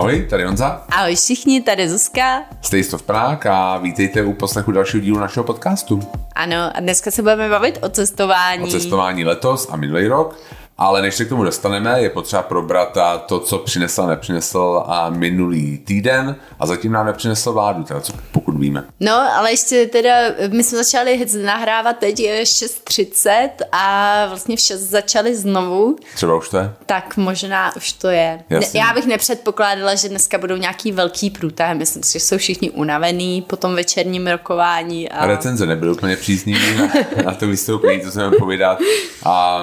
[0.00, 0.82] Ahoj, tady Honza.
[0.88, 2.42] Ahoj všichni, tady Zuzka.
[2.62, 6.00] Jste jisto v Prák a vítejte u poslechu dalšího dílu našeho podcastu.
[6.34, 8.64] Ano, a dneska se budeme bavit o cestování.
[8.64, 10.40] O cestování letos a minulý rok.
[10.80, 15.10] Ale než se k tomu dostaneme, je potřeba probrat to, co přinesl a nepřinesl a
[15.10, 18.84] minulý týden a zatím nám nepřinesl vládu, teda co, pokud víme.
[19.00, 20.14] No, ale ještě teda,
[20.48, 25.96] my jsme začali nahrávat teď je 6.30 a vlastně v 6 začali znovu.
[26.14, 26.72] Třeba už to je?
[26.86, 28.40] Tak možná už to je.
[28.50, 28.80] Jasně.
[28.80, 31.76] Já bych nepředpokládala, že dneska budou nějaký velký průtah.
[31.76, 35.08] Myslím si, že jsou všichni unavený po tom večerním rokování.
[35.08, 35.26] A...
[35.26, 36.88] Recenze nebyly úplně příznivý na,
[37.24, 38.78] na to vystoupení, co jsem povědat.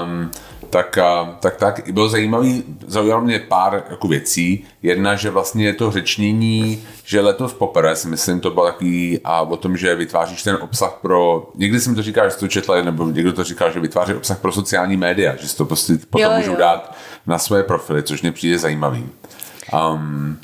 [0.03, 0.31] Um,
[0.69, 0.97] tak,
[1.39, 4.65] tak, tak bylo zajímavý, zaujalo mě pár jako věcí.
[4.83, 9.41] Jedna, že vlastně je to řečnění, že letos poprvé si myslím, to bylo takový a
[9.41, 12.81] o tom, že vytváříš ten obsah pro, někdy jsem to říkal, že jsi to četla,
[12.81, 16.31] nebo někdo to říkal, že vytváří obsah pro sociální média, že si to prostě potom
[16.31, 16.57] jo, můžu jo.
[16.57, 16.95] dát
[17.27, 19.09] na své profily, což mě přijde zajímavý.
[19.93, 20.37] Um,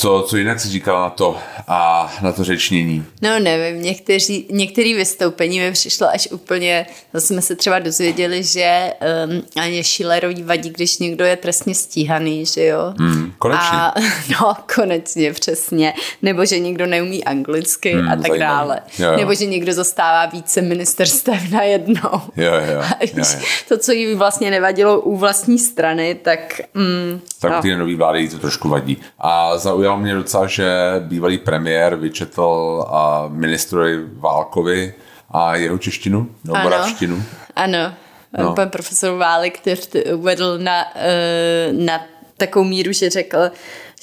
[0.00, 3.04] co, co jinak si říkala na to a na to řečnění?
[3.22, 8.92] No nevím, někteří, některý vystoupení mi přišlo až úplně, zase jsme se třeba dozvěděli, že
[9.26, 12.94] um, ani Schillerový vadí, když někdo je trestně stíhaný, že jo?
[12.98, 13.78] Hmm, konečně.
[13.78, 13.94] A,
[14.40, 15.94] no, konečně, přesně.
[16.22, 18.40] Nebo že někdo neumí anglicky hmm, a tak zajímavý.
[18.40, 18.80] dále.
[18.98, 19.16] Jo, jo.
[19.16, 22.20] Nebo že někdo zastává více ministerstev na jednou.
[22.36, 22.82] Jo, jo, jo,
[23.16, 23.24] jo.
[23.68, 26.60] To, co jí vlastně nevadilo u vlastní strany, tak...
[26.74, 27.62] Mm, tak no.
[27.62, 28.96] ty nový vlády jí to trošku vadí.
[29.18, 34.94] A zaujalo zaujalo mě docela, že bývalý premiér vyčetl a ministrovi Válkovi
[35.30, 37.22] a jeho češtinu, nebo ano, moravštinu.
[37.56, 37.94] Ano,
[38.38, 38.54] no.
[38.54, 39.80] pan profesor Válek, který
[40.14, 42.00] uvedl na, eh, na
[42.36, 43.50] takovou míru, že řekl,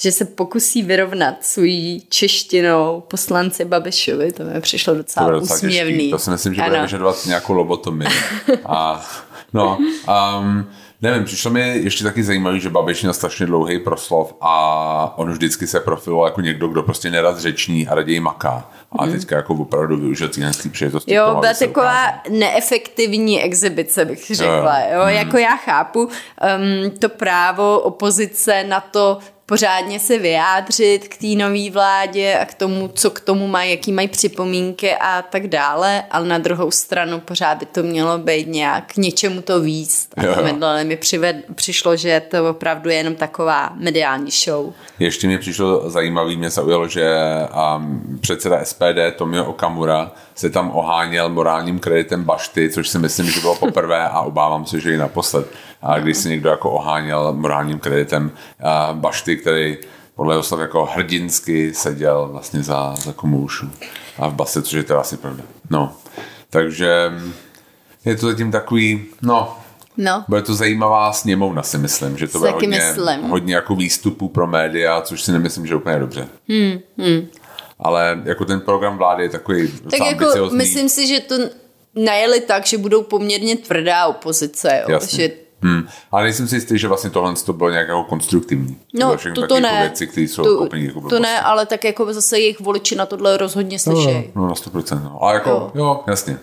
[0.00, 4.32] že se pokusí vyrovnat svojí češtinou poslanci Babišovi.
[4.32, 5.92] To mi přišlo docela, to docela úsměvný.
[5.92, 6.10] Těžký.
[6.10, 6.70] To si myslím, že ano.
[6.70, 8.08] bude vyžadovat nějakou lobotomii.
[8.66, 9.06] a,
[9.52, 9.78] no,
[10.40, 10.66] um,
[11.02, 15.66] Nevím, přišlo mi ještě taky zajímavý, že Babiš měl strašně dlouhý proslov a on vždycky
[15.66, 18.70] se profiloval jako někdo, kdo prostě nerad řeční a raději maká.
[18.98, 19.12] A mm.
[19.12, 21.14] teďka jako opravdu využil tyhle příležitosti.
[21.14, 24.80] Jo, byla taková neefektivní exibice, bych řekla.
[24.80, 25.02] Jo, jo.
[25.02, 25.08] Mm.
[25.08, 26.10] Jako já chápu um,
[26.98, 29.18] to právo opozice na to
[29.48, 33.92] pořádně se vyjádřit k té nové vládě a k tomu, co k tomu mají, jaký
[33.92, 38.92] mají připomínky a tak dále, ale na druhou stranu pořád by to mělo být nějak
[38.92, 40.08] k něčemu to víc.
[40.16, 44.72] A to mi přived, přišlo, že to opravdu je jenom taková mediální show.
[44.98, 47.16] Ještě mi přišlo zajímavý, mě zaujalo, že
[47.76, 53.40] um, předseda SPD Tomio Okamura se tam oháněl morálním kreditem Bašty, což si myslím, že
[53.40, 55.46] bylo poprvé a obávám se, že i naposled.
[55.82, 58.30] A když si někdo jako oháněl morálním kreditem
[58.92, 59.78] Bašty, který
[60.16, 63.70] podle jeho jako hrdinsky seděl vlastně za, za komůšu
[64.18, 65.42] a v base, což je to asi pravda.
[65.70, 65.96] No,
[66.50, 67.12] takže
[68.04, 69.58] je to zatím takový, no,
[70.00, 70.24] No.
[70.28, 72.94] Bude to zajímavá sněmovna, si myslím, že to bude hodně,
[73.28, 76.28] hodně jako výstupů pro média, což si nemyslím, že je úplně dobře.
[76.48, 77.28] Hmm, hmm
[77.78, 80.58] ale jako ten program vlády je takový Tak jako ambiciozný.
[80.58, 81.34] myslím si, že to
[81.94, 84.98] najeli tak, že budou poměrně tvrdá opozice, jo?
[85.08, 85.30] že
[85.62, 85.88] Hmm.
[86.10, 88.78] Ale nejsem si jistý, že vlastně tohle to bylo nějak jako konstruktivní.
[88.94, 89.78] No, to, to ne.
[89.80, 93.36] Věci, které jsou to, jako to ne, ale tak jako zase jejich voliči na tohle
[93.36, 94.32] rozhodně slyšejí.
[94.34, 95.02] No, no, na 100%.
[95.04, 95.18] No.
[95.22, 96.38] Ale jako, jo, jo jasně.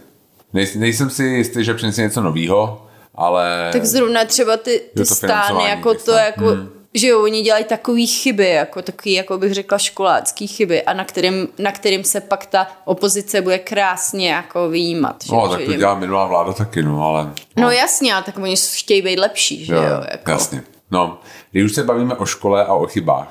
[0.54, 3.70] Nej, nejsem si jistý, že přinese něco novýho, ale...
[3.72, 8.06] Tak zrovna třeba ty, ty stány, jako to, jako, hmm že jo, oni dělají takové
[8.06, 12.46] chyby, jako takový, jako bych řekla, školácký chyby a na kterým, na kterým se pak
[12.46, 15.24] ta opozice bude krásně jako vyjímat.
[15.24, 15.36] Že?
[15.36, 17.24] No, tak to dělá minulá vláda taky, no, ale...
[17.26, 20.32] No, no jasně, tak oni chtějí být lepší, že jo, jo jako.
[20.32, 20.64] jasně.
[20.92, 21.20] No,
[21.52, 23.28] když už se bavíme o škole a o chybách,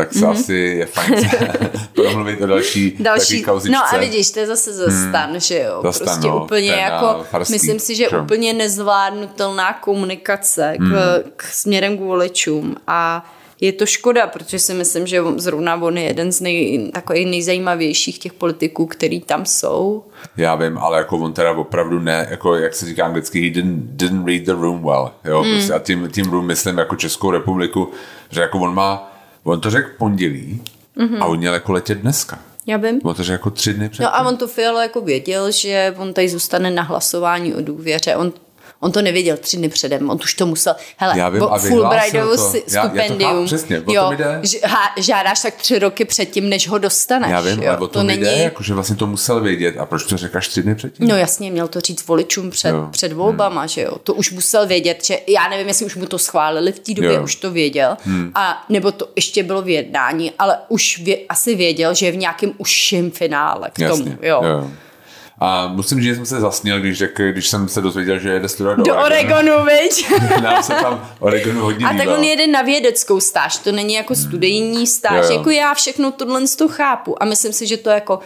[0.00, 0.30] tak se mm-hmm.
[0.30, 1.14] asi je fajn
[1.94, 3.78] promluvit o další, další kauzičce.
[3.78, 5.40] No a vidíš, to je zase zastan, hmm.
[5.40, 5.80] že jo.
[5.82, 8.22] Zastan, prostě no, úplně jako, farský, myslím si, že čo?
[8.22, 10.94] úplně nezvládnutelná komunikace k, hmm.
[11.36, 16.04] k směrem k voličům a je to škoda, protože si myslím, že zrovna on je
[16.04, 20.04] jeden z nej, takových nejzajímavějších těch politiků, který tam jsou.
[20.36, 23.82] Já vím, ale jako on teda opravdu ne, jako jak se říká anglicky, he didn't,
[23.84, 25.52] didn't read the room well, jo, mm.
[25.52, 27.90] prostě a tím, tím room myslím jako Českou republiku,
[28.30, 29.09] že jako on má
[29.44, 30.62] On to řekl pondělí
[30.96, 31.22] mm-hmm.
[31.22, 32.38] a on měl jako letět dneska.
[32.66, 33.00] Já vím.
[33.02, 34.04] On to řekl jako tři dny předtím.
[34.04, 38.16] No a on to Fialo jako věděl, že on tady zůstane na hlasování o důvěře.
[38.16, 38.32] On
[38.82, 42.36] On to nevěděl tři dny předem, on už to musel, hele, já vím, Fulbrightovu
[42.66, 44.40] stipendium, já, já přesně, o jo, jde.
[44.96, 47.30] žádáš tak tři roky předtím, než ho dostaneš.
[47.30, 48.22] Já vím, jo, ale o to, to není...
[48.22, 51.08] jde, jakože vlastně to musel vědět a proč to řekáš tři dny předtím?
[51.08, 53.68] No jasně, měl to říct voličům před, před volbama, hmm.
[53.68, 56.78] že jo, to už musel vědět, že já nevím, jestli už mu to schválili, v
[56.78, 57.22] té době jo.
[57.22, 58.32] už to věděl, hmm.
[58.34, 62.16] a nebo to ještě bylo v jednání, ale už vě, asi věděl, že je v
[62.16, 64.40] nějakém užším finále k jasně, tomu, jo.
[64.44, 64.70] jo.
[65.40, 68.48] A musím říct, že jsem se zasnil, když, řekl, když jsem se dozvěděl, že jede
[68.48, 70.10] studovat do, Do Oregonu, viď?
[70.42, 72.16] Nám se tam Oregonu hodně A tak líbilo.
[72.16, 75.24] on jede na vědeckou stáž, to není jako studijní stáž.
[75.24, 75.38] Jo, jo.
[75.38, 78.20] Jako já všechno tohle to chápu a myslím si, že to jako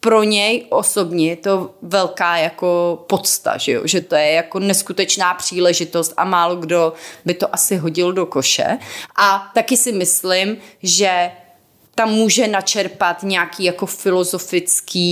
[0.00, 3.82] pro něj osobně je to velká jako podsta, že, jo?
[3.84, 6.92] že to je jako neskutečná příležitost a málo kdo
[7.24, 8.78] by to asi hodil do koše.
[9.16, 11.30] A taky si myslím, že
[11.98, 15.06] tam může načerpat nějaký jako filozofický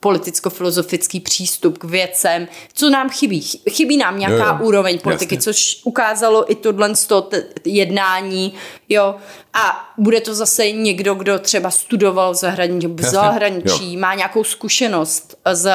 [0.00, 3.40] politicko-filozofický přístup k věcem, co nám chybí.
[3.70, 4.66] Chybí nám nějaká Jo, jo.
[4.66, 5.52] úroveň politiky, Jasně.
[5.52, 8.52] což ukázalo i tohle z toho t- jednání,
[8.88, 9.14] jo.
[9.54, 15.36] A bude to zase někdo, kdo třeba studoval v zahraničí, v zahraničí má nějakou zkušenost
[15.52, 15.70] z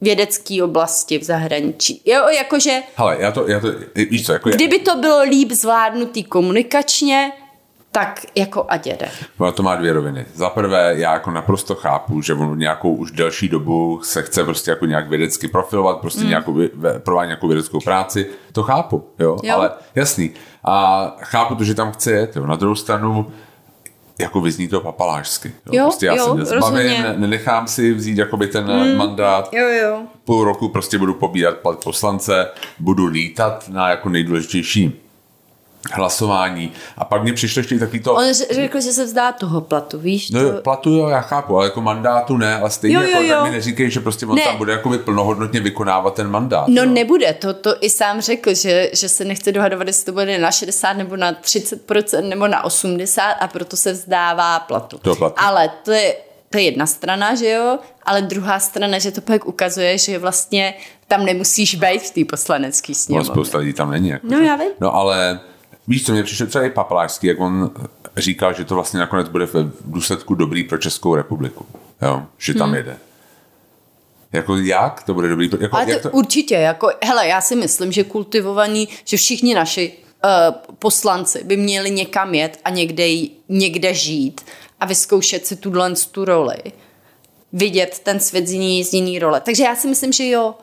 [0.00, 2.02] vědecké oblasti v zahraničí.
[2.04, 6.24] Jo, jakože Hele, já to, já to, víš co, jako kdyby to bylo líp zvládnutý
[6.24, 7.32] komunikačně,
[7.96, 9.08] tak jako ať jede.
[9.38, 10.26] Ono to má dvě roviny.
[10.34, 14.70] Za prvé, já jako naprosto chápu, že on nějakou už delší dobu se chce prostě
[14.70, 16.28] jako nějak vědecky profilovat, prostě mm.
[16.28, 16.58] nějakou,
[16.98, 18.26] provádět nějakou vědeckou práci.
[18.52, 19.36] To chápu, jo?
[19.42, 19.54] Jo.
[19.54, 20.30] ale jasný.
[20.64, 22.46] A chápu to, že tam chce jet, jo?
[22.46, 23.26] Na druhou stranu,
[24.18, 25.48] jako vyzní to papalášsky.
[25.48, 25.74] Jo?
[25.74, 28.96] Jo, prostě já jo, se nezbavím, ne- nenechám si vzít jakoby ten mm.
[28.96, 29.48] mandát.
[29.52, 30.02] Jo, jo.
[30.24, 35.05] Půl roku prostě budu pobírat plat poslance, budu lítat na jako nejdůležitější
[35.92, 36.72] hlasování.
[36.98, 38.14] A pak mě přišlo ještě takový to...
[38.14, 40.30] On řekl, že se vzdá toho platu, víš?
[40.30, 40.62] No to...
[40.62, 43.44] platu jo, já chápu, ale jako mandátu ne, ale stejně Jo, jo, jako jo.
[43.44, 44.42] mi neříkej, že prostě on Ne.
[44.44, 46.68] tam bude jakoby plnohodnotně vykonávat ten mandát.
[46.68, 46.90] No jo.
[46.90, 50.50] nebude, to, to i sám řekl, že, že se nechce dohadovat, jestli to bude na
[50.50, 54.98] 60 nebo na 30% nebo na 80 a proto se vzdává platu.
[54.98, 55.34] Toho platu.
[55.38, 56.16] Ale to je,
[56.50, 60.74] to je jedna strana, že jo, ale druhá strana, že to pak ukazuje, že vlastně
[61.08, 63.30] tam nemusíš být v té poslanecké No, sněmovně.
[63.30, 64.08] spousta lidí tam není.
[64.08, 64.44] Jako, No, že?
[64.44, 64.68] já vím.
[64.80, 65.40] No ale
[65.88, 67.70] víš, co mě přišlo třeba i papalářský, jak on
[68.16, 71.66] říkal, že to vlastně nakonec bude v důsledku dobrý pro Českou republiku.
[72.02, 72.76] Jo, že tam Hmm.
[72.76, 72.96] jede.
[74.32, 75.50] Jako jak to bude dobrý?
[75.60, 79.92] Jako, Ale jak to, určitě, jako, hele, já si myslím, že kultivovaní, že všichni naši
[79.92, 83.04] uh, poslanci by měli někam jet a někde,
[83.48, 84.40] někde žít
[84.80, 86.56] a vyzkoušet si tuhle tu roli.
[87.52, 89.40] Vidět ten svět z jiný, z jiný role.
[89.40, 90.54] Takže já si myslím, že jo.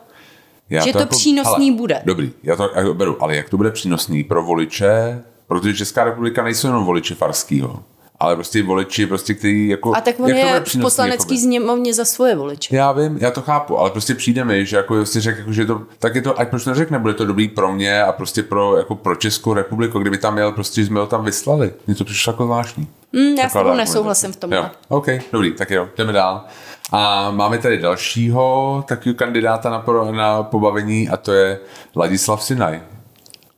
[0.74, 2.02] Já Že to přínosný bude.
[2.06, 6.04] Dobrý, já to já to beru, ale jak to bude přínosný pro voliče, protože Česká
[6.04, 7.84] republika nejsou jenom voliči Farskýho,
[8.20, 9.96] ale prostě voliči, prostě, který jako...
[9.96, 11.38] A tak on jak to je v přínosný, poslanecký jakoby?
[11.38, 12.76] sněmovně za svoje voliče.
[12.76, 15.66] Já vím, já to chápu, ale prostě přijde mi, že jako si řekl, jako, že
[15.66, 18.44] to, tak je to, ať proč to neřekne, bude to dobrý pro mě a prostě
[18.44, 21.74] pro, jako pro Českou republiku, kdyby tam jel, prostě jsme ho tam vyslali.
[21.88, 22.88] Mně to přišlo jako zvláštní.
[23.14, 24.58] Mm, já s tebou nesouhlasím v tomhle.
[24.58, 26.46] Jo, OK, dobrý, tak jo, jdeme dál.
[26.96, 31.60] A máme tady dalšího takového kandidáta na, pro, na pobavení a to je
[31.96, 32.82] Ladislav Sinaj.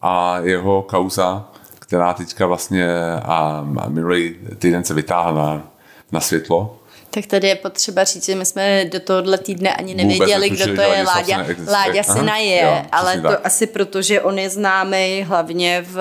[0.01, 1.47] A jeho kauza,
[1.79, 2.87] která teďka vlastně
[3.23, 5.63] a, a minulý týden se vytáhla na,
[6.11, 6.79] na světlo.
[7.09, 10.81] Tak tady je potřeba říct, že my jsme do tohohle týdne ani nevěděli, kdo to
[10.81, 11.45] je Láďa.
[11.71, 13.41] Láďa Aha, Sina je, jo, ale to tak.
[13.43, 15.97] asi proto, že on je známý hlavně v,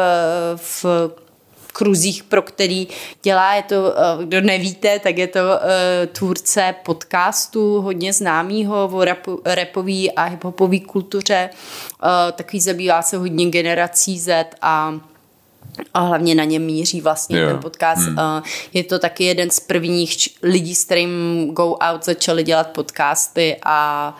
[0.57, 0.85] v
[1.75, 2.89] kruzích, pro který
[3.23, 9.05] dělá, je to, eh, kdo nevíte, tak je to uh, tvůrce podcastu, hodně známýho o
[9.05, 11.51] rapu, rapový a hiphopový kultuře,
[12.03, 14.95] uh, takový zabývá se hodně generací Z a
[15.95, 17.49] a hlavně na něm míří vlastně Jo.
[17.49, 18.03] ten podcast.
[18.03, 18.19] Hmm.
[18.73, 21.11] Je to taky jeden z prvních lidí, s kterým
[21.53, 24.17] Go Out začali dělat podcasty A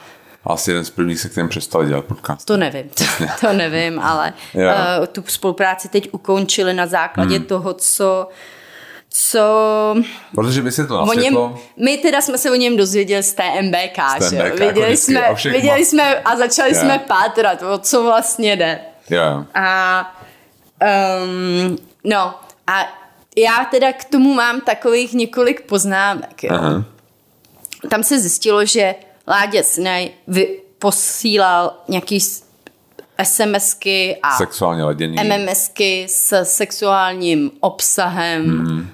[0.53, 2.47] asi jeden z prvních, se kterým přestali dělat podcast.
[2.47, 3.05] to nevím, to,
[3.41, 7.47] to nevím, ale uh, tu spolupráci teď ukončili na základě Hmm.
[7.47, 8.29] toho, co
[9.17, 9.41] co
[10.35, 13.35] Protože by se to o něm, nasvětlo, my teda jsme se o něm dozvěděli z
[13.35, 14.37] TMBK, Z že?
[14.37, 16.81] jako viděli, vždycky, jsme, všech viděli mo- jsme a začali Jo.
[16.81, 18.81] jsme pátrat, o co vlastně jde.
[19.11, 20.17] jo, A
[21.25, 22.35] um, no
[22.67, 22.81] a
[23.37, 26.43] já teda k tomu mám takových několik poznámek.
[26.45, 26.51] Jo.
[26.55, 26.85] Aha.
[27.91, 28.95] Tam se zjistilo, že
[29.29, 32.21] Láďa Snaj vy, posílal nějaký
[33.23, 35.17] SMSky a sexuálně ladění.
[35.25, 38.79] MMSky s sexuálním obsahem mm.
[38.79, 38.87] uh,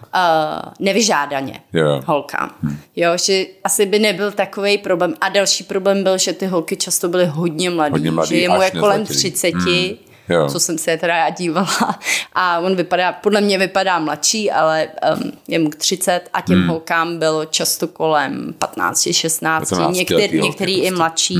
[0.79, 1.83] nevyžádaně Hmm.
[1.83, 2.03] Jo.
[2.07, 2.55] holkám.
[2.97, 5.15] Jo, že asi by nebyl takový problém.
[5.21, 8.81] A další problém byl, že ty holky často byly hodně mladý, že jemu až je
[8.81, 9.31] kolem nezletilý.
[9.31, 10.10] 30, Mm.
[10.31, 10.49] Jo.
[10.49, 11.99] co jsem se teda já dívala.
[12.33, 14.89] A on vypadá, podle mě vypadá mladší, ale
[15.23, 16.69] um, je mu 30 a těm Hmm.
[16.69, 20.97] holkám bylo často kolem 15, 16, 15 některý, letý některý i prostě.
[20.97, 21.39] mladší.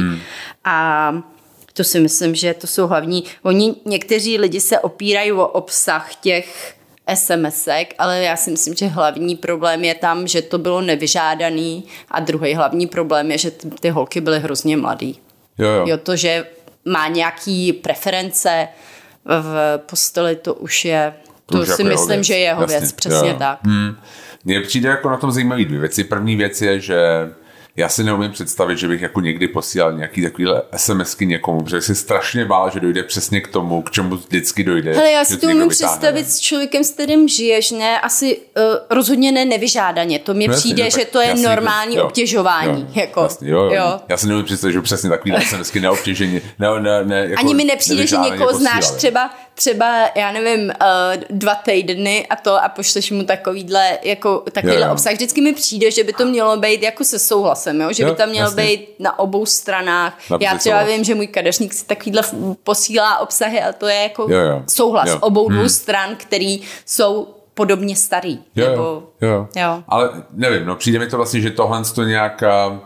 [0.65, 1.13] A
[1.73, 3.25] to si myslím, že to jsou hlavní.
[3.43, 6.75] Oni, někteří lidi se opírají o obsah těch
[7.15, 12.21] SMSek, ale já si myslím, že hlavní problém je tam, že to bylo nevyžádaný a
[12.21, 15.19] druhý hlavní problém je, že ty, ty holky byly hrozně mladý.
[15.59, 15.85] Jo, jo.
[15.87, 16.47] Jo, to, že
[16.85, 18.69] má nějaký preference
[19.25, 21.15] v posteli, to už je,
[21.47, 22.27] to, už si jako myslím, věc.
[22.27, 23.37] že je jeho Jasně, věc, přesně jo.
[23.39, 23.59] tak.
[23.63, 23.97] Hmm.
[24.45, 26.05] Mně přijde jako na tom zajímavý dvě věci.
[26.05, 26.99] První věc je, že
[27.77, 31.95] já si neumím představit, že bych jako někdy posílal nějaký takovýhle SMSky někomu, protože si
[31.95, 34.93] strašně bál, že dojde přesně k tomu, k čemu vždycky dojde.
[34.95, 39.33] Hele, já si to umím představit s člověkem, s kterým žiješ, ne, asi uh, rozhodně
[39.33, 40.19] ne nevyžádaně.
[40.19, 42.81] To mně No přijde, no, že to je si- normální jo, obtěžování.
[42.83, 44.01] Jo, jako, jasně, jo, jo.
[44.09, 47.65] Já si neumím představit, že přesně takový SMSky neobtěžení, ne, ne, ne, jako Ani mi
[47.65, 53.11] nepřijde, že někoho znáš třeba, třeba, já nevím, uh, dva týdny a to a pošleš
[53.11, 54.93] mu takovýhle, jako, takovýhle Jo, jo.
[54.93, 55.13] obsah.
[55.13, 57.93] Vždycky mi přijde, že by to mělo být jako se souhlasem, jo?
[57.93, 58.63] že Jo, by tam mělo jasně.
[58.65, 60.13] být na obou stranách.
[60.31, 60.95] Naprosto já třeba souhlas.
[60.97, 62.23] vím, že můj kadeřník si takovýhle
[62.65, 64.63] posílá obsahy a to je jako Jo, jo.
[64.69, 65.19] souhlas Jo.
[65.21, 65.69] obou dvou Hmm.
[65.69, 68.39] stran, který jsou podobně starý.
[68.57, 69.83] Jo, nebo, jo, jo.
[69.89, 72.43] Ale nevím, no přijde mi to vlastně, že tohle to nějak...
[72.71, 72.81] um,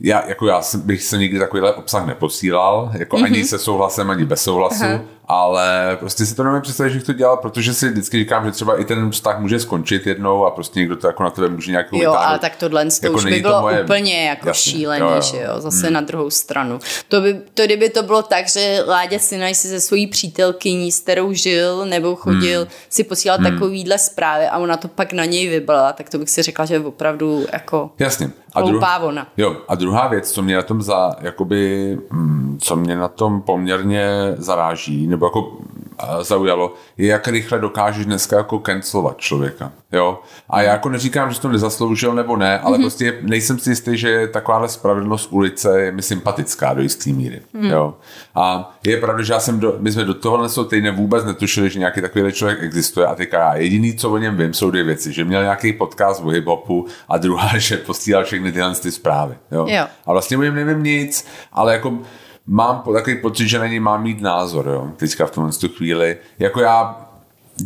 [0.00, 3.24] Já, jako já bych se nikdy takovýhle obsah neposílal, jako mm-hmm.
[3.24, 5.00] ani se souhlasem, ani bez souhlasu, Aha.
[5.28, 8.50] Ale prostě si to nemůžu představit, že bych to dělal, protože si vždycky říkám, že
[8.50, 11.70] třeba i ten vztah může skončit jednou a prostě někdo to jako na tebe může
[11.70, 12.28] nějakou Jo, vytáhnout.
[12.28, 15.20] ale tak tohle to Jako už by bylo moje- úplně jako Jasně, šílený, jo, jo.
[15.22, 16.78] že jo, zase na druhou stranu.
[17.08, 21.00] To, by, to kdyby to bylo tak, že Láďa Sinaj si se svojí přítelkyní, s
[21.00, 22.70] kterou žil, nebo chodil, Hmm.
[22.88, 26.42] si posílal takovýhle zprávy a ona to pak na něj vybrala, tak to bych si
[26.42, 28.30] řekla, že je opravdu jako Jasně.
[28.54, 29.26] A hloupá ona.
[29.36, 33.42] Jo, a druhá věc, co mě na tom za, jakoby, mm, co mě na tom
[33.42, 35.52] poměrně zaráží, nebo jako
[35.98, 39.72] a, zaujalo, je, jak rychle dokážeš dneska jako cancelovat člověka.
[39.92, 40.18] Jo?
[40.50, 42.80] A já jako neříkám, že to nezasloužil nebo ne, ale mm-hmm.
[42.80, 47.40] prostě nejsem si jistý, že takováhle spravedlnost ulice je mi sympatická do jisté míry.
[47.52, 47.64] Mm.
[47.64, 47.94] Jo?
[48.34, 51.78] A je pravda, že já jsem do, my jsme do tohohle týdne vůbec netušili, že
[51.78, 55.12] nějaký takovýhle člověk existuje a teďka já jediný, co o něm vím, jsou dvě věci,
[55.12, 59.34] že měl nějaký podcast o hip-hopu a druhá, že posílal všechny tyhle ty zprávy.
[59.52, 59.66] Jo?
[59.68, 59.86] Jo.
[60.06, 61.98] A vlastně o něm nevím nic, ale jako
[62.46, 65.68] mám po, takový pocit, že na něj mám mít názor, jo, teďka v tomhle tu
[65.68, 66.16] chvíli.
[66.38, 67.06] Jako já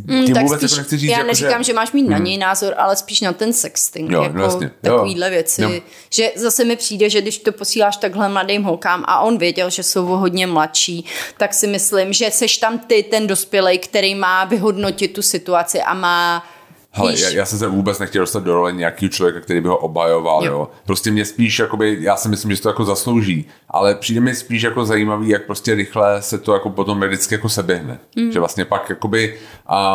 [0.06, 2.18] Mm, tím tak vůbec spíš, jako nechci říct, já jako, neříkám, že, máš mít na
[2.18, 4.92] něj názor, ale spíš na ten sexting, Jo, jako no jasně, jo.
[4.92, 5.62] takovýhle věci.
[5.62, 5.70] Jo.
[6.10, 9.82] Že zase mi přijde, že když to posíláš takhle mladým holkám a on věděl, že
[9.82, 11.04] jsou hodně mladší,
[11.36, 15.94] tak si myslím, že seš tam ty, ten dospělej, který má vyhodnotit tu situaci a
[15.94, 16.44] má
[16.92, 19.76] Hele, já, já jsem se vůbec nechtěl dostat do role nějakého člověka, který by ho
[19.76, 20.52] obajoval, jo.
[20.52, 20.58] Jo.
[20.58, 20.68] jo.
[20.86, 24.34] Prostě mě spíš, jakoby, já si myslím, že se to jako zaslouží, ale přijde mi
[24.34, 27.98] spíš jako zajímavý, jak prostě rychle se to jako potom vždycky jako seběhne.
[28.16, 28.32] Mm.
[28.32, 29.38] Že vlastně pak jakoby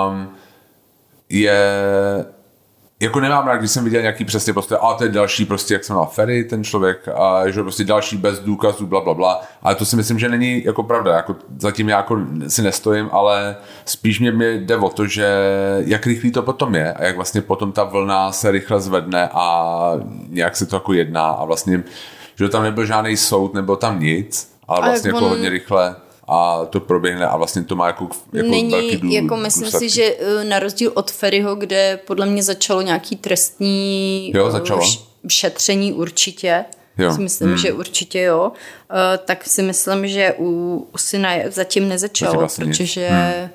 [0.09, 0.29] um,
[1.29, 1.61] je
[2.99, 5.83] jako nemám rád, když jsem viděl nějaký přesně prostě, a to je další prostě, jak
[5.83, 9.41] se jmenuje Ferry, ten člověk, a že prostě další bez důkazů, bla, bla, bla.
[9.61, 13.55] Ale to si myslím, že není jako pravda, jako zatím já jako si nestojím, ale
[13.85, 15.27] spíš mě, mě jde o to, že
[15.85, 19.91] jak rychlý to potom je a jak vlastně potom ta vlna se rychle zvedne a
[20.29, 21.83] nějak se to jako jedná a vlastně,
[22.35, 25.49] že tam nebyl žádný soud, nebyl tam nic, ale A vlastně jak jako on- hodně
[25.49, 25.95] rychle
[26.27, 29.89] a to proběhne a vlastně to má jako, jako velký Není, dů, jako myslím důsledky.
[29.89, 34.51] si, že eh, na rozdíl od Ferryho, kde podle mě začalo nějaký trestní Jo, eh,
[34.51, 34.81] začalo.
[35.27, 36.65] šetření určitě,
[36.97, 37.57] Jo, si myslím, hmm.
[37.57, 38.51] že určitě jo,
[38.91, 42.77] eh, tak si myslím, že u, u syna je- zatím nezačalo, Zatím nic.
[42.77, 43.49] protože Hmm.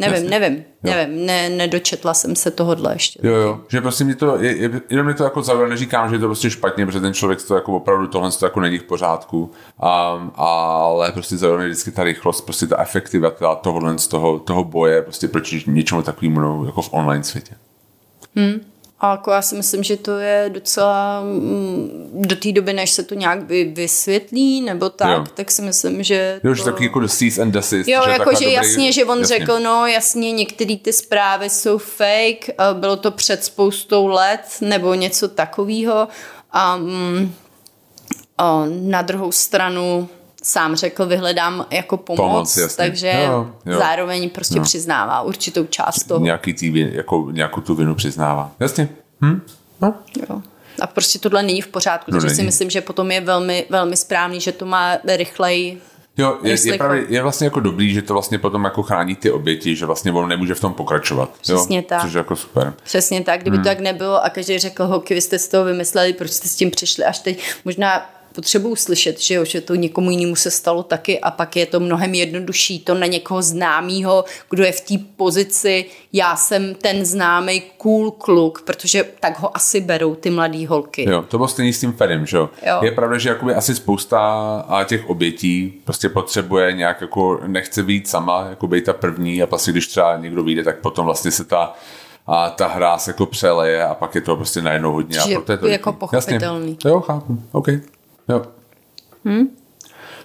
[0.00, 0.30] Nevím, Jasně.
[0.30, 0.92] nevím, Jo.
[0.94, 3.20] nevím, ne, nedočetla jsem se tohohle ještě.
[3.22, 6.14] Jo, jo, že prostě mě to, je, je, jenom mě to jako zaujalo, neříkám, že
[6.14, 8.82] je to prostě špatně, protože ten člověk to jako opravdu tohle to jako není v
[8.84, 14.64] pořádku, um, ale prostě zaujalo vždycky ta rychlost, prostě ta efektivita tohohle z toho, toho
[14.64, 17.54] boje, prostě proti něčemu takovému no, jako v online světě.
[19.02, 23.02] A jako já si myslím, že to je docela mm, do té doby, než se
[23.02, 25.24] to nějak vy, vysvětlí, nebo tak, Jo.
[25.34, 26.54] tak si myslím, že Jo, to...
[26.54, 27.88] že taky jako cease and desist.
[27.88, 29.38] Jo, že jako že dobrý- jasně, že on jasně.
[29.38, 35.28] řekl, no jasně, některé ty zprávy jsou fake, bylo to před spoustou let, nebo něco
[35.28, 36.08] takového.
[36.52, 37.34] A, mm,
[38.38, 40.08] a na druhou stranu
[40.42, 42.76] sám řekl, vyhledám jako pomoc, Pomoc, jasně.
[42.76, 43.78] takže Jo, jo.
[43.78, 44.62] zároveň prostě Jo.
[44.64, 46.20] přiznává určitou část toho.
[46.24, 48.50] Nějaký tý, jako, nějakou tu vinu přiznává.
[48.60, 48.88] Jasně.
[49.24, 49.40] Hm?
[49.80, 49.94] No.
[50.30, 50.42] Jo.
[50.80, 52.46] A prostě tohle není v pořádku, No, takže si není.
[52.46, 55.80] myslím, že potom je velmi, velmi správný, že to má rychleji
[56.16, 59.30] Jo, je, je, právě, je vlastně jako dobrý, že to vlastně potom jako chrání ty
[59.30, 61.30] oběti, že vlastně on nemůže v tom pokračovat.
[61.40, 61.84] Přesně jo?
[61.88, 62.00] tak.
[62.02, 62.74] Což je jako super.
[62.82, 63.64] Přesně tak, kdyby hmm.
[63.64, 66.54] to tak nebylo a každý řekl, holky, vy jste z toho vymysleli, proč jste s
[66.56, 67.42] tím přišli až teď.
[67.64, 71.66] Možná potřebuju slyšet, že, jo, že to někomu jinému se stalo taky a pak je
[71.66, 77.04] to mnohem jednodušší to na někoho známýho, kdo je v té pozici, já jsem ten
[77.04, 81.10] známý cool kluk, protože tak ho asi berou ty mladý holky.
[81.10, 82.50] Jo, to bylo stejný s tím Ferem, že jo?
[82.82, 84.20] Je pravda, že jakoby asi spousta
[84.68, 89.46] a těch obětí prostě potřebuje nějak jako, nechce být sama, jako být ta první a
[89.46, 91.74] vlastně když třeba někdo vyjde, tak potom vlastně se ta
[92.26, 95.18] a ta hra se jako přeleje a pak je to prostě najednou hodně.
[95.18, 96.72] Je a proto je to jako pochopitelný.
[96.72, 96.90] Jasně.
[96.90, 97.42] Jo, chápu.
[97.52, 97.68] OK.
[98.30, 98.42] Jo.
[99.24, 99.48] Hmm?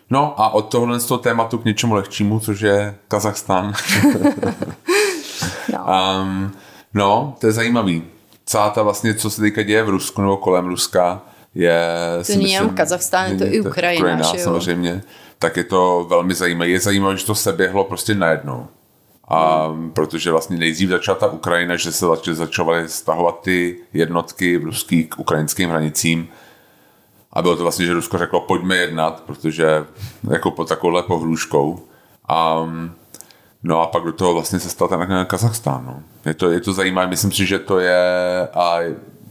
[0.10, 3.74] No a od tohohle z toho tématu k něčemu lehčímu, což je Kazachstán.
[5.74, 5.86] No.
[6.22, 6.52] Um,
[6.94, 8.04] no, to je zajímavý.
[8.46, 11.22] Celá ta vlastně, co se teďka děje v Rusku nebo kolem Ruska,
[11.56, 11.80] je...
[12.28, 14.44] To není jenom Kazachstán, je to i Ukrajina, Ukrajina že jo?
[14.44, 15.02] samozřejmě.
[15.40, 16.70] Tak je to velmi zajímavé.
[16.70, 18.68] Je zajímavé, že to se běhlo prostě najednou.
[19.28, 25.04] A protože vlastně nejdřív začala ta Ukrajina, že se začaly, začaly stahovat ty jednotky ruský
[25.04, 26.28] k ukrajinským hranicím.
[27.36, 29.86] A bylo to vlastně, že Rusko řeklo, pojďme jednat, protože
[30.32, 31.80] jako pod takovouhle pohrůžkou.
[32.28, 32.70] A,
[33.64, 35.86] no a pak do toho vlastně se stal ten Kazachstán.
[35.86, 36.04] No.
[36.26, 38.80] Je, to, je to zajímavé, myslím si, že to je a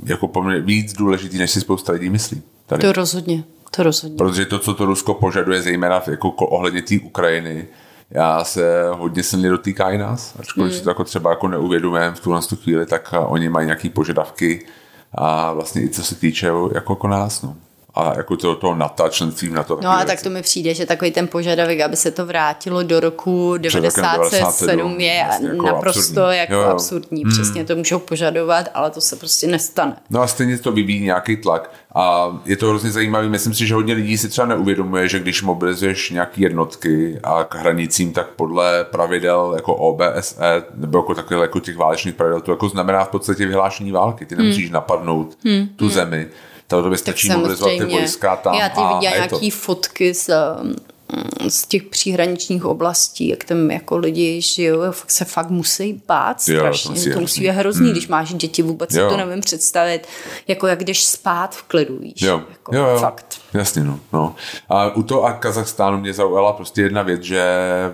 [0.05, 2.43] jako poměrně víc důležitý, než si spousta lidí myslí.
[2.67, 2.83] Tady.
[2.83, 4.17] To rozhodně, to rozhodně.
[4.17, 7.67] Protože to, co to Rusko požaduje, zejména jako ohledně té Ukrajiny,
[8.11, 10.79] já se hodně silně dotýká i nás, ačkoliv mm.
[10.79, 14.67] si to jako třeba jako neuvědomujeme v tuhle chvíli, tak oni mají nějaké požadavky
[15.15, 17.43] a vlastně i co se týče jako, jako nás.
[17.43, 17.57] No
[17.95, 19.79] a jako to, toho NATO, členství na to.
[19.83, 20.07] No a věci.
[20.07, 25.01] tak to mi přijde, že takový ten požadavek, aby se to vrátilo do roku 97
[25.01, 26.37] je vlastně jako naprosto absurdní.
[26.37, 26.69] jako jo, jo.
[26.69, 27.23] absurdní.
[27.23, 27.33] Hmm.
[27.33, 29.97] Přesně to můžou požadovat, ale to se prostě nestane.
[30.11, 33.29] No a stejně to vyvíjí nějaký tlak a je to hrozně zajímavé.
[33.29, 37.55] Myslím si, že hodně lidí si třeba neuvědomuje, že když mobilizuješ nějaké jednotky a k
[37.55, 42.69] hranicím, tak podle pravidel jako OBSE nebo jako takhle jako těch válečných pravidel, to jako
[42.69, 44.27] znamená v podstatě vyhlášení války.
[44.27, 44.75] Ty nemusíš hmm.
[44.75, 45.69] napadnout hmm.
[45.77, 45.95] tu hmm.
[45.95, 46.29] zemi
[46.67, 48.55] to tobě stačí mobilizovat ty vojska tam.
[48.55, 49.57] Já ty viděla nějaký to...
[49.57, 50.31] fotky z,
[50.63, 54.79] mm, z těch příhraničních oblastí, jak tam jako lidi žijou,
[55.09, 56.99] se fakt musí bát strašně.
[56.99, 57.93] Jo, to, to musí být hrozný, hmm.
[57.93, 59.09] když máš děti, vůbec jo.
[59.09, 60.09] si to nevím představit,
[60.49, 62.23] jako jak jdeš spát v klidu, víš.
[62.23, 62.43] Jo.
[62.51, 62.99] Jako jo, jo.
[62.99, 63.41] Fakt.
[63.55, 64.35] Jasně, no, no.
[64.69, 67.45] A u toho a Kazachstánu mě zaujala prostě jedna věc, že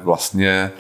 [0.02, 0.72] vlastně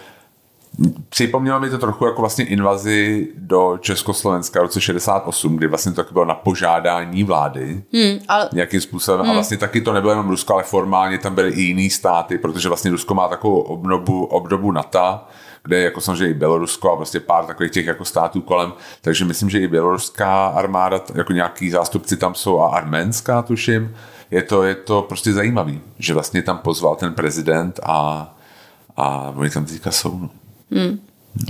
[1.08, 6.04] Připomnělo mi to trochu jako vlastně invazi do Československa v roce 68, kdy vlastně to
[6.12, 8.48] bylo na požádání vlády hmm, ale...
[8.52, 9.30] nějakým způsobem hmm.
[9.30, 12.68] a vlastně taky to nebylo jenom Rusko, ale formálně tam byly i jiný státy, protože
[12.68, 15.20] vlastně Rusko má takovou obdobu, obdobu NATO,
[15.62, 19.24] kde je jako samozřejmě i Bělorusko a prostě pár takových těch jako států kolem, takže
[19.24, 23.96] myslím, že i běloruská armáda, jako nějaký zástupci tam jsou a arménská tuším,
[24.30, 28.28] je to, je to prostě zajímavý, že vlastně tam pozval ten prezident a,
[28.96, 30.18] a oni tam teďka jsou.
[30.18, 30.30] No.
[30.70, 31.00] Hmm.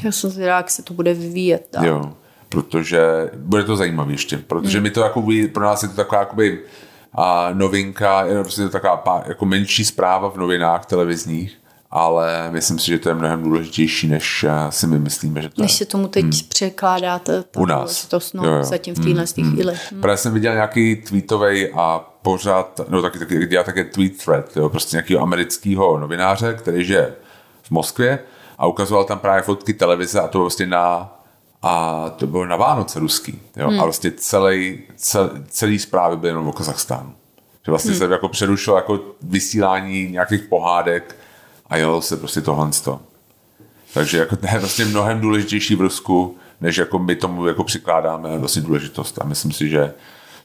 [0.04, 1.66] Já jsem zvědavá, jak se to bude vyvíjet.
[1.70, 1.82] Tak.
[1.82, 2.12] Jo,
[2.48, 4.82] protože bude to zajímavé ještě, protože hmm.
[4.82, 6.58] mi to jako, pro nás je to taková jakoby,
[7.14, 11.56] a novinka, je prostě to taková jako menší zpráva v novinách televizních,
[11.90, 15.62] ale myslím si, že to je mnohem důležitější, než eh, si my myslíme, že to
[15.62, 16.32] Než se tomu teď hmm.
[16.48, 18.06] překládáte u nás.
[18.06, 18.64] To no, jo, jo.
[18.64, 19.52] zatím v téhle hmm.
[19.52, 19.74] chvíli.
[19.90, 20.00] Hmm.
[20.00, 24.68] Právě jsem viděl nějaký tweetovej a pořád, no taky, taky dělá také tweet thread, jo,
[24.68, 27.14] prostě nějakého amerického novináře, který žije
[27.62, 28.18] v Moskvě
[28.60, 31.16] a ukazoval tam právě fotky televize a to vlastně na
[31.62, 33.40] a to bylo na Vánoce ruský.
[33.56, 33.68] Jo?
[33.68, 33.80] Hmm.
[33.80, 37.14] A vlastně celý, cel, celý zprávy byly jenom o Kazachstánu.
[37.66, 37.98] Že vlastně hmm.
[37.98, 41.16] se jako přerušilo jako vysílání nějakých pohádek
[41.66, 43.00] a jelo se prostě tohle to.
[43.94, 48.38] Takže jako to je vlastně mnohem důležitější v Rusku, než jako my tomu jako přikládáme
[48.38, 49.18] vlastně důležitost.
[49.22, 49.94] A myslím si, že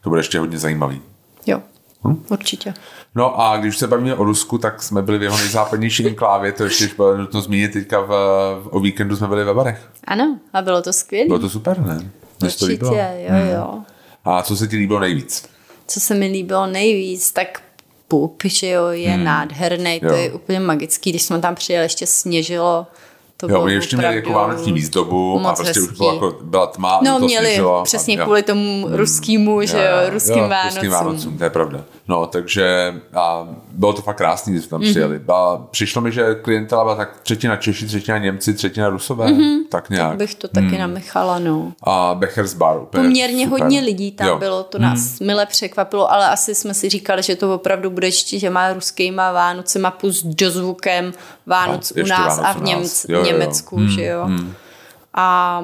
[0.01, 1.01] to bude ještě hodně zajímavý.
[1.45, 1.61] Jo.
[2.07, 2.23] Hm?
[2.29, 2.73] Určitě.
[3.15, 6.63] No a když se bavíme o Rusku, tak jsme byli v jeho nejzápadnější enklávě, to
[6.63, 8.11] ještě bylo nutno zmínit, teďka v,
[8.71, 9.89] o víkendu jsme byli ve Barech.
[10.03, 11.27] Ano, a bylo to skvělé.
[11.27, 12.11] Bylo to super, ne?
[12.43, 13.69] Určitě, jo, jo.
[13.71, 13.85] Hmm.
[14.25, 15.49] A co se ti líbilo nejvíc?
[15.87, 17.61] Co se mi líbilo nejvíc, tak
[18.07, 19.23] pup, že jo, je hmm.
[19.23, 20.13] nádherný, to jo.
[20.13, 22.87] je úplně magický, když jsme tam přijeli, ještě sněžilo,
[23.37, 25.91] to jo, oni ještě měli jako vánoční výzdobu a prostě hezký.
[25.91, 26.99] už byla, jako, byla tma.
[27.03, 28.95] No, měli sněžilo, přesně a, kvůli tomu hmm.
[28.95, 30.75] ruskému, že jo, ruským jo, Vánocům.
[30.75, 31.83] Ruským Vánocům, to je pravda.
[32.07, 34.89] No, takže a bylo to fakt krásný, když jsme tam mm-hmm.
[34.89, 35.21] přijeli.
[35.33, 39.27] A přišlo mi, že klientela byla tak třetina Češi, třetina Němci, třetina Rusové.
[39.27, 39.59] Mm-hmm.
[39.69, 40.09] Tak nějak.
[40.09, 40.77] Tak bych to taky mm.
[40.77, 41.73] namechala, no.
[41.83, 42.79] A Becher's Bar.
[42.79, 43.61] Poměrně super.
[43.61, 44.37] hodně lidí tam jo.
[44.37, 45.27] bylo, to nás mm.
[45.27, 49.31] mile překvapilo, ale asi jsme si říkali, že to opravdu bude ještě, že má ruskýma
[49.31, 51.13] Vánocema plus dozvukem
[51.45, 53.25] Vánoc a, u nás Vánoc a v Němc, jo, jo, jo.
[53.25, 53.89] Německu, mm.
[53.89, 54.27] že jo.
[54.27, 54.53] Mm.
[55.13, 55.61] A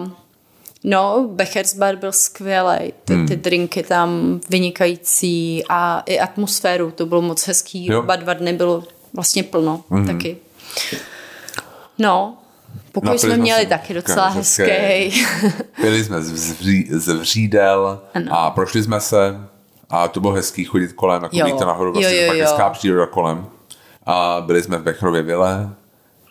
[0.83, 3.27] No, Becher's Bar byl skvělý, ty, hmm.
[3.27, 7.99] ty drinky tam vynikající a i atmosféru, to bylo moc hezký, jo.
[7.99, 10.07] oba dva dny bylo vlastně plno hmm.
[10.07, 10.37] taky.
[11.97, 12.37] No,
[12.91, 14.63] pokoj jsme měli taky docela hezký.
[15.81, 18.33] Byli jsme z, vří, z Vřídel ano.
[18.33, 19.47] a prošli jsme se
[19.89, 22.45] a to bylo hezký chodit kolem, jako víte nahoru, vlastně jo, jo, jo.
[22.45, 23.45] hezká příroda kolem.
[24.05, 25.69] A byli jsme v Bechrově vile,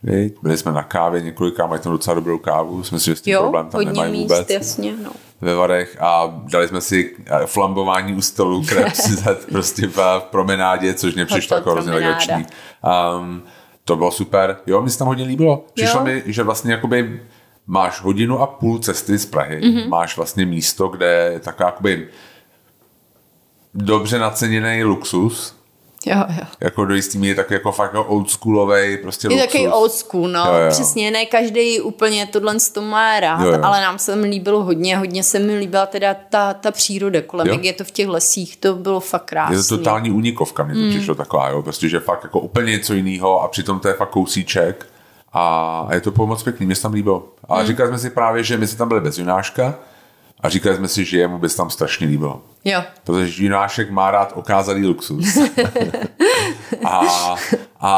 [0.03, 0.37] Viď?
[0.43, 3.33] Byli jsme na kávě několika, mají tam docela dobrou kávu, jsme si, že s tím
[3.35, 4.51] jo, problém tam nemají míst, vůbec.
[4.51, 5.11] jasně, no.
[5.41, 8.85] Ve Varech a dali jsme si eh, flambování u stolu, které
[9.51, 12.47] prostě v, v promenádě, což mě přišlo jako hrozně legrační.
[13.19, 13.43] Um,
[13.85, 14.57] to bylo super.
[14.67, 15.65] Jo, mi se tam hodně líbilo.
[15.75, 16.05] Přišlo jo.
[16.05, 17.21] mi, že vlastně jakoby
[17.67, 19.89] máš hodinu a půl cesty z Prahy, mm-hmm.
[19.89, 22.09] máš vlastně místo, kde je taková jakoby
[23.75, 25.60] dobře naceněný luxus,
[26.07, 26.45] Jo, jo.
[26.61, 29.47] Jako do jistý míry tak jako fakt jako oldschoolovej, prostě Je luxus.
[29.47, 30.71] takový old school, no, Jo, jo.
[30.71, 33.59] přesně, ne každý úplně tohle to má rád, Jo, jo.
[33.63, 37.47] ale nám se mi líbilo hodně, hodně se mi líbila teda ta, ta příroda kolem,
[37.47, 37.53] Jo.
[37.55, 39.57] jak je to v těch lesích, to bylo fakt krásné.
[39.57, 40.91] Je to totální únikovka, mně to Hmm.
[40.91, 44.11] přišlo taková, jo, prostě, že fakt jako úplně něco jiného a přitom to je fakt
[44.11, 44.87] kousíček
[45.33, 47.25] a je to moc pěkný, mě se tam líbilo.
[47.49, 47.67] A Hmm.
[47.67, 49.75] říkali jsme si právě, že my jsme tam byli bez Junáška
[50.43, 52.43] a říkali jsme si, že jemu by se tam strašně líbilo.
[52.65, 55.39] Jo, Protože Junášek má rád okázalý luxus.
[56.85, 57.01] a,
[57.81, 57.91] a,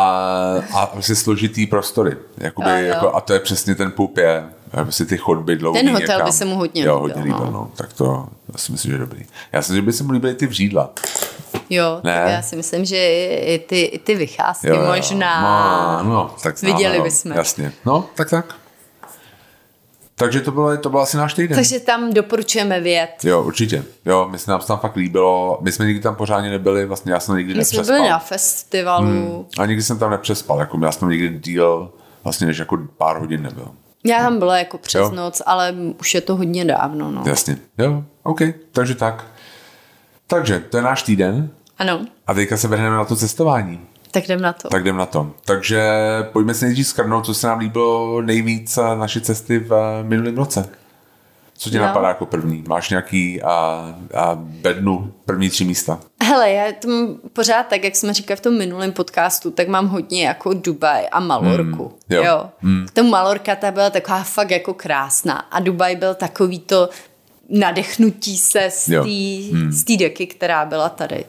[0.75, 2.17] a prostě složitý prostory.
[2.39, 2.85] Jakoby, Jo, jo.
[2.87, 4.45] Jako, a to je přesně ten pup je.
[4.71, 6.25] Prostě ty chodby dlouhý Ten hotel někam.
[6.27, 7.51] by se mu hodně jo, líbil, hodně líbil, no.
[7.53, 7.71] no.
[7.77, 9.25] Tak to, to si myslím, že je dobrý.
[9.53, 10.91] Já si myslím, že by se mu líbily ty vřídla.
[11.71, 12.21] jo, Ne.
[12.25, 12.97] tak já si myslím, že
[13.37, 14.93] i ty, i ty vycházky Jo, jo, jo.
[14.97, 16.03] možná.
[16.03, 17.33] No, no, tak Viděli no, bychom.
[17.33, 17.73] Jasně.
[17.87, 18.55] No, tak tak.
[20.23, 21.57] Takže to bylo, to byl asi náš týden.
[21.57, 23.11] Takže tam doporučujeme vět.
[23.25, 23.85] Jo, určitě.
[24.07, 25.59] Jo, my se nám se tam fakt líbilo.
[25.61, 27.97] My jsme nikdy tam pořádně nebyli, vlastně já jsem nikdy My jsme nepřespal.
[27.99, 29.07] byli na festivalu.
[29.07, 29.45] Hmm.
[29.59, 31.93] A nikdy jsem tam nepřespal, jako já jsem tam nikdy díl,
[32.25, 33.69] vlastně než jako pár hodin nebyl.
[34.05, 35.11] Já tam byla jako přes Jo.
[35.11, 37.23] noc, ale už je to hodně dávno, no.
[37.27, 37.57] Jasně.
[37.79, 38.41] Jo, OK,
[38.73, 39.27] takže tak.
[40.27, 43.81] Takže to je náš týden Ano, a teďka se vrhneme na to cestování.
[44.13, 44.69] Tak jdem na to.
[44.69, 45.31] Tak jdem na to.
[45.45, 45.83] Takže
[46.33, 50.69] pojďme si nejdřív skrnout, co se nám líbilo nejvíc naše cesty v eh, minulém roce.
[51.59, 51.83] Co tě Jo.
[51.83, 52.65] napadá jako první?
[52.69, 53.55] Máš nějaký a,
[54.15, 56.01] a bednu první tři místa?
[56.23, 59.89] Hele, já to mám pořád tak, jak jsme říkali v tom minulém podcastu, tak mám
[59.89, 61.83] hodně jako Dubaj a Malorku.
[61.83, 62.25] Mm, jo.
[62.25, 62.51] jo.
[62.63, 62.87] Mm.
[62.93, 66.89] Ta Malorka ta byla taková fakt jako krásná a Dubaj byl takový to
[67.49, 69.99] nadechnutí se z té mm.
[69.99, 71.25] deky, která byla tady.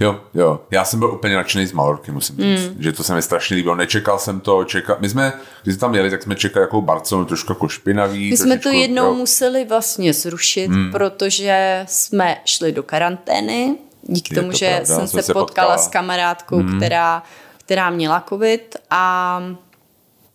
[0.00, 0.60] Jo, jo.
[0.70, 2.68] Já jsem byl úplně nadšený z Malorky, musím říct.
[2.68, 2.82] Mm.
[2.82, 3.74] Že to se mi strašně líbilo.
[3.74, 4.64] Nečekal jsem to.
[4.64, 4.96] Čekal...
[5.00, 5.32] My jsme,
[5.62, 8.30] když jsme tam jeli, tak jsme čekali jako Barcelonu trošku jako špinavý.
[8.30, 9.14] My jsme to jednou jo.
[9.14, 10.92] museli vlastně zrušit, mm.
[10.92, 13.76] protože jsme šli do karantény.
[14.02, 15.78] Díky Je tomu, to že pravda, jsem se se potkala potkala.
[15.78, 16.76] s kamarádkou, mm.
[16.76, 17.22] která,
[17.64, 19.42] která měla covid a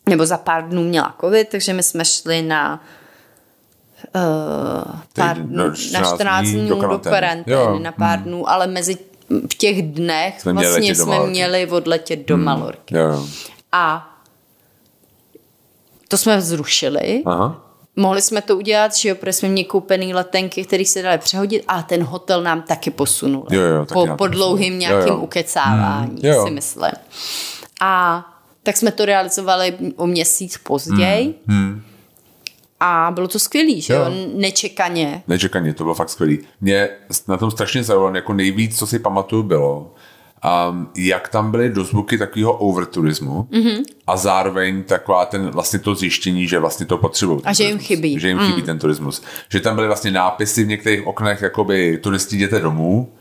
[0.10, 2.84] nebo za pár dnů měla covid, takže my jsme šli na
[4.16, 7.14] uh, pár dnů, na na 14 14 dní do do karantény.
[7.16, 8.98] karantény, Jo, na pár dnů, ale mezi
[9.52, 12.96] v těch dnech Jsme měli vlastně do jsme měli odletět do Malorky.
[12.96, 13.28] Jo, jo.
[13.72, 14.08] A
[16.08, 17.24] to jsme zrušili.
[17.26, 17.66] Aha.
[17.96, 21.64] Mohli jsme to udělat, že jo, protože jsme měli koupený letenky, které se daly přehodit,
[21.68, 23.48] a ten hotel nám taky posunul.
[23.50, 25.20] Jo, jo, taky po, po dlouhým nějakým Jo, jo.
[25.20, 26.46] ukecávání, Hmm, jo.
[26.46, 26.92] si myslím.
[27.82, 28.26] A
[28.64, 31.36] tak jsme to realizovali o měsíc později.
[32.84, 34.12] A bylo to skvělý, že jo, Jo.
[34.36, 35.24] nečekaně.
[35.28, 36.40] Nečekaně, to bylo fakt skvělý.
[36.62, 36.90] Mě
[37.28, 39.94] na tom strašně zaujalo, jako nejvíc, co si pamatuju, bylo,
[40.70, 43.62] um, jak tam byly dozvuky takového overturismu Mhm.
[43.64, 43.84] mm-hmm.
[44.08, 47.42] a zároveň taková ten vlastně to zjištění, že vlastně to potřebují.
[47.44, 48.20] A že jim chybí.
[48.20, 49.22] Že jim chybí ten turismus.
[49.50, 53.14] Že tam byly vlastně nápisy v některých oknech, jakoby turisti jděte domů,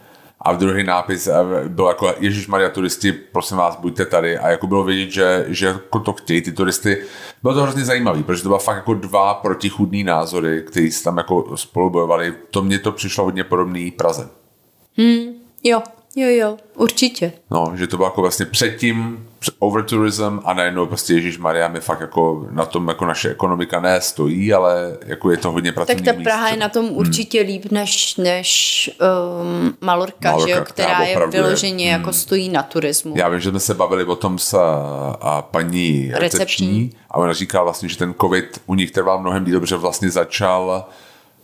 [0.43, 1.33] a v druhý nápis eh,
[1.69, 4.39] byl jako Ježíš Maria turisti, prosím vás, buďte tady.
[4.39, 7.03] A jako bylo vidět, že, že jako to chtějí ty turisty.
[7.43, 11.17] Bylo to hrozně zajímavé, protože to bylo fakt jako dva protichůdný názory, který se tam
[11.19, 12.35] jako spolu bojovali.
[12.51, 14.29] To mně to přišlo hodně podobný Praze.
[15.65, 15.83] Jo,
[16.17, 17.33] jo, jo, určitě.
[17.51, 21.81] No, že to bylo jako vlastně předtím před- overtourism a najednou prostě Ježíš Maria mi
[21.81, 25.75] fakt jako na tom jako naše ekonomika ne stojí, ale jako je to hodně Tak
[25.75, 28.91] pracovní ta míst, Praha je na tom určitě líp než, než
[29.43, 33.15] um, Malorka, Malorka, že jo, která která je opravdu je- vyloženě jako stojí na turismu.
[33.17, 34.59] Já vím, že jsme se bavili o tom s
[35.21, 36.91] a paní recepční, Recepční.
[37.11, 40.85] a ona říká vlastně, že ten covid u nich trval mnohem díl, protože vlastně začal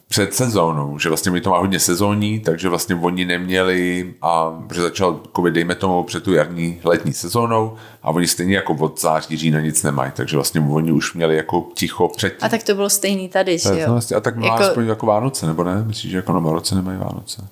[0.08, 4.80] před sezónou, že vlastně mi to má hodně sezónní, takže vlastně oni neměli, a že
[4.82, 9.36] začal covid, dejme tomu, před tu jarní letní sezónou a oni stejně jako od září,
[9.36, 12.38] října nic nemají, takže vlastně oni už měli jako ticho předtím.
[12.46, 14.00] A tak to bylo stejný tady, že jo.
[14.16, 15.84] a tak má Jako- aspoň jako Vánoce, nebo ne?
[15.86, 17.48] Myslíš, že jako na Vánoce nemají Vánoce?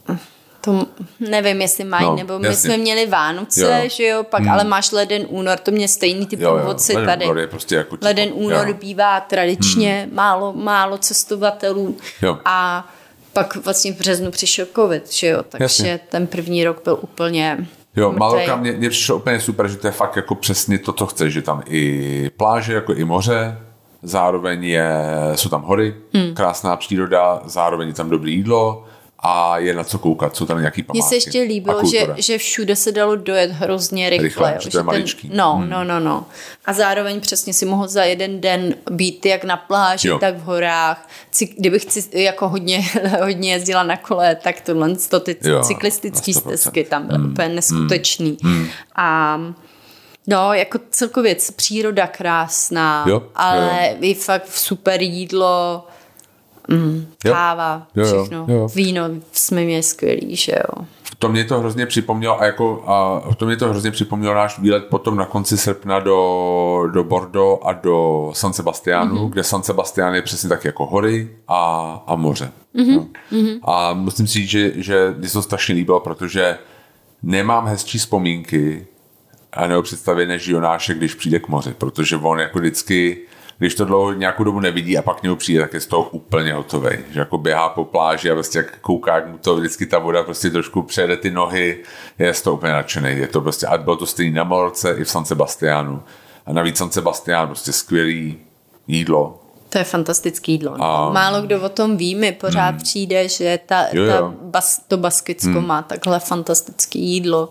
[0.64, 0.86] To
[1.20, 2.68] nevím, jestli mají, No, nebo my jasně.
[2.68, 3.68] jsme měli Vánoce, Jo.
[3.82, 3.88] jo.
[3.88, 4.50] že jo, pak, hmm.
[4.50, 7.24] ale máš leden, únor, to mě stejný ty průvodci leden, tady.
[7.24, 8.06] únor je prostě jako ticho.
[8.08, 8.74] Leden, únor Jo.
[8.74, 10.16] bývá tradičně hmm.
[10.16, 12.38] málo, málo cestovatelů Jo.
[12.44, 12.88] a
[13.32, 16.00] pak vlastně v březnu přišel covid, že jo, takže Jasně.
[16.08, 18.18] ten první rok byl úplně Jo, mrtvej.
[18.18, 21.32] Malorka mě, mě přišlo úplně super, že to je fakt jako přesně to, co chceš,
[21.32, 23.58] že tam i pláže, jako i moře,
[24.02, 24.90] zároveň je,
[25.34, 26.34] jsou tam hory, hmm.
[26.34, 28.84] krásná příroda, zároveň je tam dobré jídlo
[29.26, 31.08] a je na co koukat, jsou tam nějaký Mně památky.
[31.08, 34.24] se ještě líbilo, že, že všude se dalo dojet hrozně rychle.
[34.28, 35.30] Rychle, jo, že to je ten- maličký.
[35.34, 35.70] No, Hmm.
[35.70, 36.26] no, no, no.
[36.64, 40.18] A zároveň přesně si mohl za jeden den být jak na pláži, Jo.
[40.18, 41.08] tak v horách.
[41.30, 42.84] Cy- Kdybych jako hodně,
[43.22, 46.56] hodně jezdila na kole, tak tohle to ty Jo, cyklistické na 100%.
[46.56, 48.38] stezky tam byly úplně neskutečný.
[48.96, 49.38] A
[50.26, 55.86] No, jako celkově příroda krásná, Jo, ale i fakt super jídlo,
[56.68, 57.32] mm, Jo.
[57.32, 58.46] káva, Jo, jo, všechno.
[58.48, 58.68] jo.
[58.74, 60.84] Víno jsme měli skvělý, že jo.
[61.18, 64.84] to mě to hrozně připomnělo a jako a to mě to hrozně připomnělo náš výlet
[64.84, 69.30] potom na konci srpna do, do Bordeaux a do San Sebastianu, mm-hmm.
[69.30, 72.50] kde San Sebastian je přesně tak jako hory a, a moře.
[72.76, 72.94] Mm-hmm.
[72.96, 73.06] No.
[73.32, 73.58] Mm-hmm.
[73.62, 76.58] A musím si říct, že, že mě to strašně líbilo, protože
[77.22, 78.86] nemám hezčí vzpomínky
[79.52, 83.18] a nebo představy než Jonáše, když přijde k moři, protože on jako vždycky
[83.64, 86.02] když to dlouho nějakou dobu nevidí a pak k němu přijde, tak je z toho
[86.02, 86.90] úplně hotový.
[87.10, 90.22] Že jako běhá po pláži a prostě jak kouká, jak mu to vždycky ta voda
[90.22, 91.78] prostě trošku přejede ty nohy,
[92.18, 93.10] je z toho úplně nadšený.
[93.10, 96.02] Je to prostě, a bylo to stejný na Morce i v San Sebastianu.
[96.46, 98.38] A navíc San Sebastián prostě skvělý
[98.86, 100.76] jídlo, to je fantastické jídlo.
[100.76, 100.84] No.
[100.84, 101.12] A...
[101.12, 102.78] Málo kdo o tom ví, mi pořád hmm.
[102.78, 104.12] přijde, že ta, jo, jo.
[104.12, 105.66] ta bas, to Baskicko hmm.
[105.66, 107.48] má takhle fantastické jídlo.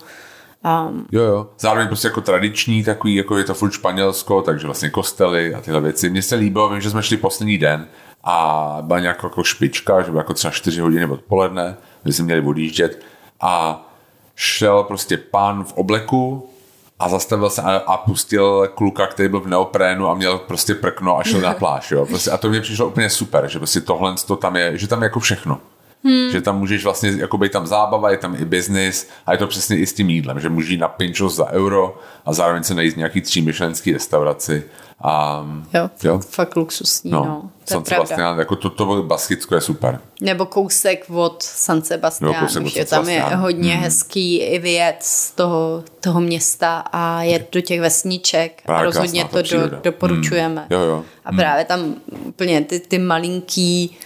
[0.64, 1.48] Um, jo, jo.
[1.60, 5.82] Zároveň prostě jako tradiční, takový, jako je to furt Španělsko, takže vlastně kostely a tyhle
[5.82, 6.10] věci.
[6.10, 7.88] Mně se líbilo, vím, že jsme šli poslední den
[8.24, 12.42] a byla nějaká jako špička, že bylo jako třeba 4 hodiny odpoledne, kdy jsme měli
[12.42, 13.04] odjíždět
[13.42, 13.86] a
[14.36, 16.50] šel prostě pán v obleku
[17.00, 21.18] a zastavil se a, a pustil kluka, který byl v neoprénu a měl prostě prkno
[21.18, 21.92] a šel na pláž.
[21.92, 22.06] Jo.
[22.06, 25.02] Prostě, a to mě přišlo úplně super, že prostě tohle to tam je, že tam
[25.02, 25.60] je jako všechno.
[26.04, 26.32] Hmm.
[26.32, 29.48] Že tam můžeš vlastně, jako být tam zábava, je tam i biznis a je to
[29.48, 32.74] přesně i s tím jídlem, že můžeš jít na pinčos za euro a zároveň se
[32.74, 34.64] najít nějaký třímyšlenský restauraci.
[35.06, 37.26] A, jo, jo, fakt luxusní, no.
[37.26, 40.00] no to San Sebastian, jako to, to Baskicko je super.
[40.22, 43.84] Nebo kousek od San Sebastian, kousek od tam je hodně hmm.
[43.84, 49.26] hezký i věc z toho, toho města a je do těch vesniček Právě a rozhodně
[49.26, 50.62] to do, doporučujeme.
[50.62, 50.68] Hmm.
[50.70, 51.04] Jo, jo.
[51.26, 53.98] A právě tam úplně ty, ty malinký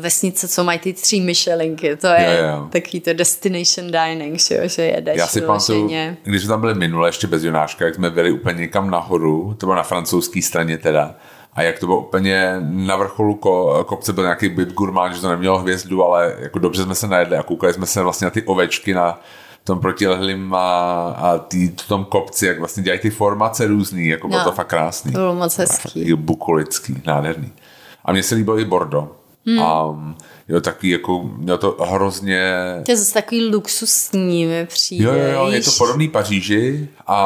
[0.00, 1.96] vesnice, co mají ty tři myšelinky.
[1.96, 2.68] To je jo, jo.
[2.70, 5.90] takový to destination dining, že, jo, že jedeš Já si pamatuju,
[6.22, 9.66] když jsme tam byli minule, ještě bez Jonáška, jak jsme byli úplně někam nahoru, to
[9.66, 11.14] bylo na francouzské straně teda,
[11.52, 15.28] a jak to bylo úplně na vrcholu ko, kopce byl nějaký byt gurmán, že to
[15.28, 18.42] nemělo hvězdu, ale jako dobře jsme se najedli a koukali jsme se vlastně na ty
[18.42, 19.20] ovečky na
[19.64, 24.38] tom protilehlým a, a tý, tom kopci, jak vlastně dělají ty formace různý, jako bylo
[24.40, 25.12] no, to fakt krásný.
[25.12, 26.14] To bylo moc hezký.
[26.14, 27.52] Bukolický, nádherný.
[28.04, 29.23] A mně se líbilo i Bordeaux.
[29.46, 29.58] Hmm.
[29.58, 29.96] A
[30.48, 32.52] jo, taky jako, mělo to hrozně...
[32.84, 35.04] To je zase takový luxusní mi přijde.
[35.04, 37.16] Jo, jo, jo, je to podobný Paříži, a,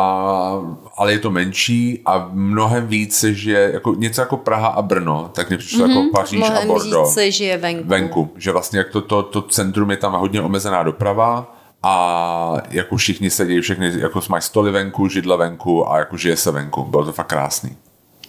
[0.96, 5.48] ale je to menší a mnohem víc že jako něco jako Praha a Brno, tak
[5.48, 7.16] mě přišlo mm-hmm, jako mhm, Paříž a Bordeaux.
[7.16, 7.88] Víc že je venku.
[7.88, 12.96] Venku, že vlastně jak to, to, to centrum je tam hodně omezená doprava, a jako
[12.96, 16.84] všichni sedí, všechny jako mají stoly venku, židle venku a jako žije se venku.
[16.84, 17.76] Bylo to fakt krásný.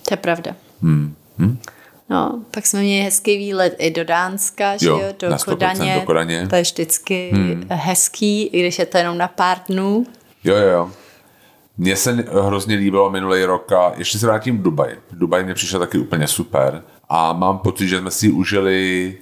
[0.08, 0.52] To je pravda.
[0.82, 1.16] Hmm.
[1.38, 1.58] Hmm?
[2.10, 5.96] No, pak jsme měli hezký výlet i do Dánska, že jo, do, Kodaně.
[5.96, 6.48] do Kodaně.
[6.48, 7.68] To je vždycky hmm.
[7.70, 10.06] hezký, i když je to jenom na pár dnů.
[10.44, 10.92] Jo, jo, jo.
[11.78, 14.96] Mně se hrozně líbilo minulý rok a ještě se vrátím v Dubaj.
[15.12, 19.18] Dubaj mě přišel taky úplně super a mám pocit, že jsme si užili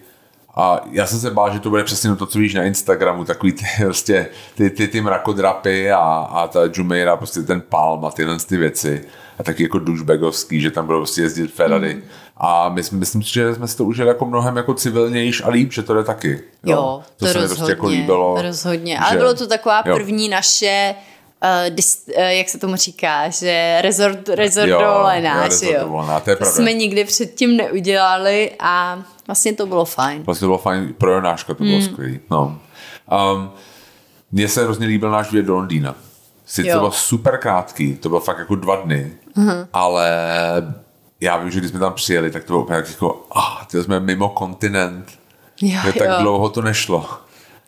[0.60, 3.52] a já jsem se bál, že to bude přesně to, co víš na Instagramu, takový
[3.52, 6.00] ty, prostě, ty, ty, ty mrakodrapy a,
[6.32, 9.06] a ta Jumeirah, prostě ten palm a tyhle ty věci.
[9.40, 11.94] A taky jako douchebagovský, že tam bylo prostě jezdit Ferrari.
[11.94, 12.02] Mm.
[12.40, 15.74] A my, myslím si, že jsme si to užili jako mnohem jako civilnější a líp,
[15.74, 16.42] že to jde taky.
[16.64, 18.42] Jo, jo to, to se rozhodně, mi prostě jako líbilo.
[18.42, 19.96] Rozhodně, ale že, bylo to taková jo.
[19.96, 20.96] první naše
[21.44, 25.80] Uh, dis, uh, jak se tomu říká, že resort, resort jo, dovolená, jo, resort jo.
[25.82, 26.56] Dovolená, to je pravda.
[26.56, 30.24] jsme nikdy předtím neudělali a vlastně to bylo fajn.
[30.24, 31.86] Vlastně to bylo fajn, pro Jonáška to bylo hmm.
[31.88, 32.20] skvělé.
[32.32, 32.60] No.
[33.34, 33.52] Um,
[34.32, 35.96] mně se hrozně líbil náš výlet do Londýna.
[36.46, 39.68] Sice to bylo super krátký, to bylo fakt jako dva dny, uh-huh.
[39.74, 40.12] ale
[41.22, 44.00] já vím, že když jsme tam přijeli, tak to bylo úplně jako, ah, ty jsme
[44.00, 45.20] mimo kontinent.
[45.62, 46.16] Jo, že tak jo.
[46.20, 47.10] dlouho to nešlo.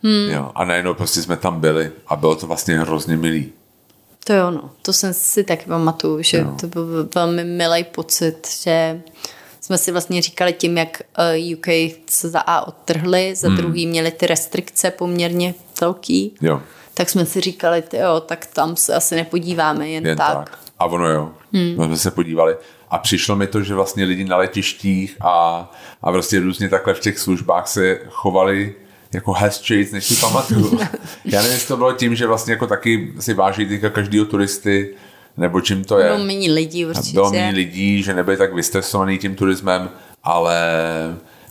[0.04, 0.30] Hmm.
[0.30, 3.52] Jo, a najednou prostě jsme tam byli a bylo to vlastně hrozně milý.
[4.24, 4.70] To jo, no.
[4.82, 6.56] To jsem si taky pamatuju, že jo.
[6.62, 9.02] to byl velmi milý pocit, že
[9.62, 11.68] jsme si vlastně říkali tím, jak eh, UK
[12.10, 13.58] se za A odtrhli, za hmm.
[13.58, 16.36] druhý měli ty restrikce poměrně velký.
[16.42, 16.62] Jo.
[16.94, 20.38] Tak jsme si říkali, jo, tak tam se asi nepodíváme jen, jen tak.
[20.38, 20.60] tak.
[20.80, 21.32] A ono jo.
[21.54, 21.76] Hmm.
[21.78, 22.56] My jsme se podívali.
[22.89, 25.71] A přišlo mi to, že vlastně lidi na letištích a,
[26.02, 28.75] a prostě různě takhle v těch službách se chovali
[29.13, 30.80] jako hezčejc, než si pamatuju.
[31.25, 34.95] Já nevím, jestli to bylo tím, že vlastně jako taky si váží teďka každýho turisty,
[35.38, 36.06] nebo čím to je.
[36.06, 37.13] Bylo méně lidí určitě.
[37.13, 39.89] Bylo méně lidí, že nebyli tak vystresovaný tím turismem,
[40.23, 40.58] ale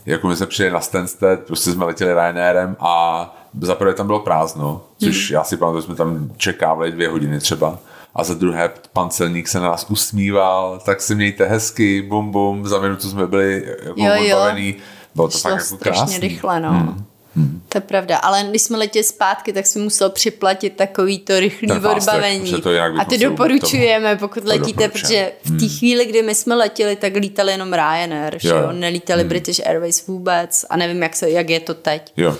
[0.05, 4.81] jako my jsme přijeli na Stansted, prostě jsme letěli Ryanairem a zaprvé tam bylo prázdno,
[4.97, 5.33] což hmm.
[5.33, 7.79] já si pamatuju, že jsme tam čekávali dvě hodiny třeba
[8.15, 12.67] a za druhé pan celník se na nás usmíval, tak se mějte hezky, bum bum,
[12.67, 14.75] za minutu jsme byli jako jo, odbavený.
[15.15, 16.19] Bylo to Šlo fakt jako krásný.
[16.19, 16.69] rychle, no.
[16.69, 17.05] Hmm.
[17.35, 17.61] Hmm.
[17.69, 21.71] To je pravda, ale když jsme letěli zpátky, tak jsme musel připlatit takový to rychlý
[21.71, 22.53] odbavení.
[22.99, 25.77] a ty doporučujeme, pokud to letíte, protože v té hmm.
[25.77, 28.39] chvíli, kdy my jsme letěli, tak lítali jenom Ryanair, jo.
[28.39, 28.71] že jo?
[28.71, 29.29] nelítali hmm.
[29.29, 32.13] British Airways vůbec a nevím, jak, se, jak je to teď.
[32.17, 32.37] Jo.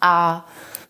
[0.00, 0.46] A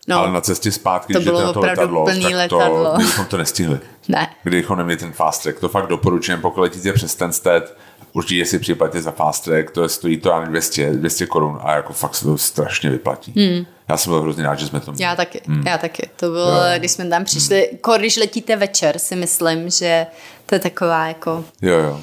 [0.07, 2.91] No, ale na cestě zpátky, to když bylo to letadlo, plný tak letadlo.
[2.91, 3.79] to, bychom to nestihli.
[4.07, 4.27] Ne.
[4.43, 7.77] Kdybychom neměli ten fast track, to fakt doporučujem, pokud letíte přes ten stet,
[8.13, 11.75] určitě si připlatíte za fast track, to je, stojí to ani 200, 200 korun a
[11.75, 13.33] jako fakt se to strašně vyplatí.
[13.37, 13.65] Hmm.
[13.89, 15.03] Já jsem byl hrozně rád, že jsme to měli.
[15.03, 15.63] Já taky, hmm.
[15.67, 16.09] já taky.
[16.15, 16.61] To bylo, jo.
[16.77, 17.97] když jsme tam přišli, hmm.
[17.97, 20.07] když letíte večer, si myslím, že
[20.45, 21.43] to je taková jako...
[21.61, 22.01] Jo, jo.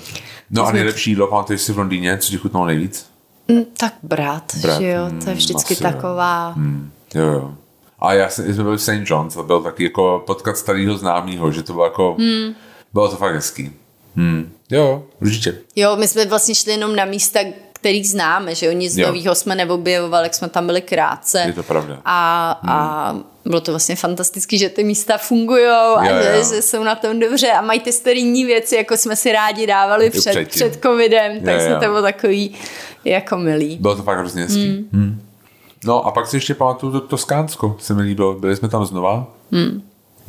[0.50, 3.06] No a nejlepší jídlo, pamatuješ si v Londýně, co ti chutnalo nejvíc?
[3.48, 5.90] Mm, tak brat, brat, že jo, to je vždycky asi, jo.
[5.90, 6.50] taková...
[6.50, 6.90] Hmm.
[7.14, 7.54] Jo, jo.
[8.02, 8.90] A já jsem, jsme byli v St.
[9.04, 12.54] John's a byl taky jako potkat starého známého, že to bylo jako, hmm.
[12.92, 13.72] bylo to fakt hezký.
[14.16, 14.52] Hmm.
[14.70, 15.58] Jo, určitě.
[15.76, 17.40] Jo, my jsme vlastně šli jenom na místa,
[17.72, 19.06] který známe, že jo, nic Jo.
[19.06, 21.44] nového jsme neobjevovali, jak jsme tam byli krátce.
[21.46, 22.00] Je to pravda.
[22.04, 26.44] A, a bylo to vlastně fantastický, že ty místa fungují a Jo, že, jo.
[26.54, 30.10] že jsou na tom dobře a mají ty starý věci, jako jsme si rádi dávali
[30.10, 31.74] před, před covidem, tak Jo, se jo.
[31.80, 32.54] to bylo takový
[33.04, 33.76] jako milý.
[33.80, 34.68] Bylo to fakt hrozně hezký.
[34.92, 35.02] Hmm.
[35.02, 35.22] Hmm.
[35.84, 38.34] No a pak si ještě pamatuju to Toskánsko, se mi líbilo.
[38.34, 39.26] Byli jsme tam znova.
[39.52, 39.82] Hmm.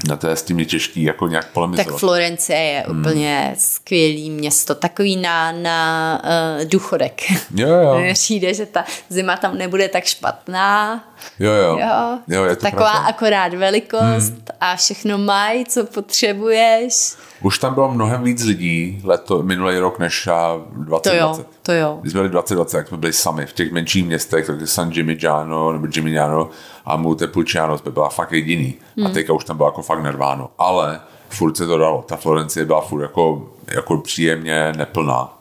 [0.08, 2.00] Na to je s tím je těžký jako nějak Tak polemizovat.
[2.00, 3.00] Florence je Hmm.
[3.00, 6.22] úplně skvělý město, takový na, na
[6.60, 7.22] uh, důchodek.
[7.56, 8.02] Jo, jo.
[8.14, 11.04] Přijde, že ta zima tam nebude tak špatná.
[11.40, 11.78] Jo, jo.
[11.82, 13.10] Jo, jo je to taková pravda.
[13.10, 14.42] akorát velikost hmm.
[14.62, 17.14] a všechno mají, co potřebuješ.
[17.42, 21.18] Už tam bylo mnohem víc lidí leto, minulý rok než a, To 2020.
[21.42, 21.98] jo, to jo.
[22.02, 25.72] Když jsme byli 2020, jak jsme byli sami v těch menších městech, tak San Gimignano
[25.74, 26.50] nebo Gimignano
[26.86, 28.76] a Montepulciano jsme byla fakt jediný.
[28.98, 29.08] Hmm.
[29.08, 30.50] A teďka už tam bylo jako fakt narváno.
[30.58, 32.06] Ale furt se to dalo.
[32.08, 35.38] Ta Florencie byla furt jako, jako příjemně neplná,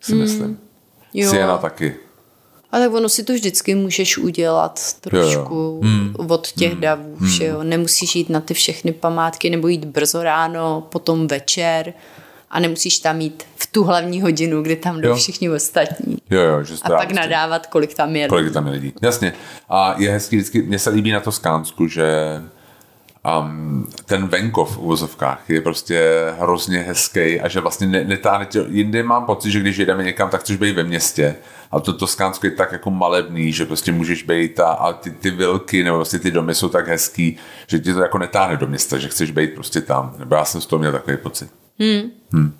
[0.00, 0.46] si myslím.
[0.46, 0.58] Hmm.
[1.14, 1.30] Jo.
[1.30, 1.94] Siena taky.
[2.72, 6.14] A tak ono si to vždycky můžeš udělat trošku hmm.
[6.28, 7.62] od těch davů, že jo.
[7.62, 11.94] Nemusíš jít na ty všechny památky nebo jít brzo ráno, potom večer
[12.54, 15.16] a nemusíš tam jít v tu hlavní hodinu, kdy tam jdou Jo.
[15.16, 16.16] všichni ostatní.
[16.30, 18.28] Jo, jo, že A pak nadávat, kolik tam je.
[18.28, 18.92] kolik tam je lidí.
[19.02, 19.32] Jasně.
[19.68, 22.12] A je hezký vždycky, mně se líbí na to Skánsku, že
[23.40, 28.64] um, ten venkov v uvozovkách je prostě hrozně hezký a že vlastně ne, netáhne tě,
[28.68, 31.34] jindy mám pocit, že když jedeme někam, tak chceš být ve městě
[31.70, 35.30] a to Toskánsko je tak jako malebný, že prostě můžeš být a, a ty, ty
[35.30, 37.36] vilky nebo vlastně ty domy jsou tak hezký,
[37.66, 40.14] že ti to jako netáhne do města, že chceš být prostě tam.
[40.18, 41.63] Nebo já jsem z toho měl takový pocit.
[41.78, 42.10] Hmm.
[42.32, 42.58] Hmm.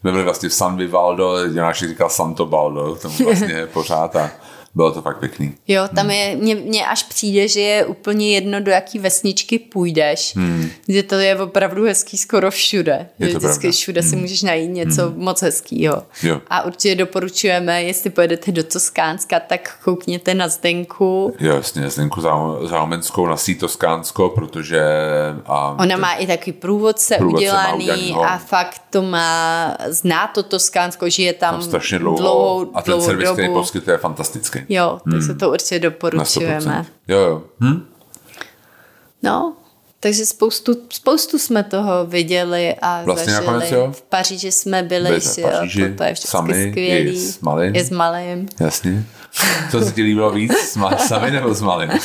[0.00, 4.30] Jsme byli vlastně v San Vivaldo, Jonáš říkal Santo Baldo, tam vlastně pořád a
[4.74, 5.54] bylo to fakt pěkný.
[5.68, 10.36] Jo, tam je, mně, mně až přijde, že je úplně jedno, do jaký vesničky půjdeš,
[10.36, 10.70] hmm.
[10.88, 13.08] že to je opravdu hezký skoro všude.
[13.18, 13.76] Je že to vždycky pravda.
[13.76, 15.18] všude si můžeš najít něco hmm.
[15.18, 16.02] moc hezkýho.
[16.22, 16.40] Jo.
[16.48, 21.34] A určitě doporučujeme, jestli pojedete do Toskánska, tak koukněte na Zdenku.
[21.40, 22.20] Jo, jasně, Zdenku
[22.66, 24.82] Zaumenskou na sí Toskánsko, protože...
[25.46, 28.24] A Ona má i taky průvodce, Průvodce udělaný udělanýho.
[28.24, 32.92] a fakt to má, zná to Toskánsko, žije tam, tam strašně dlouho, dlouhou, a ten
[32.92, 33.34] dlouhou servis, dobu.
[33.34, 34.59] který poskytuje, je fantastický.
[34.68, 36.60] Jo, tak se to určitě Na doporučujeme.
[36.60, 36.84] 100%.
[37.08, 37.42] Jo, jo.
[37.60, 37.86] Hm?
[39.22, 39.56] No,
[40.00, 43.46] takže spoustu, spoustu jsme toho viděli a Vlastně zažili.
[43.46, 43.92] nakonec jo.
[43.92, 47.10] V Paříži jsme byli, Byli jsme jo, Paříži, to, to je vždycky sami, skvělý.
[47.12, 47.76] i s malým.
[47.76, 48.48] I s malým.
[48.60, 49.04] Jasně.
[49.70, 51.90] Co se ti líbilo víc, s ma- sami nebo s malým?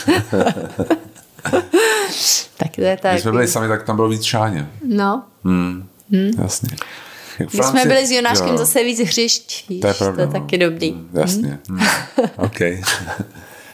[2.58, 3.12] Tak to je tak.
[3.12, 4.70] Když jsme byli sami, tak tam bylo víc šáně.
[4.88, 5.88] No, Hmm.
[6.42, 6.70] Jasně.
[7.40, 8.58] My jsme byli s Jonáškem jo.
[8.58, 10.16] zase víc hřišť, víš, To je pravda.
[10.16, 10.34] to je no.
[10.46, 10.92] taky dobrý.
[10.92, 11.60] Mm, Jasně.
[11.70, 11.86] Hmm.
[12.38, 12.60] OK.
[12.60, 12.84] ne,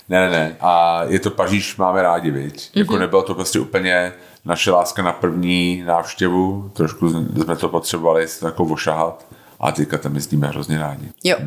[0.09, 0.55] ne, ne.
[0.59, 2.53] A je to Paříž máme rádi, viď?
[2.75, 2.79] Mhm.
[2.79, 4.13] Jako nebylo to prostě úplně
[4.45, 6.69] naše láska na první návštěvu.
[6.73, 7.09] Trošku
[7.43, 9.25] jsme to potřebovali se jako ošahat.
[9.59, 11.09] A teďka tam jezdíme hrozně rádi.
[11.23, 11.37] Jo,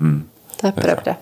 [0.00, 0.28] Hmm.
[0.60, 1.16] to je pravda.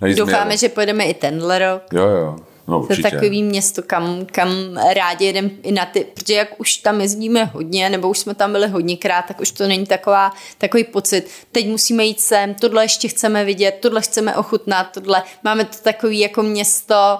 [0.00, 1.82] Navíc jsme Doufáme, jeli- že pojedeme i tenhle rok.
[1.92, 2.36] Jo, jo.
[2.68, 4.48] No, To je takový město, kam, kam
[4.94, 8.52] rádi jedem i na ty, protože jak už tam jezdíme hodně, nebo už jsme tam
[8.52, 13.08] byli hodněkrát, tak už to není taková, takový pocit, teď musíme jít sem, tohle ještě
[13.08, 17.18] chceme vidět, tohle chceme ochutnat, tohle, máme to takový jako město,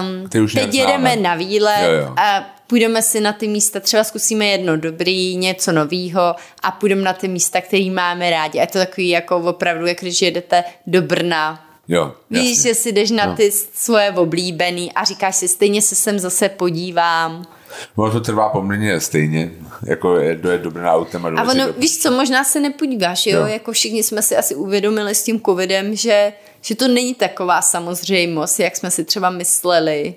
[0.00, 2.14] um, Ty už teď jedeme na výlet Jo, jo.
[2.16, 7.12] a půjdeme si na ty místa, třeba zkusíme jedno dobrý, něco novýho a půjdeme na
[7.12, 8.58] ty místa, který máme rádi.
[8.58, 12.68] A je to takový jako opravdu, jak když jedete do Brna, Jo, Víš, jasně.
[12.68, 13.36] že si jdeš na No.
[13.36, 17.44] ty svoje oblíbený a říkáš si, stejně se sem zase podívám.
[17.96, 19.50] Ono to trvá poměrně stejně,
[19.86, 23.26] jako je, dojet dobré na autem a A ono, do- víš co, možná se nepodíváš,
[23.26, 23.40] jo?
[23.40, 23.46] Jo.
[23.46, 28.60] Jako všichni jsme si asi uvědomili s tím covidem, že, že to není taková samozřejmost,
[28.60, 30.14] jak jsme si třeba mysleli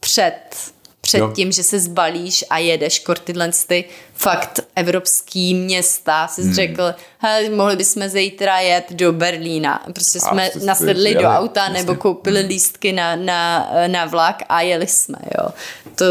[0.00, 0.34] před,
[1.04, 1.32] před Jo.
[1.34, 3.84] tím, že se zbalíš a jedeš kor tyhle ty
[4.14, 6.28] fakt evropský města.
[6.28, 6.54] Jsi hmm.
[6.54, 9.82] řekl, hele, mohli bychom zítra jet do Berlína.
[9.92, 11.78] Prostě A jsme si nasedli jeli, do auta jasně.
[11.78, 15.48] nebo koupili lístky na, na, na vlak a jeli jsme, jo.
[15.94, 16.04] To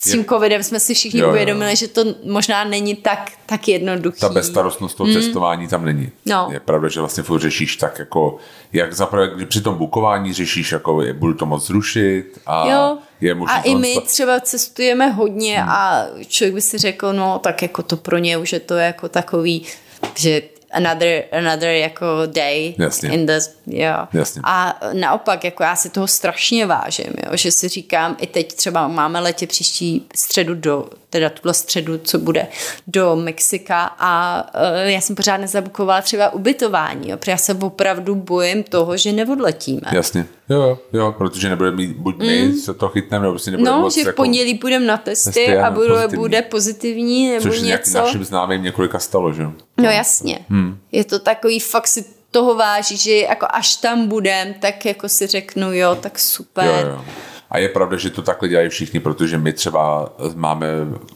[0.00, 1.32] s tím covidem jsme si všichni Jo, jo.
[1.32, 4.20] uvědomili, že to možná není tak, tak jednoduchý.
[4.20, 6.02] ta bezstarostnost toho cestování tam není.
[6.02, 6.12] Hmm.
[6.26, 6.48] No.
[6.52, 8.36] Je pravda, že vlastně furt řešíš tak jako,
[8.72, 12.98] jak zaprvé, při tom bukování řešíš, jako je, budu to moc zrušit a Jo.
[13.20, 15.68] Je možný a i my třeba cestujeme hodně Hmm.
[15.70, 19.08] a člověk by si řekl, no tak jako to pro ně už je to jako
[19.08, 19.66] takový,
[20.14, 20.42] že
[20.74, 23.10] another, another jako day Jasně.
[23.10, 23.94] in the, jo.
[24.12, 24.42] Jasně.
[24.44, 28.88] A naopak, jako já si toho strašně vážím, jo, že si říkám, i teď třeba
[28.88, 32.46] máme letě příští středu do, teda tuhle středu, co bude,
[32.86, 38.14] do Mexika a uh, já jsem pořád nezabukovala třeba ubytování, jo, protože já se opravdu
[38.14, 39.90] bojím toho, že neodletíme.
[39.92, 40.26] Jasně.
[40.48, 43.76] Jo, jo, jo, protože nebude mít, buď my se to chytneme, nebo prostě nebude Mm.
[43.76, 46.18] No, moc že v jako, pondělí půjdeme na testy, testy, a bude, pozitivní.
[46.18, 47.98] bude pozitivní nebo což něco.
[47.98, 49.52] našim známým několika stalo, že jo?
[49.78, 50.38] No jasně.
[50.48, 50.78] Hmm.
[50.92, 55.26] Je to takový, fakt si toho váží, že jako až tam budem, tak jako si
[55.26, 56.64] řeknu, jo, tak super.
[56.64, 57.04] Jo, jo.
[57.50, 60.66] A je pravda, že to takhle dělají všichni, protože my třeba máme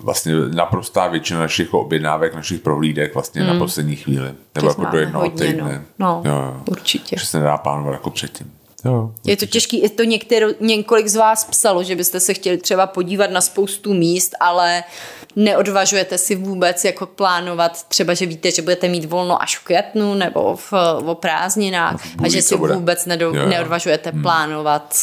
[0.00, 4.34] vlastně naprostá většina našich objednávek, našich prohlídek vlastně na poslední chvíli.
[4.54, 5.84] Nebo jako do jednoho hodně, týdne.
[5.98, 6.22] no.
[6.24, 6.62] No, jo, jo.
[6.70, 7.16] určitě.
[7.18, 8.52] Že se nedá plánovat jako předtím.
[8.84, 9.12] Jo.
[9.24, 12.86] Je to těžký, je to některý, několik z vás psalo, že byste se chtěli třeba
[12.86, 14.84] podívat na spoustu míst, ale
[15.44, 20.14] neodvažujete si vůbec jako plánovat, třeba, že víte, že budete mít volno až v květnu
[20.14, 20.72] nebo v,
[21.06, 22.74] o prázdninách No, a že si bude.
[22.74, 23.48] vůbec nedo, Jo, jo.
[23.48, 24.94] neodvažujete plánovat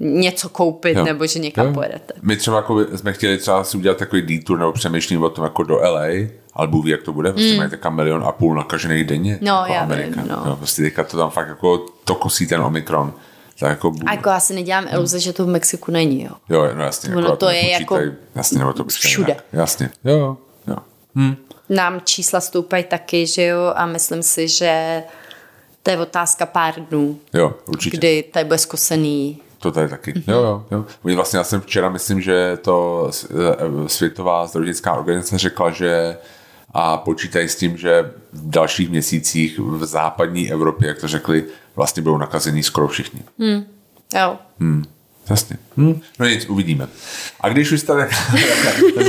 [0.00, 1.04] něco koupit Jo.
[1.04, 1.72] nebo že někam Jo.
[1.72, 2.14] pojedete.
[2.22, 5.62] My třeba jako jsme chtěli třeba si udělat takový detour nebo přemýšlím o tom jako
[5.62, 6.06] do LA,
[6.54, 7.32] ale Bůh ví, jak to bude.
[7.32, 7.56] Prostě mm.
[7.58, 9.38] mají taká milion a půl nakažených denně.
[9.40, 10.20] No, jako já Amerika.
[10.22, 10.42] vím, no.
[10.46, 13.12] Jo, prostě teďka to tam fakt jako to kosí ten Omikron.
[13.58, 16.30] Tak jako, A jako já si nedělám iluze, že to v Mexiku není, jo.
[16.48, 17.16] jo, no jasně.
[17.16, 17.98] Ono jako, to je jako
[18.34, 19.26] jasně, nebo to všude.
[19.32, 19.90] Nějak, jasně.
[20.04, 20.36] Jo, jo,
[20.66, 20.76] jo.
[21.68, 25.02] Nám čísla stoupají taky, že jo, a myslím si, že
[25.82, 27.96] to je otázka pár dnů, Jo, určitě.
[27.96, 29.40] kdy tady bude zkosený.
[29.58, 30.12] To tady taky.
[30.16, 30.22] Mhm.
[30.26, 30.84] Jo, jo, jo.
[31.04, 36.16] Oni Vlastně já jsem včera, myslím, že to s- eh, Světová zdravotnická organizace řekla, že
[36.74, 41.44] a počítají s tím, že v dalších měsících v západní Evropě, jak to řekli,
[41.76, 43.22] vlastně budou nakazení skoro všichni.
[44.14, 44.38] Jo.
[44.60, 44.84] Hmm.
[45.30, 45.56] Jasně.
[45.76, 46.00] Hmm.
[46.18, 46.88] No nic, uvidíme.
[47.40, 48.00] A když už tady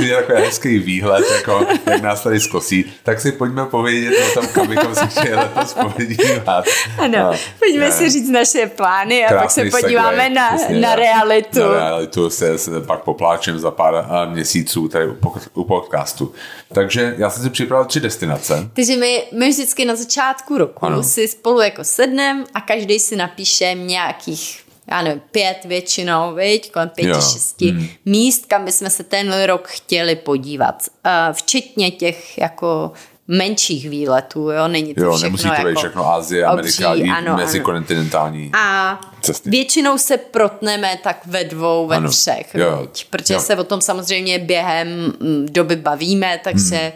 [0.02, 4.46] je takový hezký výhled, jako, jak nás tady zkosí, tak si pojďme povědět o tom,
[4.48, 6.64] kam bychom se chtěli letos podívat.
[6.98, 7.92] Ano, A, pojďme ne.
[7.92, 11.60] si říct naše plány a pak se Krásný podíváme segue, na, přesně, na realitu.
[11.60, 15.16] Na realitu se, se pak popláčem za pár a, měsíců tady u,
[15.54, 16.32] u podcastu.
[16.72, 18.70] Takže já jsem si připravil tři destinace.
[18.72, 20.94] Takže my, my vždycky na začátku roku Ano.
[20.94, 21.02] ano.
[21.02, 26.88] si spolu jako sednem a každý si napíše nějakých já nevím, pět většinou, viď, kolem
[26.88, 27.20] pěti, Jo.
[27.20, 27.86] šesti Hmm.
[28.04, 30.82] míst, kam bychom se ten rok chtěli podívat.
[31.06, 32.92] Uh, včetně těch jako
[33.28, 37.10] menších výletů, jo, není to Jo, všechno nemusí to jako být všechno Asie, Amerika, obří,
[37.10, 38.50] ano, mezikontinentální.
[38.54, 39.50] A Cesty.
[39.50, 42.10] většinou se protneme tak ve dvou, ve Ano.
[42.10, 42.78] třech, Jo.
[42.80, 43.06] viď?
[43.10, 43.40] protože Jo.
[43.40, 44.88] se o tom samozřejmě během
[45.20, 46.92] mm, doby bavíme, takže, hmm.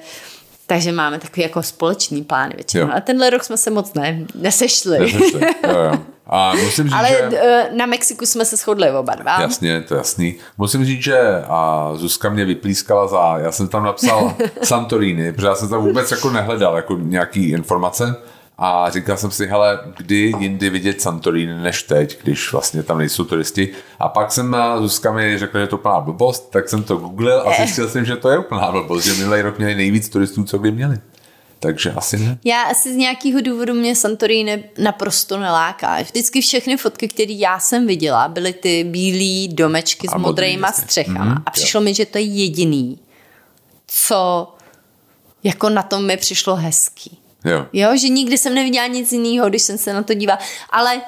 [0.70, 2.86] Takže máme takový jako společný plán většinou.
[2.86, 2.90] Jo.
[2.96, 4.98] A tenhle rok jsme se moc ne, nesešli.
[4.98, 5.40] Nesešli.
[5.68, 5.98] jo, jo.
[6.26, 7.38] A musím říct, Ale že...
[7.38, 9.40] eh, na Mexiku jsme se shodli oba dva.
[9.40, 10.34] Jasně, to je jasný.
[10.58, 11.18] Musím říct, že
[11.48, 16.10] a Zuzka mě vyplískala za, já jsem tam napsal Santorini, protože já jsem tam vůbec
[16.10, 18.16] jako nehledal jako nějaký informace
[18.62, 23.24] a říkal jsem si, hele, kdy jindy vidět Santorini než teď, když vlastně tam nejsou
[23.24, 23.68] turisti.
[23.98, 26.96] A pak jsem, a Zuzka mi řekla, že je to úplná blbost, tak jsem to
[26.96, 30.44] googlil a zjistil jsem, že to je úplná blbost, že minulý rok měli nejvíc turistů,
[30.44, 30.98] co by měli.
[31.60, 32.38] Takže asi ne.
[32.44, 36.02] Já asi z nějakého důvodu mě Santorini naprosto neláká.
[36.02, 40.68] Vždycky všechny fotky, které já jsem viděla, byly ty bílé domečky A s modrý, modrýma
[40.68, 40.84] jasně.
[40.84, 41.24] střechama.
[41.24, 42.98] Mhm, a přišlo mi, že to je jediný,
[43.86, 44.48] co
[45.44, 47.19] jako na tom mi přišlo hezký.
[47.44, 47.66] Jo.
[47.72, 50.40] Jo, že nikdy jsem neviděla nic jiného, když jsem se na to dívala.
[50.70, 51.00] Ale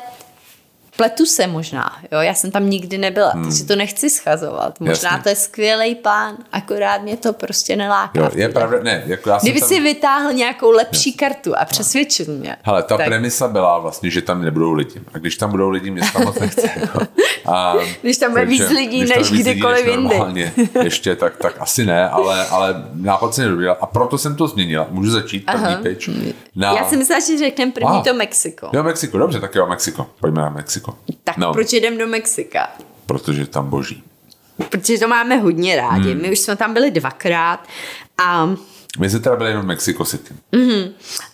[0.97, 3.45] pletu se možná, jo, já jsem tam nikdy nebyla, hmm.
[3.45, 4.81] takže to nechci schazovat.
[4.81, 5.23] Možná Jasně.
[5.23, 8.21] to je skvělý plán, akorát mě to prostě neláká.
[8.21, 9.69] Jo, je pravda, ne, jako já jsem Kdyby tam...
[9.69, 12.57] si vytáhl nějakou lepší kartu a přesvědčil mě.
[12.63, 15.01] Hele, ta tak, premisa byla vlastně, že tam nebudou lidi.
[15.15, 16.71] A když tam budou lidi, mě tam moc nechce.
[17.47, 20.53] A, Když tam bude víc lidí, než kdykoliv jindy.
[20.83, 23.77] ještě, tak, tak asi ne, ale, ale nápad se nedobíral.
[23.81, 24.87] A proto jsem to změnila.
[24.91, 26.09] Můžu začít, první pitch.
[26.57, 26.73] Na...
[26.73, 28.03] Já si myslela, že řekneme první Aha.
[28.03, 28.71] to Mexiko.
[28.73, 30.07] Jo, Mexiko, dobře, tak jo, Mexiko.
[30.21, 30.82] Pojďme na Mexiko.
[31.25, 32.69] Tak no, proč jdem do Mexika?
[33.07, 34.03] Protože tam boží.
[34.69, 36.13] Protože to máme hodně rádi.
[36.13, 36.23] Hmm.
[36.23, 37.69] My už jsme tam byli dvakrát
[38.19, 38.55] a,
[38.99, 40.35] My jsme teda byli jenom v Mexico City.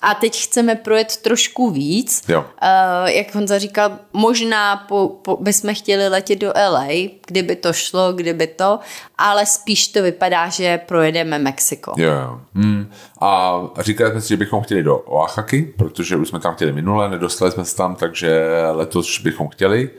[0.02, 2.22] a teď chceme projet trošku víc.
[2.28, 2.40] Jo.
[2.40, 6.88] Uh, jak Honza říkal, možná po, po, bychom chtěli letět do LA,
[7.26, 8.78] kdyby to šlo, kdyby to,
[9.18, 11.94] ale spíš to vypadá, že projedeme Mexiko.
[11.96, 12.40] Jo, jo.
[12.54, 12.90] Hmm.
[13.20, 17.10] A říkali jsme si, že bychom chtěli do Oaxaky, protože už jsme tam chtěli minule,
[17.10, 18.40] nedostali jsme se tam, takže
[18.70, 19.90] letos bychom chtěli.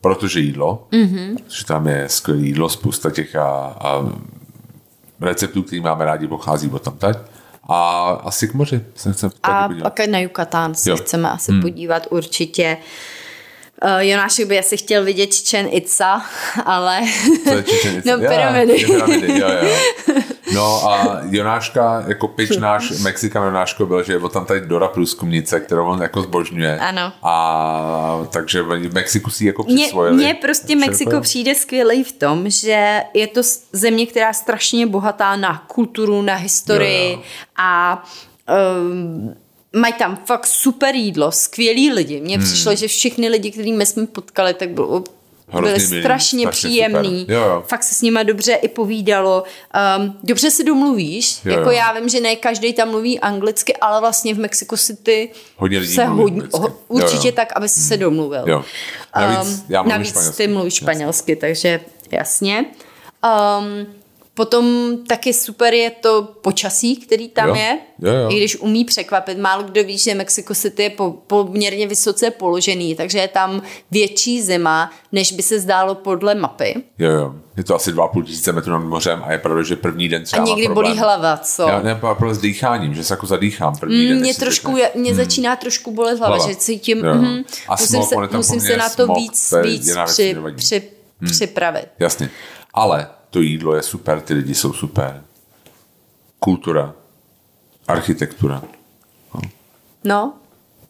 [0.00, 1.36] protože jídlo, mm-hmm.
[1.44, 4.04] protože tam je skvělé jídlo, spousta těch a, a
[5.20, 7.16] receptů, které máme rádi, pochází od tam teď.
[7.68, 10.96] A asi k moři se chceme A pak na Yucatán se jo.
[10.96, 11.62] chceme asi hmm.
[11.62, 12.76] podívat určitě.
[13.84, 16.22] Uh, Jonášek by asi chtěl vidět Chichen Itza,
[16.64, 17.00] ale...
[17.44, 18.10] Co je Chichen Itza?
[18.16, 18.82] No, pyramidy.
[18.82, 20.22] Ja, pyramidy, jo, jo.
[20.52, 25.60] No a Jonáška, jako pitch náš Mexikan Jonáško byl, že je tam tady Dora průzkumnice,
[25.60, 26.78] kterou on jako zbožňuje.
[26.78, 27.12] Ano.
[27.22, 30.16] A takže v Mexiku si jako přisvojili.
[30.16, 33.40] Mně prostě Mexiko přijde skvělý v tom, že je to
[33.72, 37.22] země, která je strašně bohatá na kulturu, na historii jo, jo.
[37.56, 38.04] a
[38.80, 39.34] um,
[39.74, 42.20] mají tam fakt super jídlo, skvělí lidi.
[42.20, 42.46] Mně hmm.
[42.46, 45.04] přišlo, že všechny lidi, kterými jsme potkali, tak bylo
[45.60, 47.26] byli strašně, strašně příjemný.
[47.28, 47.64] Jo, jo.
[47.66, 49.44] Fakt se s nima dobře i povídalo.
[49.98, 51.38] Um, dobře si domluvíš.
[51.44, 51.76] Jo, jako jo.
[51.76, 55.94] já vím, že ne každý tam mluví anglicky, ale vlastně v Mexico City hodně lidí
[55.94, 57.36] se hodně, ho, určitě jo, jo.
[57.36, 58.44] tak, aby si se domluvil.
[58.46, 58.64] Jo.
[59.16, 60.36] Navíc, um, já navíc španělsky.
[60.36, 61.40] ty mluvíš španělsky, jasně.
[61.40, 61.80] takže
[62.10, 62.64] jasně.
[63.24, 63.86] Um,
[64.34, 68.30] Potom taky super je to počasí, který tam Jo, je, jo, jo.
[68.30, 69.38] i když umí překvapit.
[69.38, 74.42] Málo kdo ví, že Mexico City je po, poměrně vysoce položený, takže je tam větší
[74.42, 76.74] zima, než by se zdálo podle mapy.
[76.98, 77.34] Jo, jo.
[77.56, 80.42] Je to asi 2,5 tisíce metrů nad mořem a je pravda, že první den třeba
[80.42, 80.98] A někdy má bolí problém.
[81.04, 81.62] hlava, co?
[81.68, 84.18] Já ne, problém s dýcháním, že se jako zadýchám první den.
[84.20, 85.14] Mě trošku, mě hmm.
[85.14, 86.50] začíná trošku bolet hlava, Hlava.
[86.52, 87.14] že cítím, Jo.
[87.14, 90.82] mm, A musím, smog, se, musím se na to smog, víc, to víc při, při,
[91.26, 91.86] připravit.
[91.98, 92.30] Jasně.
[92.74, 95.22] Ale to jídlo je super, ty lidi jsou super.
[96.38, 96.94] Kultura,
[97.88, 98.62] architektura.
[100.04, 100.32] No,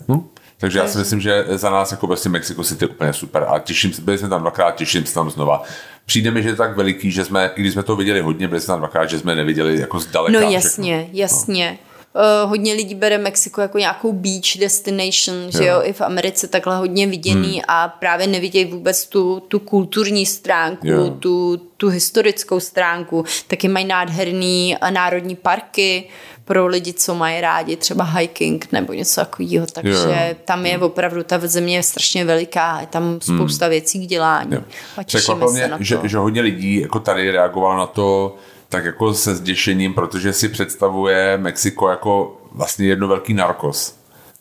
[0.08, 0.28] Hm?
[0.58, 3.58] Takže já si myslím, že za nás jako prostě Mexico City je úplně super a
[3.58, 5.62] těším se, byli jsme tam dvakrát, těším se tam znova.
[6.06, 8.60] Přijde mi, že je tak veliký, že jsme, i když jsme to viděli hodně, byli
[8.60, 10.32] jsme tam dvakrát, že jsme neviděli jako zdaleka.
[10.32, 10.54] no všechno.
[10.54, 11.78] jasně, jasně.
[12.16, 15.74] Uh, hodně lidí bere Mexiko jako nějakou beach destination, že Jo.
[15.74, 17.62] jo, i v Americe takhle hodně viděný hmm.
[17.68, 21.10] a právě nevidějí vůbec tu, tu kulturní stránku, Jo.
[21.10, 23.24] tu, tu historickou stránku.
[23.46, 26.08] Taky mají nádherný eh, národní parky
[26.44, 30.36] pro lidi, co mají rádi třeba hiking nebo něco takového, takže Jo.
[30.44, 34.54] tam je opravdu, ta země je strašně veliká, je tam spousta věcí k dělání.
[34.54, 34.60] Jo.
[34.96, 35.84] A těšíme Překvapilo se mě, na to.
[35.84, 38.36] že, že hodně lidí jako tady reagovalo na to
[38.68, 43.94] tak jako se zděšením, protože si představuje Mexiko jako vlastně jedno velký narkos.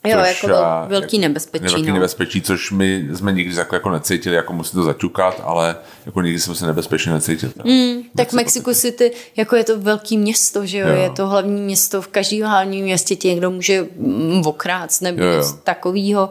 [0.06, 1.94] Jo, Což, jako vel- velký nebezpečí, Velký no.
[1.94, 6.40] nebezpečí, což my jsme nikdy jako, jako necítili, jako musí to zaťukat, ale jako nikdy
[6.40, 7.52] jsme se nebezpečně necítili.
[7.64, 10.88] Mm, tak Mexico City, jako je to velký město, že jo?
[10.88, 10.94] Jo.
[10.94, 15.28] je to hlavní město, v každém hlavním městě tě někdo může mm, okrát nebo Jo,
[15.30, 15.36] jo.
[15.36, 16.28] něco takového.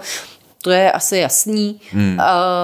[0.63, 1.81] To je asi jasný.
[1.91, 2.17] Hmm.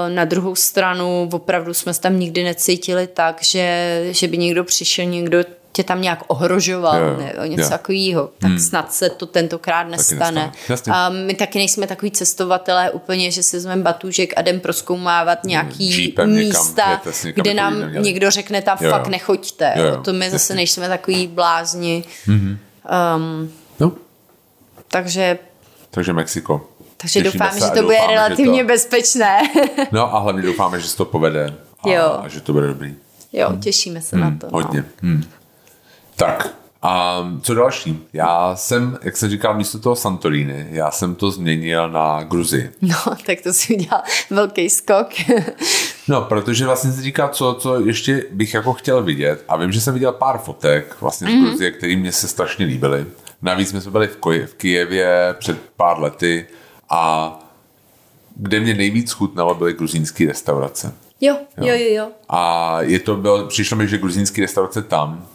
[0.08, 5.06] Na druhou stranu opravdu jsme se tam nikdy necítili tak, že, že by někdo přišel,
[5.06, 5.38] někdo
[5.72, 7.18] tě tam nějak ohrožoval, Jo, jo.
[7.18, 7.70] nebo něco Jo.
[7.70, 8.30] takového.
[8.40, 10.52] Tak snad se to tentokrát nestane.
[10.70, 10.98] nestane.
[10.98, 16.04] A my taky nejsme takový cestovatelé úplně, že si vezmeme batůžek a jdem proskoumávat nějaký
[16.04, 18.04] Jeepem někam, místa, si někam, kde jako nám neměli.
[18.06, 19.74] někdo řekne, tam Jo, fakt nechoďte.
[19.76, 20.02] Jo, Jo.
[20.04, 22.04] To my zase nejsme takový blázni.
[22.28, 23.92] Um, No,
[24.88, 25.38] takže
[25.92, 26.68] takže Mexiko.
[27.02, 29.38] Takže Těšíme doufám, se že to bude doufáme, že relativně to- bezpečné.
[29.92, 32.20] No a hlavně doufáme, že se to povede a, Jo.
[32.24, 32.96] a že to bude dobrý.
[33.34, 34.48] jo, těšíme se na to.
[34.48, 34.52] no.
[34.54, 34.86] Hodně.
[35.02, 35.24] Hmm.
[36.16, 36.48] Tak,
[36.82, 38.08] a co další?
[38.14, 42.72] Já jsem, jak jsem říkal, místo toho Santorini, já jsem to změnil na Gruzii.
[42.82, 42.96] No,
[43.26, 45.08] tak to si udělal velký skok.
[46.08, 49.44] No, protože vlastně si říkal, co, co ještě bych jako chtěl vidět.
[49.48, 53.06] A vím, že jsem viděl pár fotek vlastně z Gruzie, které mě se strašně líbily.
[53.42, 56.46] Navíc my jsme byli v, Koji- v Kijevě před pár lety
[56.90, 57.34] a
[58.36, 60.94] kde mě nejvíc chutnalo, byly gruzínské restaurace.
[61.22, 62.10] jo, jo, jo, jo.
[62.30, 65.28] A je to bylo, přišlo mi, že gruzínský restaurace tam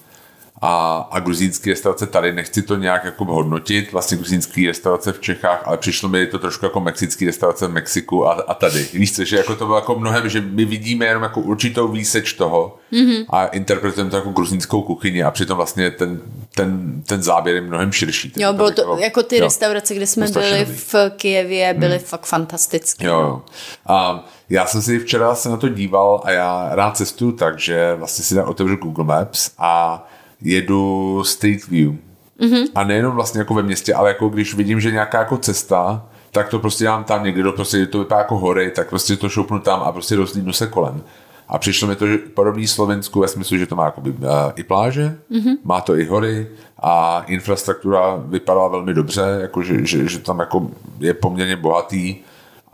[0.62, 5.62] a, a gruzínský restaurace tady, nechci to nějak jako hodnotit, vlastně gruzínský restaurace v Čechách,
[5.64, 8.88] ale přišlo mi to trošku jako mexický restaurace v Mexiku a, a tady.
[8.92, 12.32] Víš co, že jako to bylo jako mnohem, že my vidíme jenom jako určitou výseč
[12.32, 13.24] toho mm-hmm.
[13.30, 16.20] a interpretujeme to jako gruzínskou kuchyni a přitom vlastně ten,
[16.54, 18.32] ten, ten záběr je mnohem širší.
[18.36, 19.44] Jo, bylo to, jako ty jo.
[19.44, 23.06] restaurace, kde jsme byli v Kijevě, byly fakt fantastické.
[23.06, 23.42] Jo, jo.
[23.86, 27.94] A já jsem si včera se na to díval a já rád cestuju tak, že
[27.94, 30.04] vlastně si tam otevřu Google Maps a
[30.44, 31.92] jedu Street View.
[32.40, 32.66] Mm-hmm.
[32.74, 36.48] A nejenom vlastně jako ve městě, ale jako když vidím, že nějaká jako cesta, tak
[36.48, 39.58] to prostě dám tam někde, do, prostě to vypadá jako hory, tak prostě to šoupnu
[39.58, 41.02] tam a prostě rozlídnu se kolem.
[41.48, 44.16] A přišlo mi to že podobný Slovensku ve smyslu, že to má jakoby, uh,
[44.56, 45.56] i pláže, mm-hmm.
[45.64, 46.46] má to i hory
[46.82, 50.70] a infrastruktura vypadala velmi dobře, jako že, že, že tam jako
[51.00, 52.16] je poměrně bohatý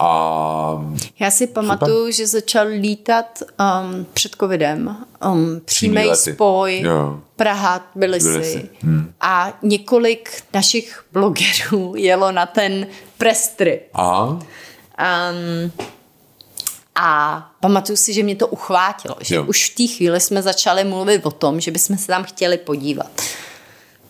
[0.00, 0.84] a
[1.18, 4.96] Já si pamatuju, že začal lítat um, před covidem
[5.32, 7.20] um, přímý spoj Jo.
[7.36, 8.28] Praha, Tbilisi.
[8.28, 8.68] Tbilisi.
[8.82, 9.12] Hmm.
[9.20, 12.86] A několik našich blogerů jelo na ten
[13.18, 13.82] press trip.
[13.94, 14.38] Aha,
[15.00, 15.72] Um,
[16.94, 19.44] A pamatuju si, že mě to uchvátilo, že Jo.
[19.44, 23.10] už v té chvíli jsme začali mluvit o tom, že bychom se tam chtěli podívat.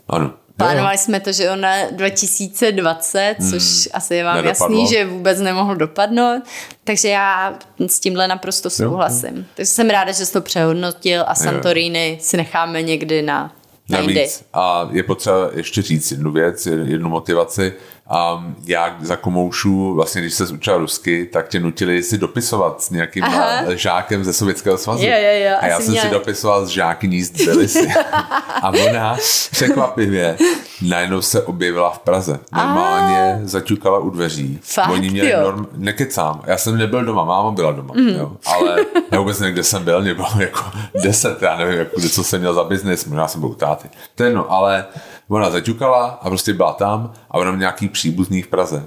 [0.09, 0.33] Ano.
[0.65, 4.45] Plánovali jsme to, že jo, na 2020, což asi je vám Hmm.
[4.45, 4.81] Nedopadlo.
[4.81, 6.43] jasný, že vůbec nemohl dopadnout.
[6.85, 7.55] Takže já
[7.87, 9.47] s tímhle naprosto souhlasím.
[9.55, 13.53] Takže jsem ráda, že jsi to přehodnotil a Santorini si necháme někdy na.
[13.89, 17.73] Navíc, a je potřeba ještě říct jednu věc, jednu motivaci.
[18.11, 22.91] Um, já za komoušu, vlastně když se učil rusky, tak tě nutili si dopisovat s
[22.91, 23.75] nějakým Aha.
[23.75, 25.03] žákem ze Sovětského svazu.
[25.05, 27.89] Jo, jo, jo, a já jsem si měla- dopisoval s žákyní z Tbilisi.
[28.63, 29.17] a ona
[29.51, 30.37] překvapivě
[30.89, 32.39] najednou se objevila v Praze.
[32.53, 34.59] Normálně zaťukala u dveří.
[34.63, 35.41] Fakt, Oni měli jo?
[35.41, 35.67] norm...
[35.77, 36.43] Nekecám.
[36.47, 37.95] Já jsem nebyl doma, máma byla doma.
[37.97, 38.09] Mm.
[38.09, 38.33] Jo.
[38.47, 38.77] Ale
[39.11, 40.03] já vůbec nevím, kde jsem byl.
[40.03, 40.65] Mě bylo jako
[41.03, 43.05] deset, já nevím, jako, co jsem měl za biznis.
[43.05, 43.89] Možná jsem byl u táty.
[44.15, 44.85] To je jedno, ale
[45.31, 48.85] ona zaťukala a prostě byla tam a ona měla nějaký příbuzný v Praze.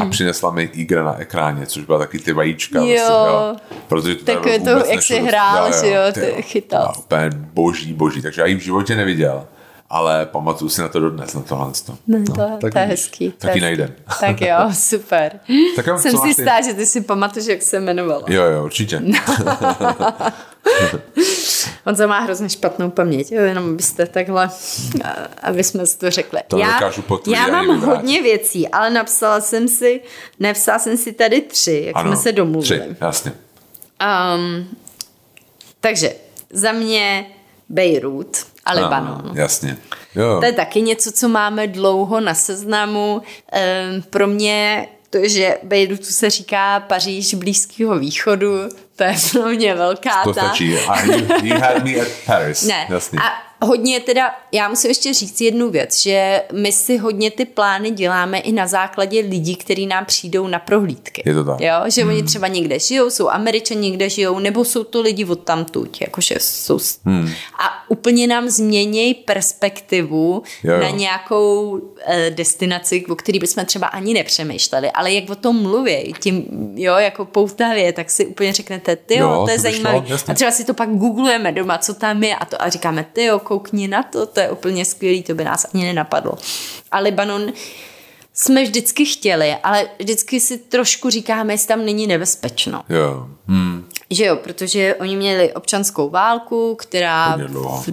[0.00, 2.80] A přinesla mi Igra na ekráně, což byla taky ty vajíčka.
[2.80, 2.88] Hmm.
[2.88, 2.96] Jo.
[2.98, 3.78] Prostě, jo.
[3.88, 5.28] Protože to Takové to, jak jsi nešlo.
[5.28, 6.82] hrál, že jo, ty ty chytal.
[6.82, 8.22] A úplně boží, boží.
[8.22, 9.46] Takže já ji v životě neviděl.
[9.90, 11.72] Ale pamatuju si na to dodnes, na tohle.
[12.06, 13.30] No, to, tak to je hezký.
[13.38, 13.92] Taky najdem.
[14.20, 15.32] Tak jo, super.
[15.76, 18.22] Tak jo, Jsem si jistá, že ty si pamatuješ, jak se jmenovala.
[18.28, 19.02] Jo, jo, určitě.
[21.86, 24.50] On má hrozně špatnou paměť, jo, jenom abyste takhle,
[25.42, 26.40] aby jsme si to řekli.
[27.22, 27.86] To já ani mám vyvrátit.
[27.86, 30.00] hodně věcí, ale napsala jsem si,
[30.40, 32.80] nepsala jsem si tady tři, jak jsme se domluvili.
[32.80, 33.32] Tři, jasně.
[34.36, 34.68] Um,
[35.80, 36.14] takže
[36.50, 37.26] za mě
[37.68, 39.20] Beirut a Libanon.
[39.24, 39.76] Ano, jasně.
[40.14, 40.36] Jo.
[40.40, 43.22] To je taky něco, co máme dlouho na seznamu.
[43.52, 44.88] Ehm, pro mě
[45.20, 50.40] to, že Bejrutu se říká Paříž Blízkého východu, to je pro mě velká To ta...
[50.40, 50.78] stačí.
[50.78, 52.62] A you, you had me at Paris.
[52.62, 52.86] Ne.
[52.90, 53.18] Jasně.
[53.18, 57.90] A hodně teda, já musím ještě říct jednu věc, že my si hodně ty plány
[57.90, 61.22] děláme i na základě lidí, kteří nám přijdou na prohlídky.
[61.26, 61.60] Je to tak.
[61.60, 62.10] Jo, že hmm.
[62.10, 66.34] oni třeba někde žijou, jsou američani někde žijou, nebo jsou to lidi od tamtuť, jakože
[66.38, 66.78] jsou...
[67.04, 67.30] Hmm.
[67.58, 70.80] A úplně nám změnějí perspektivu Jo, jo.
[70.80, 76.14] na nějakou eh, destinaci, o který bychom třeba ani nepřemýšleli, ale jak o tom mluví,
[76.20, 80.02] tím, jo, jako poutavě, tak si úplně řeknete, ty Jo, to je zajímavé.
[80.28, 83.24] A třeba si to pak googlujeme doma, co tam je a to a říkáme, ty
[83.24, 86.38] jo, koukni na to, to je úplně skvělý, to by nás ani nenapadlo.
[86.90, 87.52] A Libanon
[88.38, 92.82] jsme vždycky chtěli, ale vždycky si trošku říkáme, jestli tam není nebezpečno.
[92.88, 93.28] Jo.
[93.48, 93.84] Hmm.
[94.10, 97.84] Že jo, protože oni měli občanskou válku, která dlouho.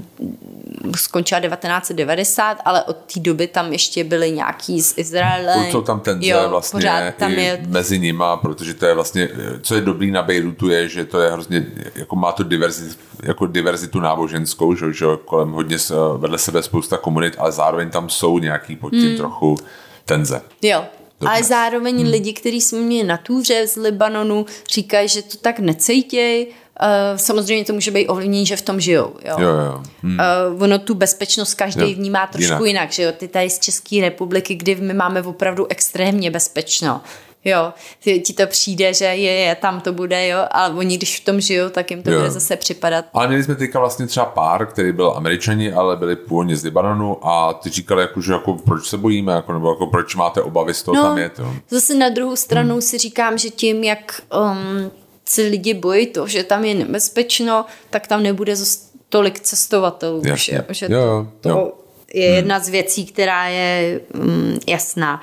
[0.96, 5.72] skončila 1990, ale od té doby tam ještě byly nějaký z Izraele.
[5.72, 9.30] Jsou tam tenze jo, vlastně pořád tam je mezi nima, protože to je vlastně,
[9.62, 11.66] co je dobrý na Bejrutu je, že to je hrozně,
[11.96, 15.78] jako má to diverzitu, jako diverzitu náboženskou, že, že kolem hodně
[16.18, 19.18] vedle sebe spousta komunit, ale zároveň tam jsou nějaký pod tím hmm.
[19.18, 19.58] trochu
[20.06, 20.42] tenze.
[20.62, 20.86] Jo.
[21.20, 21.36] Dobře.
[21.36, 22.12] Ale zároveň hmm.
[22.12, 26.48] lidi, kteří jsme měli na túře z Libanonu, říkají, že to tak necejtěj.
[26.82, 29.14] Uh, samozřejmě to může být ovlivnění, že v tom žijou.
[29.26, 29.36] Jo.
[29.40, 29.84] Jo, jo.
[30.04, 30.20] Hmm.
[30.54, 32.60] Uh, ono tu bezpečnost každý Jo, vnímá trošku jinak.
[32.60, 32.68] jinak.
[32.68, 33.12] jinak, že jo?
[33.12, 37.02] Ty tady z České republiky, kdy my máme opravdu extrémně bezpečno.
[37.46, 41.26] Jo, ti to přijde, že je, je, tam to bude, jo, ale oni, když v
[41.26, 42.18] tom žijou, tak jim to Jo.
[42.20, 43.06] bude zase připadat.
[43.14, 47.28] Ale měli jsme teďka vlastně třeba pár, který byl američani, ale byli původně z Libanonu
[47.28, 50.74] a ty říkali, jako, že jako, proč se bojíme, jako, nebo jako, proč máte obavy
[50.74, 51.40] z toho tam jet.
[51.40, 51.54] Jo.
[51.70, 52.82] Zase na druhou stranu hmm.
[52.82, 54.92] si říkám, že tím, jak um,
[55.26, 60.22] se lidi bojí to, že tam je nebezpečno, tak tam nebude zas tolik cestovatelů.
[60.26, 60.56] Jasně.
[60.56, 61.72] jo, že Jo, to, jo, to jo.
[62.14, 65.22] je jedna z věcí, která je um, jasná.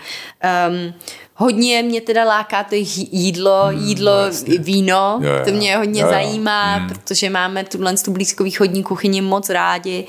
[0.69, 0.95] Um,
[1.41, 4.13] hodně mě teda láká to jí- jídlo, jídlo,
[4.59, 5.45] víno, Hmm, Jo, jo.
[5.45, 6.13] to mě hodně Jo, jo.
[6.13, 6.89] zajímá, hmm.
[6.89, 10.07] protože máme tuhle tu blízkovýchodní kuchyni moc rádi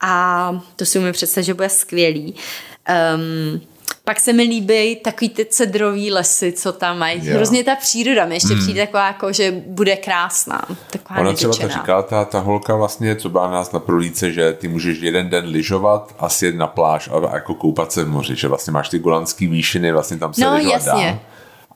[0.00, 2.34] a to si umím představit, že bude skvělý.
[3.14, 3.60] Um,
[4.10, 7.26] pak se mi líbí takový ty cedrový lesy, co tam mají.
[7.26, 7.34] Jo.
[7.36, 10.62] Hrozně ta příroda mi ještě přijde taková, jako, že bude krásná.
[10.90, 14.52] Taková Ona třeba to říkala, ta, ta holka vlastně, co byla nás na prolíce, že
[14.52, 18.36] ty můžeš jeden den lyžovat a sjet na pláž a jako koupat se v moři,
[18.36, 21.20] že vlastně máš ty golandský výšiny, vlastně tam se No, jasně.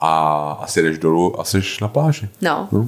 [0.01, 2.29] A, a si jdeš dolů a jsi na pláži.
[2.41, 2.67] No.
[2.71, 2.87] No.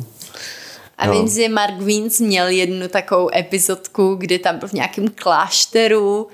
[0.97, 1.11] A Jo.
[1.11, 6.27] vím, že Mark Wiens měl jednu takovou epizodku, kdy tam byl v nějakém klášteru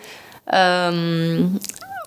[0.91, 1.59] um,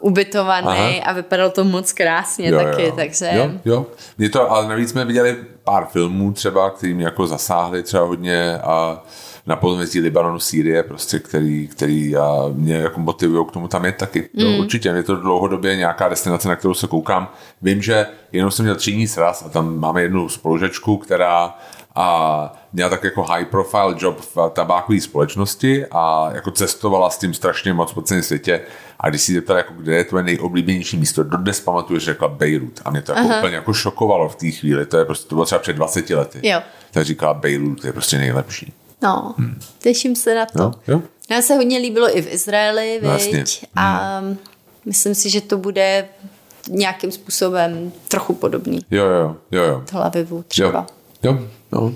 [0.07, 1.05] ubytovaný Aha.
[1.05, 3.31] a vypadalo to moc krásně taky, takže...
[3.35, 3.87] Jo, jo.
[4.19, 8.59] Mě to, ale navíc jsme viděli pár filmů třeba, který mě jako zasáhly třeba hodně
[8.59, 9.03] a
[9.47, 13.93] na podvězdí Libanonu, Sýrie, prostě, který, který a mě jako motivují k tomu tam je
[13.93, 14.29] taky.
[14.33, 14.43] Mm.
[14.43, 17.29] Jo, určitě, je to dlouhodobě nějaká destinace, na kterou se koukám.
[17.63, 21.55] Vím, že jenom jsem měl třídní sraz a tam máme jednu spolužečku, která
[21.97, 27.35] a měla tak jako high profile job v tabákové společnosti a jako cestovala s tím
[27.35, 28.61] strašně moc po celém světě
[29.01, 32.81] a když si zeptala, jako, kde je tvoje nejoblíbenější místo, dodnes pamatuješ, že řekla Beirut
[32.85, 35.45] a mě to jako úplně jako šokovalo v té chvíli, to je prostě, to bylo
[35.47, 36.41] třeba před 20 lety.
[36.43, 36.63] Jo.
[36.91, 38.73] Tak říkala Beirut, je prostě nejlepší.
[39.03, 39.35] No,
[39.79, 40.63] těším se na to.
[40.63, 41.03] Jo, jo.
[41.31, 43.67] Nám se hodně líbilo i v Izraeli, No, viď?
[43.77, 44.21] A
[44.85, 46.09] myslím si, že to bude
[46.69, 48.81] nějakým způsobem trochu podobný.
[48.91, 49.83] Jo, jo, jo, jo.
[49.91, 50.87] Tel Avivu třeba.
[51.23, 51.93] Jo, jo, no.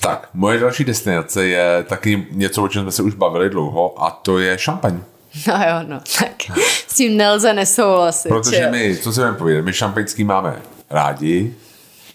[0.00, 4.10] Tak, moje další destinace je taky něco, o čem jsme se už bavili dlouho a
[4.10, 5.00] to je šampaň.
[5.48, 6.58] No jo, no, tak
[6.88, 8.28] s tím nelze nesouhlasit.
[8.28, 11.54] že Protože my, co si budeme povědět, my šampaňský máme rádi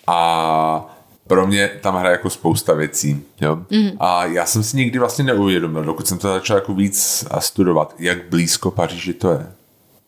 [0.08, 0.98] a
[1.28, 3.24] pro mě tam hraje jako spousta věcí.
[3.42, 3.56] Jo?
[3.70, 3.92] Mm.
[4.00, 7.96] A já jsem si nikdy vlastně neuvědomil, dokud jsem to začal jako víc a studovat,
[8.00, 9.48] jak blízko Paříži to je.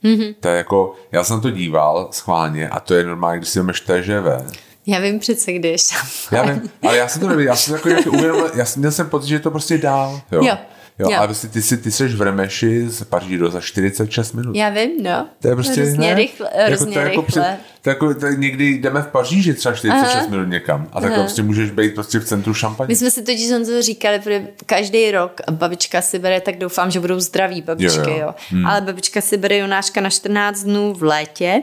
[0.03, 0.13] Mhm.
[0.13, 0.35] Mm-hmm.
[0.39, 3.73] To je jako, já jsem to díval schválně a to je normálně, když si jdeme
[3.73, 4.53] TŽV.
[4.87, 6.31] Já vím přece, kde je šampaň.
[6.31, 8.91] Já vím, ale já jsem to nevěděl, já jsem jako nějaký uvědomil, já jsem, měl
[8.91, 10.21] jsem pocit, že je to prostě dál.
[10.31, 10.43] Jo.
[10.43, 10.57] Jo.
[10.99, 11.17] Jo, Jo.
[11.19, 14.55] ale ty, si, ty jsi v Remeši z Paříži do za 46 minut.
[14.55, 15.27] Já vím, no.
[15.41, 16.13] To je prostě hrozně ne?
[16.15, 16.49] rychle.
[16.55, 17.41] Jako Hrozně to je jako rychle.
[17.43, 20.27] před- to jako, to někdy jdeme v Paříži třeba 46 Aha.
[20.29, 22.87] minut někam a tak prostě můžeš být prostě v centru šampaně.
[22.87, 26.99] My jsme si totiž Honzo říkali, protože každý rok babička si bere, tak doufám, že
[26.99, 28.13] budou zdraví babičky, Jo, jo.
[28.17, 28.19] jo.
[28.27, 28.33] jo.
[28.49, 28.65] Hmm.
[28.67, 31.61] Ale babička si bere Jonáška na 14 dnů v létě.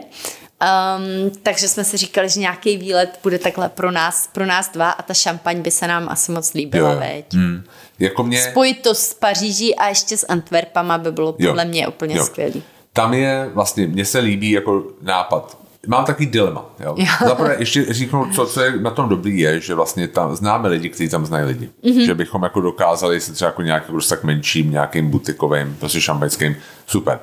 [0.61, 4.91] Um, takže jsme si říkali, že nějaký výlet bude takhle pro nás, pro nás dva
[4.91, 7.33] a ta šampaň by se nám asi moc líbila, veď.
[7.33, 7.63] Hmm.
[7.99, 11.49] Jako mě, Spojit to s Paříží a ještě s Antwerpama by bylo Jo.
[11.49, 12.25] podle mě úplně Jo.
[12.25, 12.63] skvělý.
[12.93, 15.57] Tam je vlastně, mně se líbí jako nápad.
[15.87, 16.65] Mám takový dilema.
[16.79, 16.95] Jo?
[16.97, 17.05] Jo.
[17.27, 20.89] Zaprvé ještě říknu, co, co je na tom dobrý je, že vlastně tam známe lidi,
[20.89, 21.69] kteří tam znají lidi.
[21.83, 21.93] Mhm.
[21.93, 22.05] Mm-hmm.
[22.05, 26.55] Že bychom jako dokázali se třeba jako nějakým prostě tak menším, nějakým butikovým, prostě šampaňským,
[26.87, 27.19] super.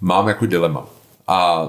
[0.00, 0.86] Mám jako dilema.
[1.28, 1.68] A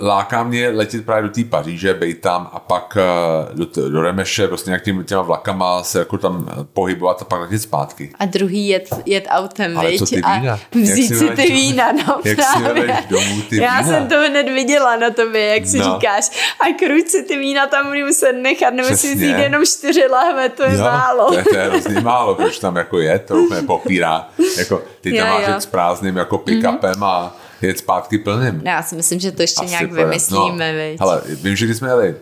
[0.00, 4.02] láká mě letět právě do té Paříže, být tam a pak eh, do, t- do
[4.02, 8.12] Remeše, prostě nějak těma, těma vlakama se jako tam eh, pohybovat a pak letět zpátky.
[8.18, 9.98] A druhý jet, jet autem, Ale viď?
[9.98, 10.58] co ty A vína?
[10.72, 12.82] vzít Jak si si ty vína, no Jak si právě.
[12.86, 13.92] vezeš domů ty Já vína?
[13.92, 15.84] jsem to hned viděla na tobě, jak si No.
[15.94, 16.54] říkáš.
[16.60, 19.14] A kruč si ty vína tam budu muset nechat, nebo si Přesně.
[19.14, 21.26] vzít jenom čtyři lahve, to je Jo, málo.
[21.26, 24.28] To je, to je hrozně málo, proč tam jako je, to úplně popírá.
[24.58, 25.60] Jako, ty tam Jo, máš jo.
[25.60, 27.36] s prázdným jako pick-upem a
[27.66, 28.54] jet zpátky plným.
[28.64, 30.04] No, Já si myslím, že to ještě Asi nějak pojede.
[30.08, 31.00] vymyslíme, viď?
[31.00, 32.14] Hele, vím, že když jsme jeli,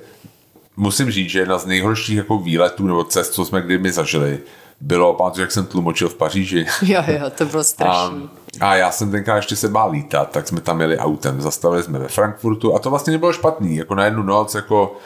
[0.76, 4.38] musím říct, že jedna z nejhorších jako výletů nebo cest, co jsme kdy my zažili,
[4.80, 6.66] bylo, pamatuju, jak jsem tlumočil v Paříži.
[6.82, 8.30] Jo, jo, to bylo A, strašný.
[8.60, 11.98] a já jsem tenkrát ještě se bál lítat, tak jsme tam jeli autem, zastavili jsme
[11.98, 14.96] ve Frankfurtu a to vlastně nebylo špatný, jako na jednu noc, jako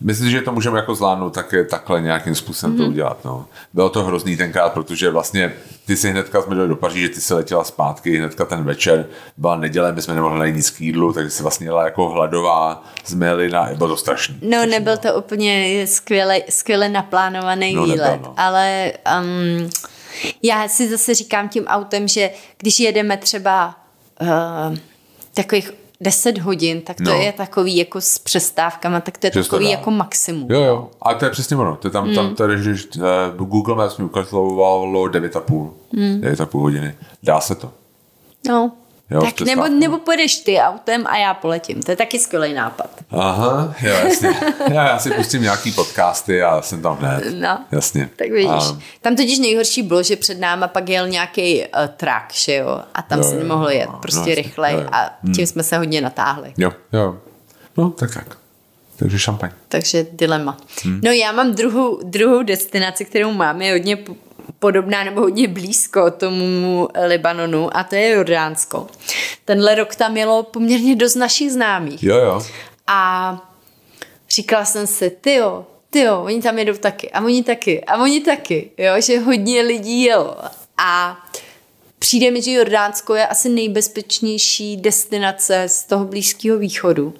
[0.00, 2.84] Myslím, že to můžeme jako zvládnout tak, takhle nějakým způsobem mm-hmm.
[2.84, 3.24] to udělat.
[3.24, 3.46] No.
[3.72, 5.52] Bylo to hrozný tenkrát, protože vlastně
[5.86, 9.92] ty si hnedka jsme do Paříže, ty se letěla zpátky, hnedka ten večer, byla neděle,
[9.92, 12.84] my jsme nemohli najít nic k jídlu, takže si vlastně jela jako hladová,
[13.50, 14.38] na, bylo to strašný.
[14.42, 18.34] No, nebyl to úplně skvěle, skvěle naplánovaný No, nebyl, výlet, no.
[18.36, 19.70] ale um,
[20.42, 23.74] já si zase říkám tím autem, že když jedeme třeba
[24.20, 24.76] uh,
[25.34, 27.12] takových 10 hodin, tak to No.
[27.12, 29.78] je takový jako s přestávkama, tak to je Že se to takový dá.
[29.78, 30.46] jako maximum.
[30.50, 31.76] Jo, jo, a to je přesně ono.
[31.76, 32.14] To je tam, Hmm.
[32.14, 36.20] tam to je, že uh, Google Maps mi ukazovalo 9,5 Hmm.
[36.20, 36.94] 9,5 hodiny.
[37.22, 37.70] Dá se to.
[38.48, 38.72] No.
[39.10, 41.82] Jo, tak nebo, nebo půjdeš ty autem a já poletím.
[41.82, 42.90] To je taky skvělý nápad.
[43.10, 44.28] Aha, jo, jasně.
[44.72, 47.24] já, já si pustím nějaký podcasty a jsem tam hned.
[47.34, 47.64] No.
[47.72, 48.10] Jasně.
[48.16, 48.50] Tak vidíš.
[48.50, 52.80] A, Tam totiž nejhorší bylo, že před náma pak jel nějaký uh, trak, že jo?
[52.94, 54.88] A tam Jo, se nemohlo jet no, prostě no, rychleji jo, jo.
[54.92, 56.52] a tím jsme se hodně natáhli.
[56.58, 57.18] jo, jo.
[57.76, 58.36] No, tak tak.
[58.96, 59.50] Takže šampaň.
[59.68, 60.56] Takže dilema.
[60.84, 61.00] Hmm.
[61.04, 63.98] No já mám druhou, druhou destinaci, kterou mám, je hodně
[64.58, 68.86] podobná nebo hodně blízko tomu Libanonu a to je Jordánsko.
[69.44, 72.02] Tenhle rok tam jelo poměrně dost našich známých.
[72.02, 72.42] Jo, jo.
[72.86, 73.50] A
[74.30, 78.70] říkala jsem si, tyjo, tyjo, oni tam jedou taky a oni taky a oni taky,
[78.78, 80.36] jo, že hodně lidí jelo.
[80.78, 81.18] A
[82.00, 87.14] přijde mi, že Jordánsko je asi nejbezpečnější destinace z toho Blízkého východu.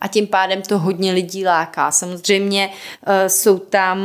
[0.00, 1.92] A tím pádem to hodně lidí láká.
[1.92, 3.98] Samozřejmě uh, jsou tam,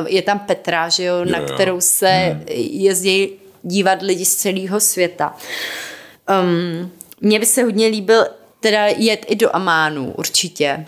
[0.00, 1.46] uh, je tam Petra, že jo, jo na jo.
[1.54, 2.44] kterou se hmm.
[2.70, 3.30] jezdí
[3.62, 5.36] dívat lidi z celého světa.
[6.42, 8.26] Um, mně by se hodně líbil
[8.60, 10.86] teda jet i do Amánu, určitě.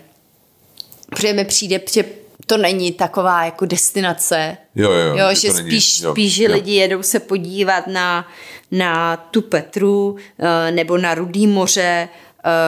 [1.09, 2.03] Protože mi přijde, že
[2.45, 4.57] to není taková jako destinace.
[4.75, 6.51] Jo, jo, jo že že to není- spíš, jo, spíš, že jo.
[6.51, 8.27] lidi jedou se podívat na,
[8.71, 12.09] na tu Petru eh, nebo na Rudý moře.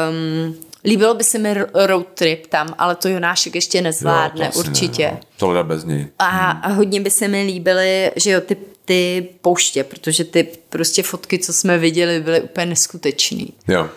[0.09, 0.55] Um,
[0.85, 5.03] líbilo by se mi road trip tam, ale to Jonášek ještě nezvládne, Jo, to určitě.
[5.05, 5.19] Ne, no.
[5.37, 6.07] To jde bez něj.
[6.19, 11.03] A, a hodně by se mi líbily, že jo, ty, ty pouště, protože ty prostě
[11.03, 13.53] fotky, co jsme viděli, byly úplně neskutečný.
[13.67, 13.89] Jo.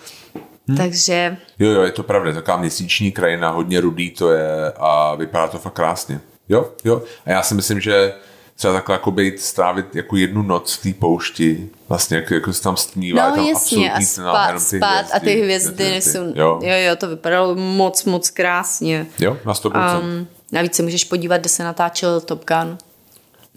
[0.68, 0.76] Hmm.
[0.76, 5.48] Takže Jo, jo, je to pravda, taková měsíční krajina, hodně rudý to je a vypadá
[5.48, 6.20] to fakt krásně.
[6.48, 7.02] Jo, jo.
[7.26, 8.12] A já si myslím, že
[8.56, 12.62] třeba takhle jako být, strávit jako jednu noc v té poušti, vlastně jako, jako se
[12.62, 13.28] tam stmívá.
[13.30, 16.60] No tam jasně, a spát, spát a ty hvězdy jsou, jo.
[16.62, 19.06] jo, jo, to vypadalo moc, moc krásně.
[19.18, 20.00] Jo, na 100%.
[20.00, 22.78] Um, navíc se můžeš podívat, kde se natáčel Top Gun.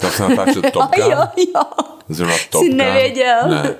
[0.01, 1.11] To se natáčel Top Gun?
[1.11, 1.61] jo, jo.
[2.09, 2.77] Zrovna Top Jsi Gun?
[2.77, 3.49] nevěděl.
[3.49, 3.75] Ne.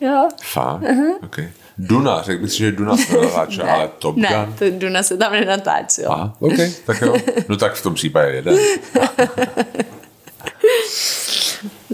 [0.00, 0.28] jo.
[0.42, 0.82] Fakt?
[0.82, 1.14] Uh-huh.
[1.24, 1.50] Okay.
[1.78, 4.54] Duna, řekl bych si, že Duna se natáčel, ale Top ne, Gun?
[4.58, 6.12] to Duna se tam nenatáčel.
[6.12, 6.54] Aha, ok,
[6.86, 7.16] tak jo.
[7.48, 8.58] No tak v tom případě jeden.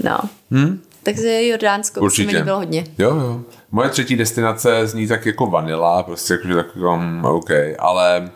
[0.05, 0.19] no.
[0.51, 0.83] Hmm?
[1.03, 2.29] Takže Jordánsko Určitě.
[2.29, 2.85] se mi líbilo hodně.
[2.99, 3.41] Jo, jo.
[3.71, 8.31] Moje třetí destinace zní tak jako vanila, prostě jakože tak jako, um, OK, ale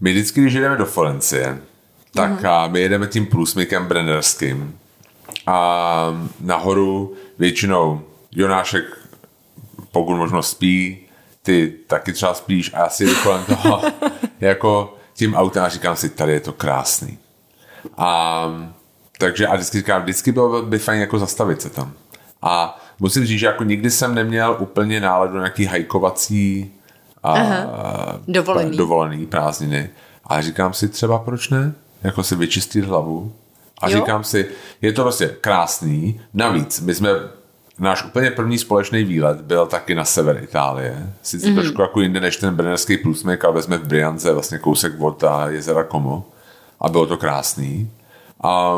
[0.00, 1.58] my vždycky, když jedeme do Florencie,
[2.14, 2.46] tak mm.
[2.46, 4.78] a my jedeme tím průsmykem brennerským
[5.46, 8.00] a nahoru většinou
[8.32, 8.84] Jonášek
[9.92, 10.98] pokud možno spí,
[11.42, 13.82] ty taky třeba spíš a já si jdu kolem toho
[14.40, 17.18] jako tím autem a říkám si, tady je to krásný.
[17.96, 18.44] A
[19.18, 21.92] takže a vždycky říkám, vždycky bylo by fajn jako zastavit se tam.
[22.42, 26.72] A musím říct, že jako nikdy jsem neměl úplně náladu na nějaký hajkovací
[27.22, 27.36] a,
[28.28, 28.76] dovolený.
[28.76, 29.90] dovolený prázdniny.
[30.24, 31.72] A říkám si třeba, proč ne?
[32.02, 33.32] Jako si vyčistit hlavu.
[33.78, 33.98] A jo?
[33.98, 34.48] říkám si,
[34.82, 36.20] je to prostě krásný.
[36.34, 37.08] Navíc, my jsme
[37.82, 41.12] náš úplně první společný výlet byl taky na sever Itálie.
[41.22, 41.54] Sice mm-hmm.
[41.54, 45.84] trošku jako jinde než ten brněnský průsmyk, ale jsme v Briance, vlastně kousek od jezera
[45.84, 46.24] Como.
[46.80, 47.90] A bylo to krásný.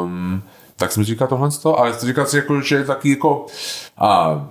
[0.02, 0.42] Um,
[0.76, 3.46] tak jsem říkal tohle to, ale jsem říkal si, jako, že je taky jako
[3.98, 4.46] a,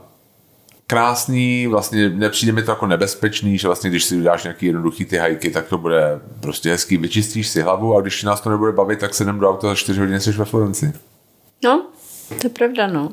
[0.87, 5.17] krásný, vlastně nepřijde mi to jako nebezpečný, že vlastně když si uděláš nějaký jednoduchý ty
[5.17, 8.99] hajky, tak to bude prostě hezký, vyčistíš si hlavu a když nás to nebude bavit,
[8.99, 10.93] tak se jdem do auta za 4 hodiny jsi ve Florenci.
[11.63, 11.85] No,
[12.29, 13.11] to je pravda, no.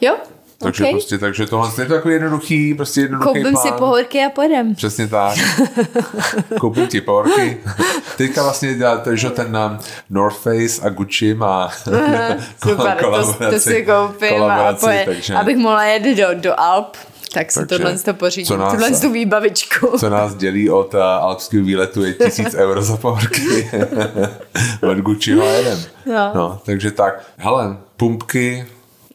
[0.00, 0.16] Jo,
[0.58, 0.92] takže okay.
[0.92, 3.66] prostě, takže tohle je to jako jednoduchý, prostě jednoduchý Koupím plán.
[3.66, 4.74] si pohorky a pojedem.
[4.74, 5.36] Přesně tak.
[6.60, 7.58] Koupím ti pohorky.
[8.16, 9.78] Teďka vlastně dělá to, že ten um,
[10.10, 11.68] North Face a Gucci má
[12.68, 14.72] Super, to, to si koupím a
[15.04, 15.34] takže...
[15.34, 16.96] abych mohla jet do, do Alp.
[17.32, 19.98] Tak si Takže, tohle to pořídím, co nás, tohle tu výbavičku.
[19.98, 23.70] Co nás dělí od uh, alpského výletu je tisíc euro za pohorky.
[24.90, 25.78] od Gucciho a jedem.
[26.06, 26.32] No.
[26.34, 26.60] no.
[26.64, 28.66] takže tak, hele, pumpky,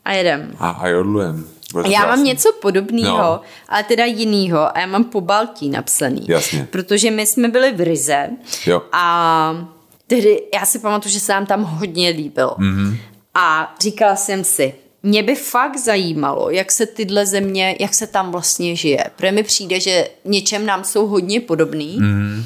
[0.05, 0.55] a jedem.
[0.59, 1.47] A, a jodlujem.
[1.71, 3.41] Bude já mám něco podobného, no.
[3.69, 6.25] ale teda jinýho a já mám po Baltí napsaný.
[6.27, 6.67] Jasně.
[6.71, 8.29] Protože my jsme byli v Rize
[8.65, 8.81] jo.
[8.91, 9.67] a
[10.07, 12.55] tehdy já si pamatuju, že se nám tam hodně líbilo.
[12.59, 12.97] Mm-hmm.
[13.33, 14.73] A říkala jsem si,
[15.03, 19.03] mě by fakt zajímalo, jak se tyhle země, jak se tam vlastně žije.
[19.15, 21.99] Protože mi přijde, že něčem nám jsou hodně podobný.
[21.99, 22.43] Mm-hmm.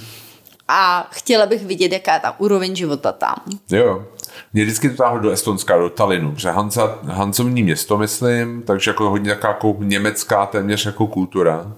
[0.68, 3.36] A chtěla bych vidět, jaká je ta úroveň života tam.
[3.72, 4.06] Jo,
[4.54, 9.10] mě vždycky to táhlo do Estonska, do Talinu, protože Hansa, Hansovní město, myslím, takže jako
[9.10, 11.72] hodně taková jako německá téměř jako kultura.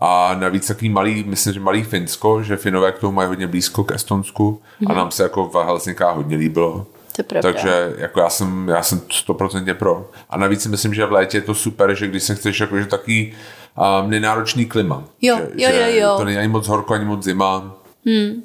[0.00, 3.84] A navíc takový malý, myslím, že malý Finsko, že Finové k tomu mají hodně blízko
[3.84, 4.86] k Estonsku mm-hmm.
[4.86, 4.98] a mhm.
[4.98, 6.86] nám se jako v Helsinkách hodně líbilo.
[7.16, 10.10] To Takže jako já jsem, já jsem stoprocentně pro.
[10.30, 12.78] A navíc si myslím, že v létě je to super, že když se chceš jako,
[12.78, 13.32] že taký
[14.02, 15.04] um, nenáročný klima.
[15.22, 16.14] Jo, že, jo, jo, jo.
[16.16, 17.74] To není ani moc horko, ani moc zima.
[18.06, 18.42] Hmm.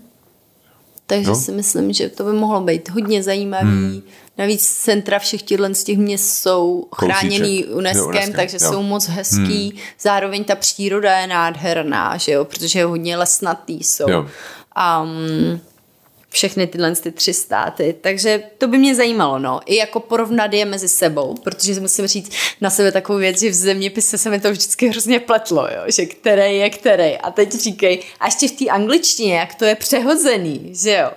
[1.08, 1.36] Takže no.
[1.36, 3.68] si myslím, že to by mohlo být hodně zajímavý.
[3.68, 4.02] Hmm.
[4.38, 8.72] Navíc centra všech těchto z těch měst jsou chráněný UNESCO, takže jo.
[8.72, 9.70] jsou moc hezký.
[9.70, 9.80] Hmm.
[10.00, 14.10] Zároveň ta příroda je nádherná, že jo, protože je hodně lesnatý jsou.
[14.10, 14.26] Jo.
[15.04, 15.62] Um,
[16.38, 17.96] všechny tyhle ty tři státy.
[18.02, 19.60] Takže to by mě zajímalo, no.
[19.66, 22.32] I jako porovnat je mezi sebou, protože musím říct
[22.62, 26.06] na sebe takovou věc, že v zeměpise se mi to vždycky hrozně pletlo, jo, že
[26.06, 27.18] který je který.
[27.18, 31.12] A teď říkej, a ještě v té angličtině, jak to je přehozený, že jo.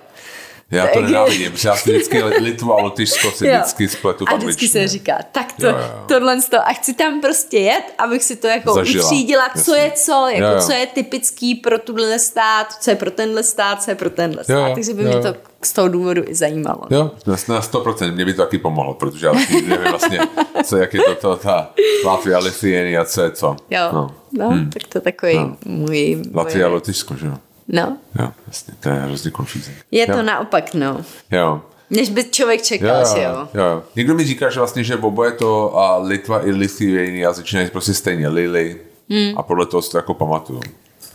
[0.71, 3.53] Já to nenávidím, já si vždycky Litvu a Lotyšsko si jo.
[3.53, 6.05] vždycky spletu A vždycky se říká, tak to, jo, jo.
[6.07, 9.05] tohle to, a chci tam prostě jet, abych si to jako Zažila.
[9.05, 10.61] utřídila, co je co, jako jo, jo.
[10.61, 14.43] co je typický pro tuhle stát, co je pro tenhle stát, co je pro tenhle
[14.43, 14.73] stát, jo, jo.
[14.75, 15.09] takže by jo.
[15.09, 16.81] mě to z toho důvodu i zajímalo.
[16.89, 20.19] Jo, na 100%, mě by to taky pomohlo, protože já nevím vlastně,
[20.63, 21.69] co, jak je to, to ta
[22.05, 23.55] Latvia, Lithuania, co je co.
[23.69, 24.69] Jo, no, no hmm.
[24.69, 25.57] tak to takový no.
[25.65, 26.21] můj...
[26.33, 27.37] Latvia Lotyšsko, že jo.
[27.67, 27.97] No.
[28.19, 29.77] Jo, jasně, to je hrozně confusing.
[29.91, 30.15] Je jo.
[30.15, 31.01] to naopak, no.
[31.31, 31.61] Jo.
[31.89, 33.47] Než by člověk čekal, jo, že jo.
[33.53, 33.83] jo.
[33.95, 38.27] Někdo mi říká, že vlastně, že oboje to a Litva i Lithuania začínají prostě stejně
[38.27, 39.37] Lily hmm.
[39.37, 40.61] a podle toho si to jako pamatuju.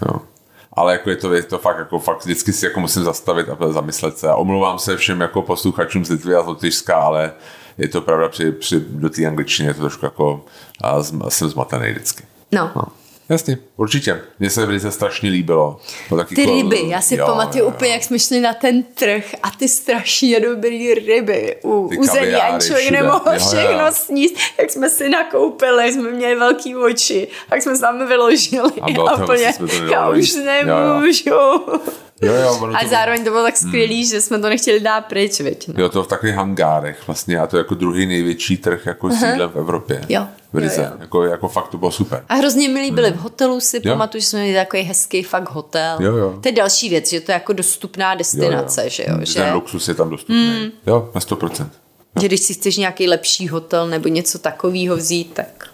[0.08, 0.20] Jo.
[0.72, 3.72] Ale jako je to, je to fakt, jako fakt vždycky si jako musím zastavit a
[3.72, 4.28] zamyslet se.
[4.28, 7.32] A omlouvám se všem jako posluchačům z Litvy a z Lotyšska, ale
[7.78, 10.44] je to pravda, při, při, do té angličtiny je to trošku jako,
[10.82, 12.24] a jsem zmatený vždycky.
[12.52, 12.70] No.
[12.76, 12.82] no.
[13.28, 14.20] Jasně, určitě.
[14.38, 15.80] Mně se velice strašně líbilo.
[16.08, 16.56] To taky ty kol...
[16.56, 17.74] ryby, já si jo, pamatuju jo, jo.
[17.76, 22.34] úplně, jak jsme šli na ten trh a ty strašně dobrý ryby u, u zemí,
[22.34, 23.92] ani člověk nemohl jo, všechno jo.
[23.92, 29.10] sníst, jak jsme si nakoupili, jsme měli velký oči, tak jsme se tam vyložili a,
[29.10, 29.54] a úplně,
[29.90, 31.22] já už nemůžu.
[31.26, 31.80] Jo, jo.
[32.22, 32.88] Jo, jo, a to...
[32.88, 34.10] zároveň to bylo tak skvělý, hmm.
[34.10, 35.68] že jsme to nechtěli dát pryč, věď.
[35.68, 35.74] No.
[35.76, 39.30] Jo, to v takových hangárech vlastně a to je jako druhý největší trh jako uh-huh.
[39.30, 40.04] sídlem v Evropě.
[40.08, 40.26] Jo.
[40.52, 40.82] V Rize.
[40.82, 40.96] Jo, jo.
[41.00, 42.24] Jako, jako fakt to bylo super.
[42.28, 43.18] A hrozně milí byli hmm.
[43.18, 43.92] v hotelu, si jo.
[43.92, 45.96] pamatuju, že jsme měli takový hezký fakt hotel.
[46.00, 46.38] Jo, jo.
[46.42, 48.90] To je další věc, že to je jako dostupná destinace, jo, jo.
[48.90, 49.18] že jo.
[49.20, 49.34] Že...
[49.34, 50.60] Ten luxus je tam dostupný.
[50.60, 50.70] Hmm.
[50.86, 51.60] Jo, na 100%.
[51.60, 51.66] Jo.
[52.20, 55.68] Že když si chceš nějaký lepší hotel nebo něco takového vzít, tak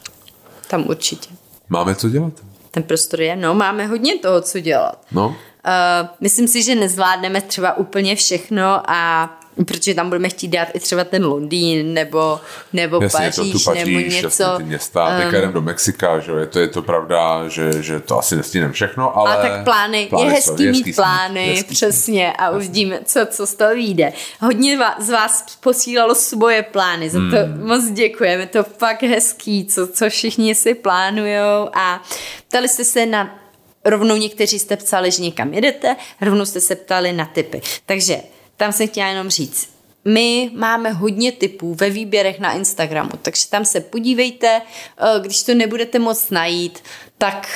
[0.68, 1.30] tam určitě.
[1.68, 2.32] Máme co dělat?
[2.70, 5.02] Ten prostor je, no, máme hodně toho, co dělat.
[5.12, 5.36] No.
[5.66, 9.30] Uh, myslím si, že nezvládneme třeba úplně všechno a
[9.66, 12.40] protože tam budeme chtít dát i třeba ten Londýn nebo,
[12.72, 14.42] nebo Jasně, Paříž, to tu Paříž, nebo něco.
[14.42, 17.82] Jasně, ty města, um, teďka jdem do Mexika, že je to, je to pravda, že,
[17.82, 19.36] že to asi nestíneme všechno, ale...
[19.36, 23.46] A tak plány, plány je hezký jsou, mít plány, hezký přesně a uvidíme, co, co
[23.46, 24.12] z toho vyjde.
[24.40, 27.66] Hodně z vás posílalo svoje plány, za to hmm.
[27.66, 32.02] moc děkujeme, to fakt hezký, co, co všichni si plánujou a
[32.48, 33.41] ptali jste se na
[33.84, 37.60] rovnou někteří jste psali, že někam jedete, rovnou jste se ptali na typy.
[37.86, 38.20] Takže
[38.56, 39.68] tam jsem chtěla jenom říct,
[40.04, 44.60] my máme hodně typů ve výběrech na Instagramu, takže tam se podívejte,
[44.98, 46.82] eh, když to nebudete moc najít,
[47.18, 47.48] tak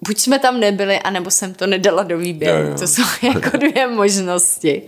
[0.00, 2.58] buď jsme tam nebyli, anebo jsem to nedala do výběru.
[2.58, 2.78] Jo, jo.
[2.78, 4.82] To jsou jako dvě možnosti.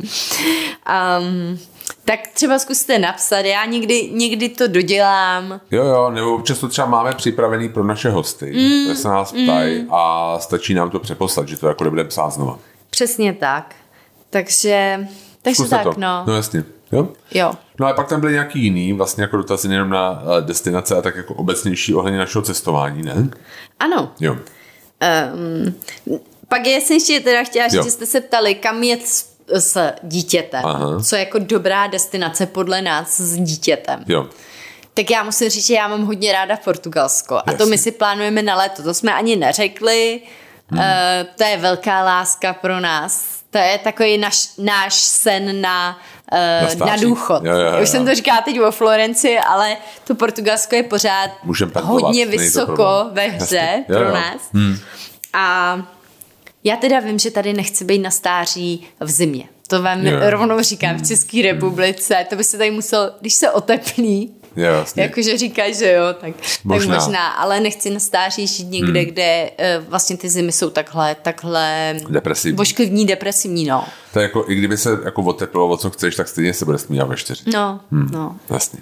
[1.19, 1.59] Um,
[2.05, 5.61] tak třeba zkuste napsat, já někdy, někdy to dodělám.
[5.71, 9.83] Jo, jo, nebo občas to třeba máme připravený pro naše hosty, mm, se nás ptají
[9.83, 9.95] mm.
[9.95, 12.59] a stačí nám to přeposlat, že to jako nebude psát znova.
[12.91, 13.75] Přesně tak.
[14.31, 15.09] Takže,
[15.43, 15.95] takže Zkuste tak, to.
[15.97, 16.25] no.
[16.27, 16.65] No jasně.
[16.93, 17.09] Jo?
[17.35, 17.53] Jo.
[17.81, 21.03] No a pak tam byly nějaký jiný, vlastně jako dotazy nejenom na eh, destinace a
[21.03, 23.29] tak jako obecnější ohledně našeho cestování, ne?
[23.81, 24.13] Ano.
[24.21, 24.37] Jo.
[25.35, 25.75] Um,
[26.49, 29.01] pak já jsem ještě teda chtěla říct, že jste se ptali, kam jet
[29.53, 30.63] s, dítětem.
[30.65, 31.03] Aha.
[31.03, 34.05] Co je jako dobrá destinace podle nás s dítětem.
[34.09, 34.27] Jo.
[34.95, 37.35] Tak já musím říct, že já mám hodně ráda Portugalsko.
[37.35, 37.55] Jasně.
[37.55, 38.83] A to my si plánujeme na léto.
[38.83, 40.21] To jsme ani neřekli.
[40.69, 40.81] Hmm.
[40.81, 40.87] Uh,
[41.37, 45.99] to je velká láska pro nás to je takový naš, náš sen na,
[46.33, 47.45] uh, na, na důchod.
[47.45, 47.83] Jo, jo, jo.
[47.83, 49.77] Už jsem to říkala teď o Florenci, ale
[50.07, 51.31] to Portugalsko je pořád
[51.83, 54.15] hodně vysoko ve hře jo, pro jo.
[54.15, 54.43] nás.
[54.55, 54.79] Hmm.
[55.33, 55.77] A
[56.65, 59.45] já teda vím, že tady nechci být na stáří v zimě.
[59.69, 60.19] To vám jo.
[60.21, 62.27] rovnou říkám v České republice.
[62.31, 65.03] To by se tady musel, když se oteplí, Jasně.
[65.03, 66.33] Jakože říkáš, že jo, tak
[66.65, 66.95] možná.
[66.95, 69.09] tak možná, ale nechci na stáří žít někde, hmm.
[69.11, 72.57] kde uh, vlastně ty zimy jsou takhle, takhle depresivní.
[72.57, 73.85] vošklivní, depresivní, no.
[74.13, 76.79] To je jako, i kdyby se jako oteplilo, o co chceš, tak stejně se bude
[76.79, 77.43] smívat ve čtyři.
[77.55, 78.09] No, hmm.
[78.13, 78.37] no.
[78.51, 78.81] Jasně.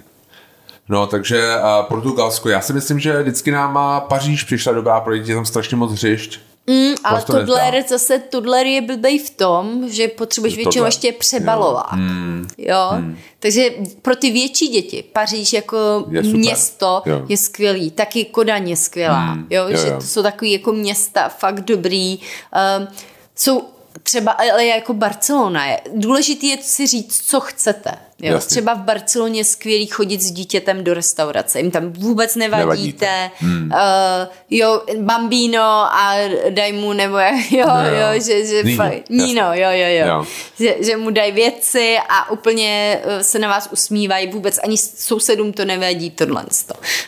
[0.89, 5.13] No, takže uh, Portugalsko, já si myslím, že vždycky nám má Paříž přišla dobrá, pro
[5.13, 6.39] je tam strašně moc hřišť.
[6.69, 10.87] Mm, ale Tudler, zase Tudler je blbej v tom, že potřebuješ většinou tohle.
[10.87, 11.91] ještě přebalovat.
[11.91, 11.97] Jo.
[11.97, 12.47] Mm.
[12.57, 12.89] jo?
[12.97, 13.17] Mm.
[13.39, 13.69] Takže
[14.01, 17.25] pro ty větší děti Paříž jako je město jo.
[17.29, 17.91] je skvělý.
[17.91, 19.33] Taky Kodaň je skvělá.
[19.33, 19.47] Mm.
[19.49, 19.67] Jo?
[19.67, 19.77] jo?
[19.77, 19.95] Že jo.
[19.95, 22.19] to jsou takový jako města fakt dobrý.
[22.19, 22.87] Um,
[23.35, 23.63] jsou
[24.03, 25.81] třeba, ale jako Barcelona je.
[25.95, 27.91] Důležitý je si říct, co chcete.
[28.21, 28.39] Jo?
[28.39, 31.59] Třeba v Barceloně skvělý chodit s dítětem do restaurace.
[31.59, 32.65] Jim tam vůbec nevadíte.
[32.65, 33.31] nevadíte.
[33.37, 33.71] Hmm.
[33.71, 35.61] Uh, jo, bambino
[35.93, 36.15] a
[36.49, 37.17] daj mu, nebo
[37.51, 40.07] jo, jo, jo že, že Nino, fakt, Nino jo, jo, jo.
[40.07, 40.25] jo.
[40.59, 44.27] Že, že mu dají věci a úplně eh, se na vás usmívají.
[44.27, 46.45] Vůbec ani sousedům to nevadí, tohle.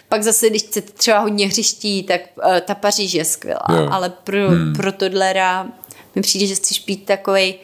[0.10, 3.66] Pak zase, když chcete třeba hodně hřiští, tak uh, ta Paříž je skvělá.
[3.70, 3.88] Jo.
[3.92, 4.74] Ale pro, hmm.
[4.76, 5.68] pro toddlera
[6.16, 7.60] mi přijde, že chceš být takovej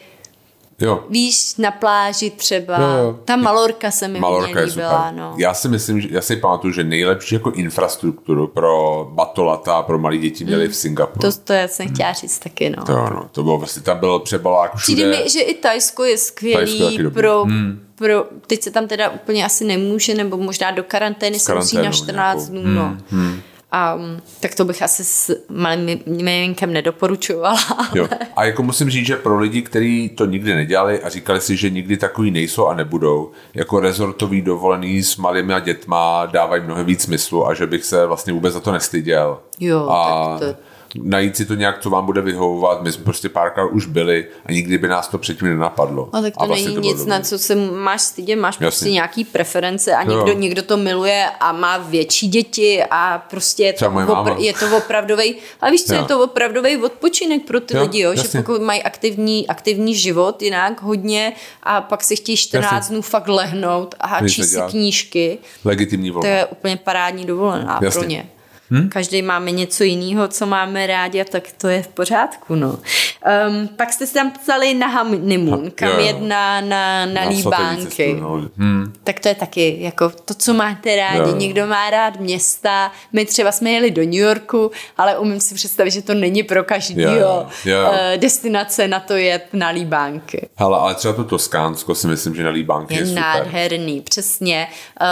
[0.82, 1.04] Jo.
[1.10, 2.80] Víš, na pláži třeba.
[2.80, 3.20] Jo, jo.
[3.26, 5.12] Ta Malorka se mi Malorka líbila.
[5.12, 5.36] No.
[5.38, 10.18] Já si myslím, že já si pamatuju, že nejlepší jako infrastrukturu pro batolata, pro malé
[10.18, 10.72] děti měli mm.
[10.72, 11.32] v Singapuru.
[11.32, 12.86] To, to já jsem chtěla říct taky, no.
[12.86, 14.96] To, no, to bylo vlastně, tam byl přebalák všude.
[14.96, 17.80] Přijde mi, že i Tajsko je skvělý pro, hmm.
[17.96, 21.92] pro, teď se tam teda úplně asi nemůže, nebo možná do karantény se musí na
[21.92, 22.98] 14 dnů, no.
[23.10, 23.42] Hmm.
[23.72, 24.02] Hmm.
[24.02, 27.60] Um, tak to bych asi s malým miminkem nedoporučovala.
[27.78, 27.88] Ale...
[27.96, 28.08] Jo.
[28.36, 31.70] A jako musím říct, že pro lidi, kteří to nikdy nedělali a říkali si, že
[31.70, 37.48] nikdy takový nejsou a nebudou, jako rezortový dovolený s malými dětma dávají mnohem víc smyslu
[37.48, 39.40] a že bych se vlastně vůbec za to nestyděl.
[39.60, 40.60] Jo, a tak to
[40.96, 42.82] najít si to nějak, co vám bude vyhovovat.
[42.84, 46.10] My jsme prostě párkrát už byli a nikdy by nás to předtím nenapadlo.
[46.14, 48.66] A tak to a vlastně není to nic, na co se máš stydět, máš Jasně.
[48.66, 53.74] prostě nějaký preference a někdo, někdo to miluje a má větší děti a prostě je
[53.74, 56.02] to, opr- je to opravdový, a víš co, jo.
[56.02, 60.42] je to opravdový odpočinek pro ty jo, lidi, jo, že pokud mají aktivní, aktivní život
[60.42, 61.34] jinak hodně
[61.64, 62.94] a pak si chtějí 14 jasně.
[62.94, 65.38] dnů fakt lehnout a číst si knížky.
[65.66, 66.28] Legitimní volba.
[66.30, 68.00] To je úplně parádní dovolená jasně.
[68.00, 68.30] pro ně.
[68.70, 68.90] Hmm?
[68.90, 72.56] Každý máme něco jiného, co máme rádi, a tak to je v pořádku.
[72.56, 72.70] No.
[72.70, 78.18] Um, pak jste se tam psali na honeymoon, kam jo, jedna na, na, na líbánky.
[78.20, 78.42] No.
[78.58, 78.94] Hmm.
[79.04, 81.30] Tak to je taky jako to, co máte rádi.
[81.30, 81.36] Jo.
[81.36, 82.92] Někdo má rád města.
[83.14, 86.64] My třeba jsme jeli do New Yorku, ale umím si představit, že to není pro
[86.64, 87.74] každého uh,
[88.18, 90.50] destinace na to jet na líbánky.
[90.56, 93.22] Hele, ale třeba to Toskánsko si myslím, že na líbánky je, je super.
[93.22, 94.68] nádherný, přesně.
[95.02, 95.08] Uh,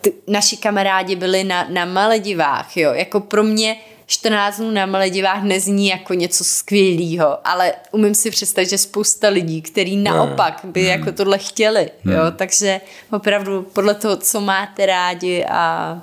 [0.00, 3.76] ty, naši kamarádi byli na, na Maledivách, jo jako pro mě
[4.06, 9.62] 14 dnů na Maledivách nezní jako něco skvělého, ale umím si představit, že spousta lidí,
[9.62, 10.90] kteří naopak by hmm.
[10.90, 12.14] jako tohle chtěli, hmm.
[12.14, 12.80] jo, takže
[13.10, 15.98] opravdu podle toho, co máte rádi a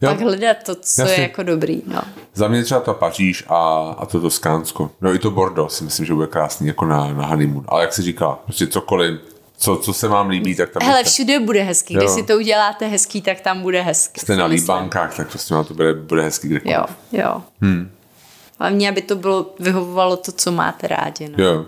[0.00, 0.10] Jo.
[0.10, 1.16] Pak hledat to, co Jasně.
[1.16, 1.82] je jako dobrý.
[1.86, 2.02] No.
[2.34, 4.90] Za mě třeba ta Paříž a, a to Toskánsko.
[5.00, 7.64] No i to Bordeaux si myslím, že bude krásný jako na, na honeymoon.
[7.68, 9.20] Ale jak se říká, prostě cokoliv,
[9.58, 10.82] co, co se vám líbí, tak tam...
[10.82, 11.94] Hele, všude bude hezký.
[11.94, 12.00] Jo.
[12.00, 14.20] Když si to uděláte hezký, tak tam bude hezký.
[14.20, 16.76] Jste na líbánkách, tak prostě vám to bude, bude hezký kdekoliv.
[16.76, 17.42] Jo, jo.
[17.60, 17.90] Hmm.
[18.58, 21.28] Hlavně, aby to bylo, vyhovovalo to, co máte rádi.
[21.28, 21.44] No.
[21.44, 21.66] Jo.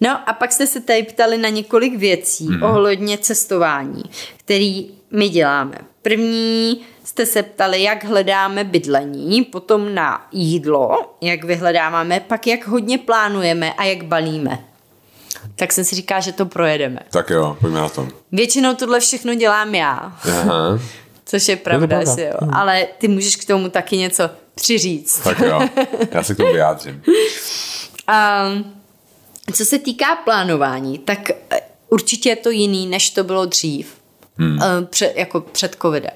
[0.00, 2.62] No a pak jste se tady ptali na několik věcí hmm.
[2.62, 4.02] ohledně cestování,
[4.36, 5.78] který my děláme.
[6.02, 12.98] První jste se ptali, jak hledáme bydlení, potom na jídlo, jak vyhledáváme, pak jak hodně
[12.98, 14.64] plánujeme a jak balíme
[15.56, 17.00] tak jsem si říká, že to projedeme.
[17.10, 18.08] Tak jo, pojďme na to.
[18.32, 20.12] Většinou tohle všechno dělám já.
[20.22, 20.80] Aha.
[21.24, 22.22] Což je pravda, je pravda.
[22.22, 22.32] jo.
[22.40, 22.54] Hmm.
[22.54, 25.24] Ale ty můžeš k tomu taky něco přiříct.
[25.24, 25.60] Tak jo,
[26.10, 27.02] já se k tomu vyjádřím.
[28.52, 28.74] um,
[29.54, 33.94] co se týká plánování, tak eh, určitě je to jiný, než to bylo dřív.
[34.38, 34.50] Hmm.
[34.52, 36.10] Um, před, jako před covidem.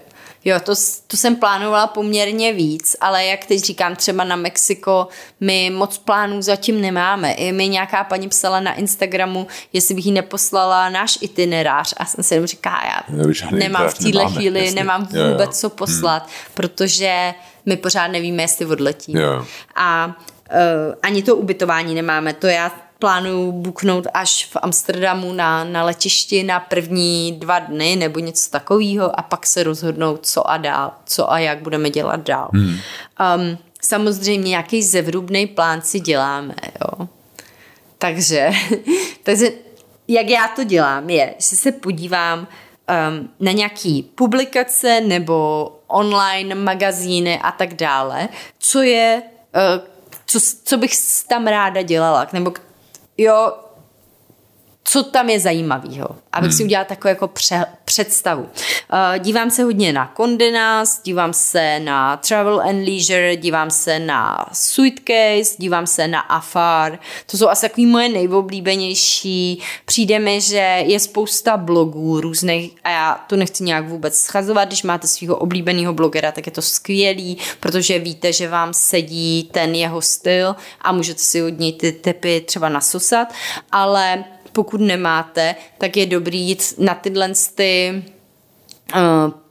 [0.44, 0.72] Jo, to,
[1.06, 5.08] to jsem plánovala poměrně víc, ale jak teď říkám, třeba na Mexiko
[5.40, 7.32] my moc plánů zatím nemáme.
[7.32, 12.24] I mi nějaká paní psala na Instagramu, jestli bych jí neposlala náš itinerář a jsem
[12.24, 13.16] si jenom říká, já
[13.50, 14.74] nemám v téhle chvíli, jasně.
[14.74, 15.52] nemám vůbec jo, jo.
[15.52, 16.32] co poslat, hmm.
[16.54, 17.34] protože
[17.66, 19.12] my pořád nevíme, jestli odletí.
[19.12, 19.46] Jo.
[19.76, 25.84] A uh, ani to ubytování nemáme, to já plánuju buknout až v Amsterdamu na, na
[25.84, 30.92] letišti na první dva dny nebo něco takového a pak se rozhodnout, co a dál,
[31.04, 32.50] co a jak budeme dělat dál.
[32.52, 32.68] Hmm.
[32.68, 37.08] Um, samozřejmě nějaký zevrubný plán si děláme, jo.
[37.98, 38.50] Takže,
[39.22, 39.50] takže
[40.08, 47.40] jak já to dělám, je, že se podívám um, na nějaký publikace nebo online magazíny
[47.40, 48.28] a tak dále,
[48.58, 49.22] co je,
[49.54, 49.88] uh,
[50.26, 50.92] co, co bych
[51.28, 52.52] tam ráda dělala, nebo
[53.20, 53.52] jo,
[54.84, 56.56] co tam je zajímavého, abych hmm.
[56.56, 58.42] si udělala takovou jako pře- představu.
[58.42, 58.48] Uh,
[59.18, 64.46] dívám se hodně na Condé Nast, dívám se na Travel and Leisure, dívám se na
[64.52, 66.98] Suitcase, dívám se na Afar.
[67.30, 69.62] To jsou asi takový moje nejoblíbenější.
[69.84, 74.68] Přijde mi, že je spousta blogů různých a já to nechci nějak vůbec schazovat.
[74.68, 79.74] Když máte svého oblíbeného blogera, tak je to skvělý, protože víte, že vám sedí ten
[79.74, 83.28] jeho styl a můžete si od něj ty typy třeba nasosat,
[83.72, 88.02] ale pokud nemáte, tak je dobrý jít na tyhle ty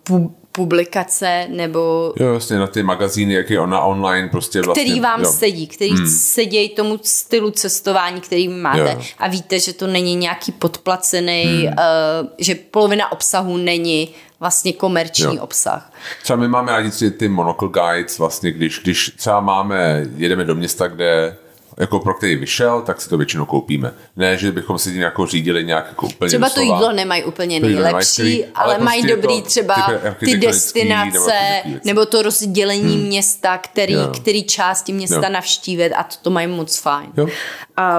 [0.09, 2.13] uh, publikace nebo...
[2.19, 4.83] Jo, vlastně na ty magazíny, jak je ona online prostě vlastně...
[4.83, 5.31] Který vám jo.
[5.31, 6.07] sedí, který hmm.
[6.07, 9.01] sedí tomu stylu cestování, který máte jo.
[9.17, 11.65] a víte, že to není nějaký podplacený, hmm.
[11.65, 15.43] uh, že polovina obsahu není vlastně komerční jo.
[15.43, 15.93] obsah.
[16.23, 20.87] Třeba my máme rádi ty monocle guides, vlastně když, když třeba máme, jedeme do města,
[20.87, 21.37] kde
[21.79, 23.93] jako pro který vyšel, tak si to většinou koupíme.
[24.15, 27.59] Ne, že bychom si tím jako řídili nějak jako úplně Třeba to jídlo nemají úplně
[27.59, 32.21] nejlepší, nemají, ale, ale mají prostě dobrý jako třeba ty, ty destinace, nebo, nebo to
[32.21, 33.05] rozdělení hmm.
[33.05, 35.29] města, který, který části města jo.
[35.33, 37.11] navštívit a to, to mají moc fajn.
[37.17, 37.27] Jo.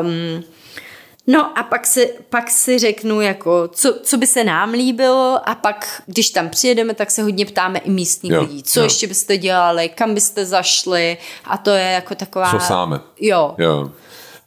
[0.01, 0.45] Um,
[1.31, 5.55] No a pak si, pak si řeknu, jako, co, co by se nám líbilo a
[5.55, 8.63] pak, když tam přijedeme, tak se hodně ptáme i místních jo, lidí.
[8.63, 8.85] Co jo.
[8.85, 12.51] ještě byste dělali, kam byste zašli a to je jako taková...
[12.51, 13.01] Co sáme.
[13.21, 13.55] Jo.
[13.59, 13.91] jo.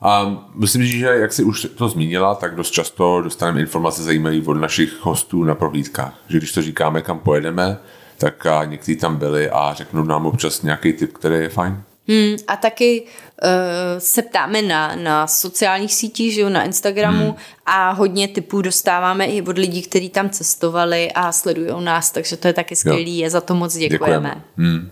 [0.01, 4.53] A myslím, že jak si už to zmínila, tak dost často dostaneme informace zajímavé od
[4.53, 6.13] našich hostů na prohlídkách.
[6.27, 7.77] Že když to říkáme, kam pojedeme,
[8.17, 11.83] tak někteří tam byli a řeknou nám občas nějaký tip, který je fajn.
[12.07, 13.49] Hmm, a taky uh,
[13.97, 17.35] se ptáme na, na sociálních sítích, že jo, na Instagramu hmm.
[17.65, 22.47] a hodně typů dostáváme i od lidí, kteří tam cestovali a sledují nás, takže to
[22.47, 23.95] je taky skvělý, je za to moc děkujeme.
[23.97, 24.43] děkujeme.
[24.57, 24.91] Hmm.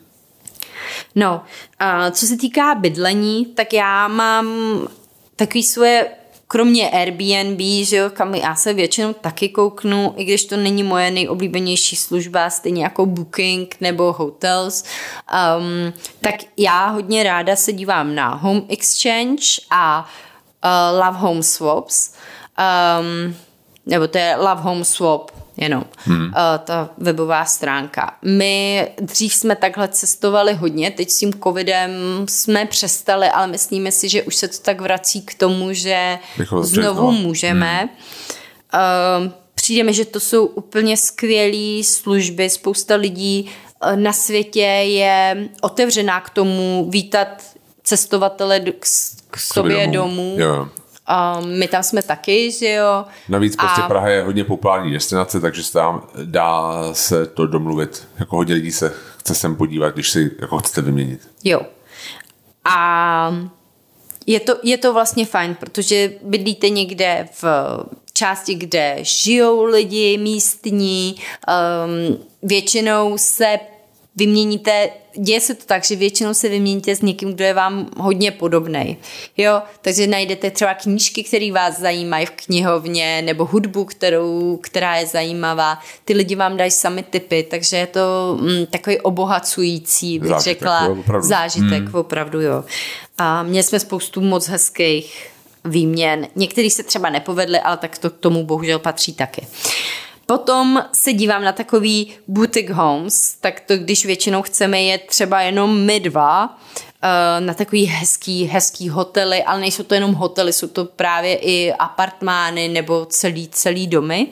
[1.16, 1.44] No,
[1.80, 4.48] a co se týká bydlení, tak já mám
[5.36, 6.08] takový svoje
[6.52, 11.12] kromě Airbnb, že jo, kam já se většinou taky kouknu, i když to není moje
[11.12, 14.84] nejoblíbenější služba, stejně jako Booking nebo Hotels,
[15.58, 20.10] um, tak já hodně ráda se dívám na Home Exchange a
[20.64, 22.14] uh, Love Home Swaps,
[23.00, 23.36] um,
[23.86, 26.26] nebo to je Love Home Swap, jenom, hmm.
[26.26, 26.32] uh,
[26.64, 28.18] ta webová stránka.
[28.22, 31.92] My dřív jsme takhle cestovali hodně, teď s tím covidem
[32.30, 36.20] jsme přestali, ale myslíme si, že už se to tak vrací k tomu, že
[36.62, 37.80] znovu můžeme.
[37.80, 39.26] Hmm.
[39.26, 43.50] Uh, přijde mi, že to jsou úplně skvělé služby, spousta lidí
[43.86, 47.28] uh, na světě je otevřená k tomu vítat
[47.84, 48.86] cestovatele k,
[49.32, 49.94] k sobě domů.
[49.94, 50.36] domů.
[50.40, 50.70] Jo.
[51.08, 53.06] A my tam jsme taky, že jo.
[53.30, 53.88] Navíc prostě a...
[53.88, 58.08] Praha je hodně populární destinace, takže se tam dá se to domluvit.
[58.20, 61.30] Jako hodně lidí se chce sem podívat, když si jako chcete vyměnit.
[61.44, 61.62] Jo.
[62.66, 63.36] A
[64.28, 67.46] je to, je to vlastně fajn, protože bydlíte někde v
[68.14, 73.60] části, kde žijou lidi místní, um, většinou se
[74.16, 78.32] vyměníte, děje se to tak, že většinou se vyměníte s někým, kdo je vám hodně
[78.32, 78.98] podobný.
[79.38, 85.06] Jo, takže najdete třeba knížky, které vás zajímají v knihovně, nebo hudbu, kterou, která je
[85.06, 85.80] zajímavá.
[86.06, 90.86] Ty lidi vám dají sami typy, takže je to mm, takový obohacující, bych zážitek, řekla,
[90.86, 91.28] jo, opravdu.
[91.28, 91.96] zážitek, hmm.
[91.96, 92.64] opravdu jo.
[93.18, 95.32] A měli jsme spoustu moc hezkých
[95.66, 96.28] výměn.
[96.36, 99.48] Některý se třeba nepovedly, ale tak to k tomu bohužel patří taky.
[100.32, 105.80] Potom se dívám na takový boutique homes, tak to když většinou chceme je třeba jenom
[105.80, 106.60] my dva,
[107.02, 111.74] eh, na takový hezký, hezký hotely, ale nejsou to jenom hotely, jsou to právě i
[111.74, 114.28] apartmány nebo celý, celý domy.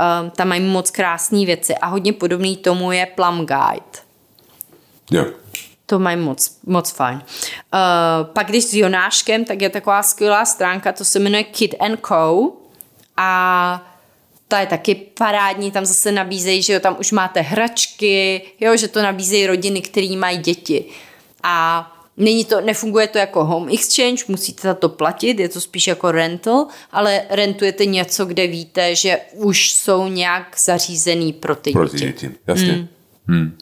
[0.00, 3.98] Eh, tam mají moc krásné věci a hodně podobný tomu je Plum Guide.
[5.10, 5.24] Jo.
[5.86, 7.16] To mají moc, moc fajn.
[7.16, 12.00] Uh, pak když s Jonáškem, tak je taková skvělá stránka, to se jmenuje Kid and
[12.08, 12.52] Co.
[13.16, 13.91] A
[14.52, 18.88] ta je taky parádní, tam zase nabízejí, že jo, tam už máte hračky, jo, že
[18.88, 20.84] to nabízejí rodiny, které mají děti.
[21.42, 25.86] A Není to, nefunguje to jako home exchange, musíte za to platit, je to spíš
[25.86, 31.88] jako rental, ale rentujete něco, kde víte, že už jsou nějak zařízený pro ty pro
[31.88, 32.26] ty děti.
[32.26, 32.38] děti.
[32.46, 32.72] Jasně.
[32.72, 32.88] Hmm.
[33.26, 33.58] Hmm.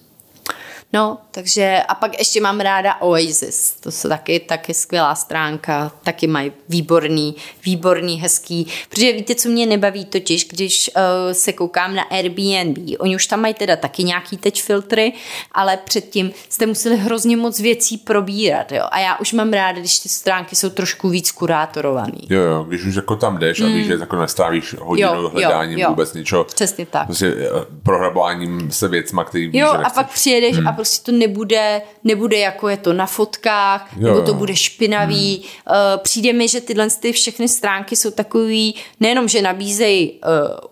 [0.93, 6.27] No, takže a pak ještě mám ráda Oasis, to jsou taky, taky skvělá stránka, taky
[6.27, 11.03] mají výborný, výborný, hezký, protože víte, co mě nebaví totiž, když uh,
[11.33, 15.13] se koukám na Airbnb, oni už tam mají teda taky nějaký teď filtry,
[15.53, 19.99] ale předtím jste museli hrozně moc věcí probírat, jo, a já už mám ráda, když
[19.99, 22.21] ty stránky jsou trošku víc kurátorovaný.
[22.31, 23.67] Jo, jo, když už jako tam jdeš mm.
[23.67, 25.91] a víš, že jako nestrávíš hodinu jo, hledáním jo, jo.
[25.91, 26.45] vůbec něčeho.
[26.45, 27.07] Přesně tak.
[27.07, 27.49] Prostě eh,
[27.83, 30.69] prohrabováním se věcma, který víš, Jo, a pak přijedeš hmm.
[30.69, 35.37] a prostě to nebude, nebude jako je to na fotkách, jo, nebo to bude špinavý.
[35.37, 35.77] Hmm.
[35.77, 40.21] Uh, přijde mi, že tyhle ty všechny stránky jsou takový, nejenom, že nabízejí uh,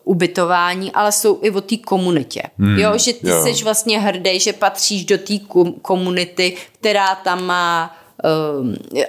[0.05, 2.43] ubytování, ale jsou i o té komunitě.
[2.59, 2.79] Hmm.
[2.79, 3.43] Jo, že ty jo.
[3.43, 5.35] jsi vlastně hrdý, že patříš do té
[5.83, 7.98] komunity, která tam má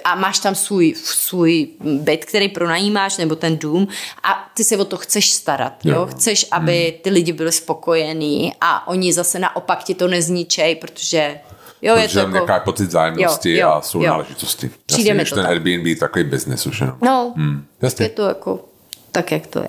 [0.04, 3.88] a máš tam svůj, svůj byt, který pronajímáš, nebo ten dům
[4.22, 5.72] a ty se o to chceš starat.
[5.84, 5.94] Jo?
[5.94, 6.06] jo?
[6.06, 7.02] Chceš, aby hmm.
[7.02, 11.40] ty lidi byli spokojení a oni zase naopak ti to nezničej, protože
[11.82, 12.30] Jo, je to jako...
[12.30, 14.70] nějaká pocit vzájemnosti jo, jo, a jsou náležitosti.
[14.86, 15.50] Přijde mi to ten tak.
[15.50, 16.96] Airbnb je takový business už jenom.
[17.02, 17.64] No, hmm.
[18.00, 18.64] je to jako
[19.12, 19.68] tak, jak to je.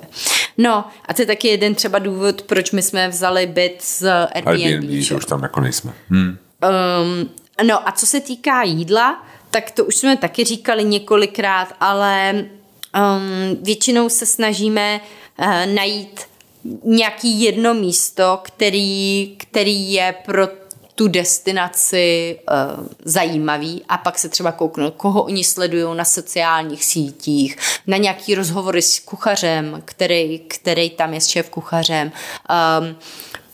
[0.58, 4.04] No, a to je taky jeden třeba důvod, proč my jsme vzali byt z
[4.36, 4.48] Airbnb.
[4.48, 5.94] Airbnb, že už tam jako nejsme.
[6.10, 6.28] Hmm.
[6.28, 7.30] Um,
[7.68, 13.58] no a co se týká jídla, tak to už jsme taky říkali několikrát, ale um,
[13.64, 15.02] většinou se snažíme
[15.40, 15.46] uh,
[15.76, 16.22] najít
[16.84, 20.48] nějaký jedno místo, který, který je pro
[20.96, 22.40] tu destinaci
[22.80, 27.58] uh, zajímavý a pak se třeba kouknout, koho oni sledují na sociálních sítích,
[27.88, 32.12] na nějaký rozhovory s kuchařem, který, který tam je s šéf kuchařem.
[32.82, 32.96] Um,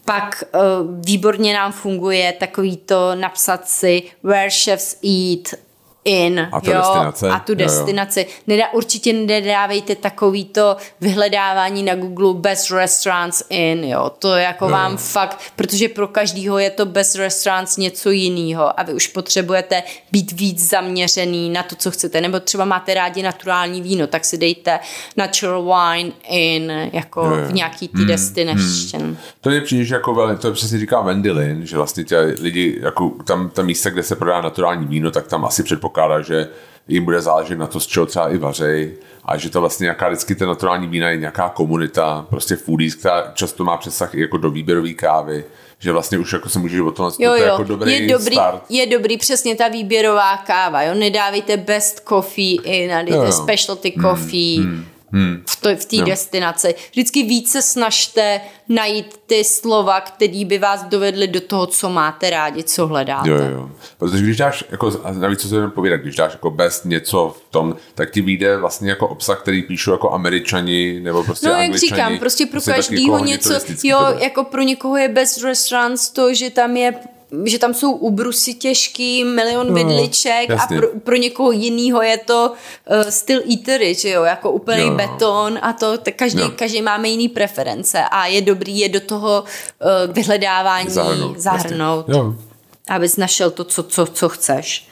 [0.05, 0.61] pak uh,
[1.05, 5.66] výborně nám funguje takový to napsat si where chefs eat
[6.07, 6.39] in.
[6.51, 7.29] A, jo, destinace.
[7.29, 8.19] a tu destinaci.
[8.19, 8.33] Jo, jo.
[8.47, 14.11] Nedá, určitě nedávejte takový to vyhledávání na Google best restaurants in, jo.
[14.19, 14.71] To jako jo.
[14.71, 19.83] vám fakt, protože pro každýho je to best restaurants něco jiného a vy už potřebujete
[20.11, 22.21] být víc zaměřený na to, co chcete.
[22.21, 24.79] Nebo třeba máte rádi naturální víno, tak si dejte
[25.17, 27.45] natural wine in, jako jo, jo.
[27.45, 28.07] v nějaký tý hmm.
[28.07, 29.03] destination.
[29.03, 29.17] Hmm.
[29.41, 33.49] To je že jako, to přesně říká Wendy Lin, že vlastně ty lidi, jako tam
[33.49, 36.47] ta místa, kde se prodá naturální víno, tak tam asi předpokládá předpokládá, že
[36.87, 38.93] jim bude záležet na to, z čeho třeba i vařej
[39.25, 43.31] a že to vlastně nějaká vždycky ten naturální vína je nějaká komunita, prostě foodies, která
[43.33, 45.45] často má přesah i jako do výběrové kávy,
[45.79, 47.45] že vlastně už jako se můžeš o tom jo, jo.
[47.45, 48.63] jako dobrý je dobrý, start.
[48.69, 54.57] Je dobrý přesně ta výběrová káva, jo, nedávejte best coffee in, dejte specialty hmm, coffee,
[54.57, 55.43] hmm, hmm hmm.
[55.49, 56.75] v, to, v té destinaci.
[56.91, 62.63] Vždycky více snažte najít ty slova, které by vás dovedly do toho, co máte rádi,
[62.63, 63.29] co hledáte.
[63.29, 63.71] Jo, jo.
[63.97, 67.35] Protože když dáš, jako, a navíc co se jenom povídat, když dáš jako best něco
[67.39, 71.53] v tom, tak ti vyjde vlastně jako obsah, který píšou jako američani nebo prostě No,
[71.53, 73.53] jak říkám, prostě pro prostě každého něco,
[73.83, 76.93] jo, jako pro někoho je best restaurants to, že tam je
[77.45, 82.51] že tam jsou ubrusy těžký, milion no, vidliček a pro, pro někoho jiného je to
[82.51, 84.95] uh, styl eatery, že jo, jako úplný jo.
[84.95, 86.51] beton a to, tak každý, jo.
[86.55, 92.05] každý máme jiný preference a je dobrý je do toho uh, vyhledávání zahrnout, zahrnout
[92.87, 94.87] abys našel to, co, co, co chceš.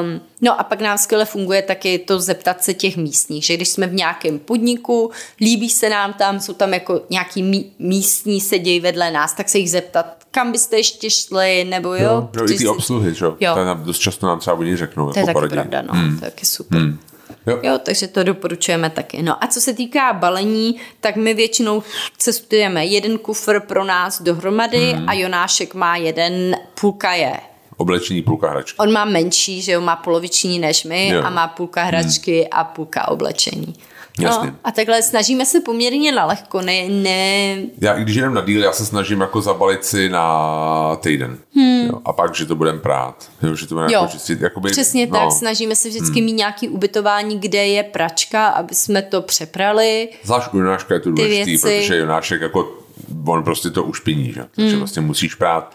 [0.00, 3.68] Um, no a pak nám skvěle funguje taky to zeptat se těch místních, že když
[3.68, 8.80] jsme v nějakém podniku, líbí se nám tam, jsou tam jako nějaký mí, místní sedějí
[8.80, 12.02] vedle nás, tak se jich zeptat, kam byste ještě šli, nebo jo.
[12.02, 13.36] jo, jo i ty obsluhy, že jo.
[13.56, 15.12] nám dost často nám třeba oni řeknou.
[15.12, 15.54] To jako je taky poradí.
[15.54, 16.18] pravda, no, hmm.
[16.18, 16.78] to je taky super.
[16.78, 16.98] Hmm.
[17.46, 17.58] Jo.
[17.62, 19.22] jo, takže to doporučujeme taky.
[19.22, 21.82] No a co se týká balení, tak my většinou
[22.18, 25.08] cestujeme jeden kufr pro nás dohromady hmm.
[25.08, 27.40] a Jonášek má jeden, půlka je
[27.76, 28.78] oblečení, půlka hračky.
[28.78, 31.22] On má menší, že jo, má poloviční než my jo.
[31.24, 32.48] a má půlka hračky hmm.
[32.52, 33.74] a půlka oblečení.
[34.18, 37.56] No, a takhle snažíme se poměrně na lehko, ne, ne...
[37.80, 41.38] Já, když jdem na díl, já se snažím jako zabalit si na týden.
[41.54, 41.86] Hmm.
[41.86, 43.30] Jo, a pak, že to budeme prát.
[43.42, 44.00] Jo, že to budeme jo.
[44.00, 44.40] Jako čistit.
[44.40, 45.18] Jakoby, Přesně no.
[45.18, 46.24] tak, snažíme se vždycky hmm.
[46.24, 50.08] mít nějaký ubytování, kde je pračka, aby jsme to přeprali.
[50.24, 52.78] Zvlášť u Jonáška je to důležité, protože Jonášek jako
[53.26, 54.44] on prostě to ušpiní, že?
[54.54, 54.78] takže hmm.
[54.78, 55.74] vlastně musíš prát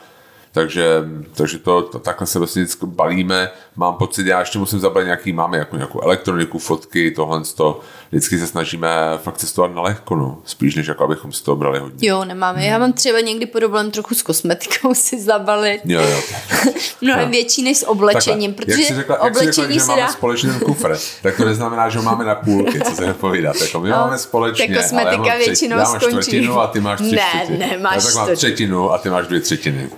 [0.53, 1.03] takže,
[1.33, 3.49] takže to, to, takhle se vlastně vždycky balíme.
[3.75, 7.79] Mám pocit, já ještě musím zabrat nějaký, máme jako nějakou elektroniku, fotky, tohle to.
[8.09, 10.37] Vždycky se snažíme fakt cestovat na lehko, no.
[10.45, 12.09] Spíš než jako abychom si to brali hodně.
[12.09, 12.59] Jo, nemáme.
[12.59, 12.67] Hmm.
[12.67, 15.81] Já mám třeba někdy problém trochu s kosmetikou si zabalit.
[15.85, 16.21] Jo, jo.
[17.01, 17.31] Mnohem no.
[17.31, 18.65] větší než s oblečením, Takhle.
[18.65, 20.07] protože jak jsi řekla, oblečení jak jsi řekla, že máme dá...
[20.07, 23.55] společný kufr, tak to neznamená, že ho máme na půlky, co se nepovídat.
[23.61, 26.21] Jako my no, máme společně, tak kosmetika ale většinou já mám skončí.
[26.21, 29.27] čtvrtinu a ty máš tři Ne, ne, máš já tak mám třetinu a ty máš
[29.27, 29.89] dvě třetiny.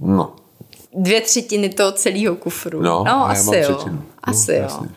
[0.00, 0.43] No.
[0.94, 2.82] Dvě třetiny toho celého kufru.
[2.82, 3.74] No, no asi jo.
[3.74, 4.04] Třetinu.
[4.22, 4.62] Asi no, jo.
[4.62, 4.88] Jasně.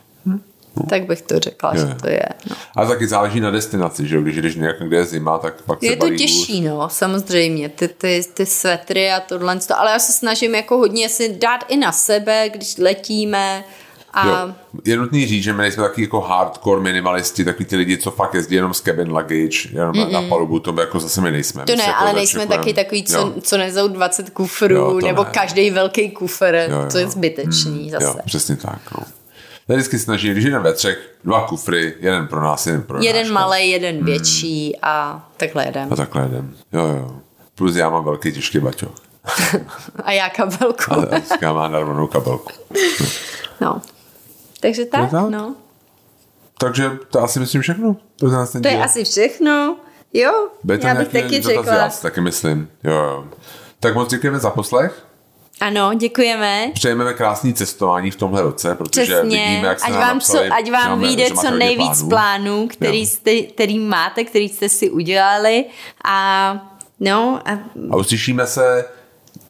[0.79, 0.83] No.
[0.89, 1.79] Tak bych to řekla, je.
[1.79, 2.25] že to je.
[2.49, 2.55] No.
[2.75, 6.09] A taky záleží na destinaci, že když jdeš někde je zima, tak pak je to
[6.09, 6.69] těžší, hůř.
[6.69, 11.33] no, samozřejmě, ty, ty, ty svetry a tohle, ale já se snažím jako hodně si
[11.33, 13.63] dát i na sebe, když letíme,
[14.13, 14.27] a...
[14.27, 14.53] Jo.
[14.85, 18.33] Je nutný říct, že my nejsme taky jako hardcore minimalisti, takový ty lidi, co fakt
[18.33, 20.11] jezdí jenom z cabin luggage, jenom Mm-mm.
[20.11, 21.65] na palubu, to jako zase my nejsme.
[21.65, 25.23] To my ne, jako ale nejsme taky takový, co, co nezou 20 kufrů, jo, nebo
[25.23, 25.29] ne.
[25.33, 26.87] každý velký kufr, jo, jo.
[26.91, 28.05] to je zbytečný mm, zase.
[28.05, 29.03] Jo, přesně tak, no.
[29.67, 33.05] Já vždycky snaží, když jdeme ve třech, dva kufry, jeden pro nás, jeden pro nás.
[33.05, 34.05] Jeden malý, jeden hmm.
[34.05, 35.93] větší a takhle jedem.
[35.93, 37.15] A takhle jedem, jo, jo.
[37.55, 38.95] Plus já mám velký těžký baťoch.
[40.03, 40.93] a já kabelku.
[41.13, 42.51] a já mám narvanou kabelku.
[43.61, 43.81] no.
[44.59, 45.55] Takže tak, tak, no.
[46.59, 47.95] Takže to asi myslím všechno.
[48.15, 48.29] To,
[48.61, 49.77] to je asi všechno.
[50.13, 51.75] Jo, Bude já bych taky řekla.
[51.75, 52.69] Já taky myslím.
[52.83, 53.27] Jo, jo.
[53.79, 55.07] Tak moc děkujeme za poslech.
[55.61, 56.71] Ano, děkujeme.
[56.73, 59.39] Přejeme krásný cestování v tomhle roce, protože Přesně.
[59.45, 63.41] vidíme, jak se ať vám, napsali, ať vám vyjde co nejvíc plánů, plánů který, jste,
[63.41, 65.65] který máte, který jste si udělali
[66.05, 66.53] a
[66.99, 67.41] no.
[67.45, 67.51] A,
[67.91, 68.85] a uslyšíme se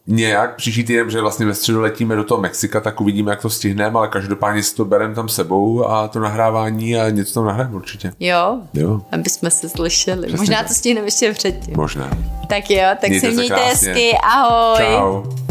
[0.07, 3.49] nějak příští týden, že vlastně ve středu letíme do toho Mexika, tak uvidíme, jak to
[3.49, 7.75] stihneme, ale každopádně si to bereme tam sebou a to nahrávání a něco tam nahrajeme
[7.75, 8.11] určitě.
[8.19, 9.01] Jo, jo.
[9.11, 10.21] aby jsme se slyšeli.
[10.21, 10.67] Přesně Možná tak.
[10.67, 11.73] to stihneme ještě předtím.
[11.77, 12.09] Možná.
[12.49, 14.77] Tak jo, tak mějte se mějte hezky, ahoj.
[14.85, 15.46] Čau.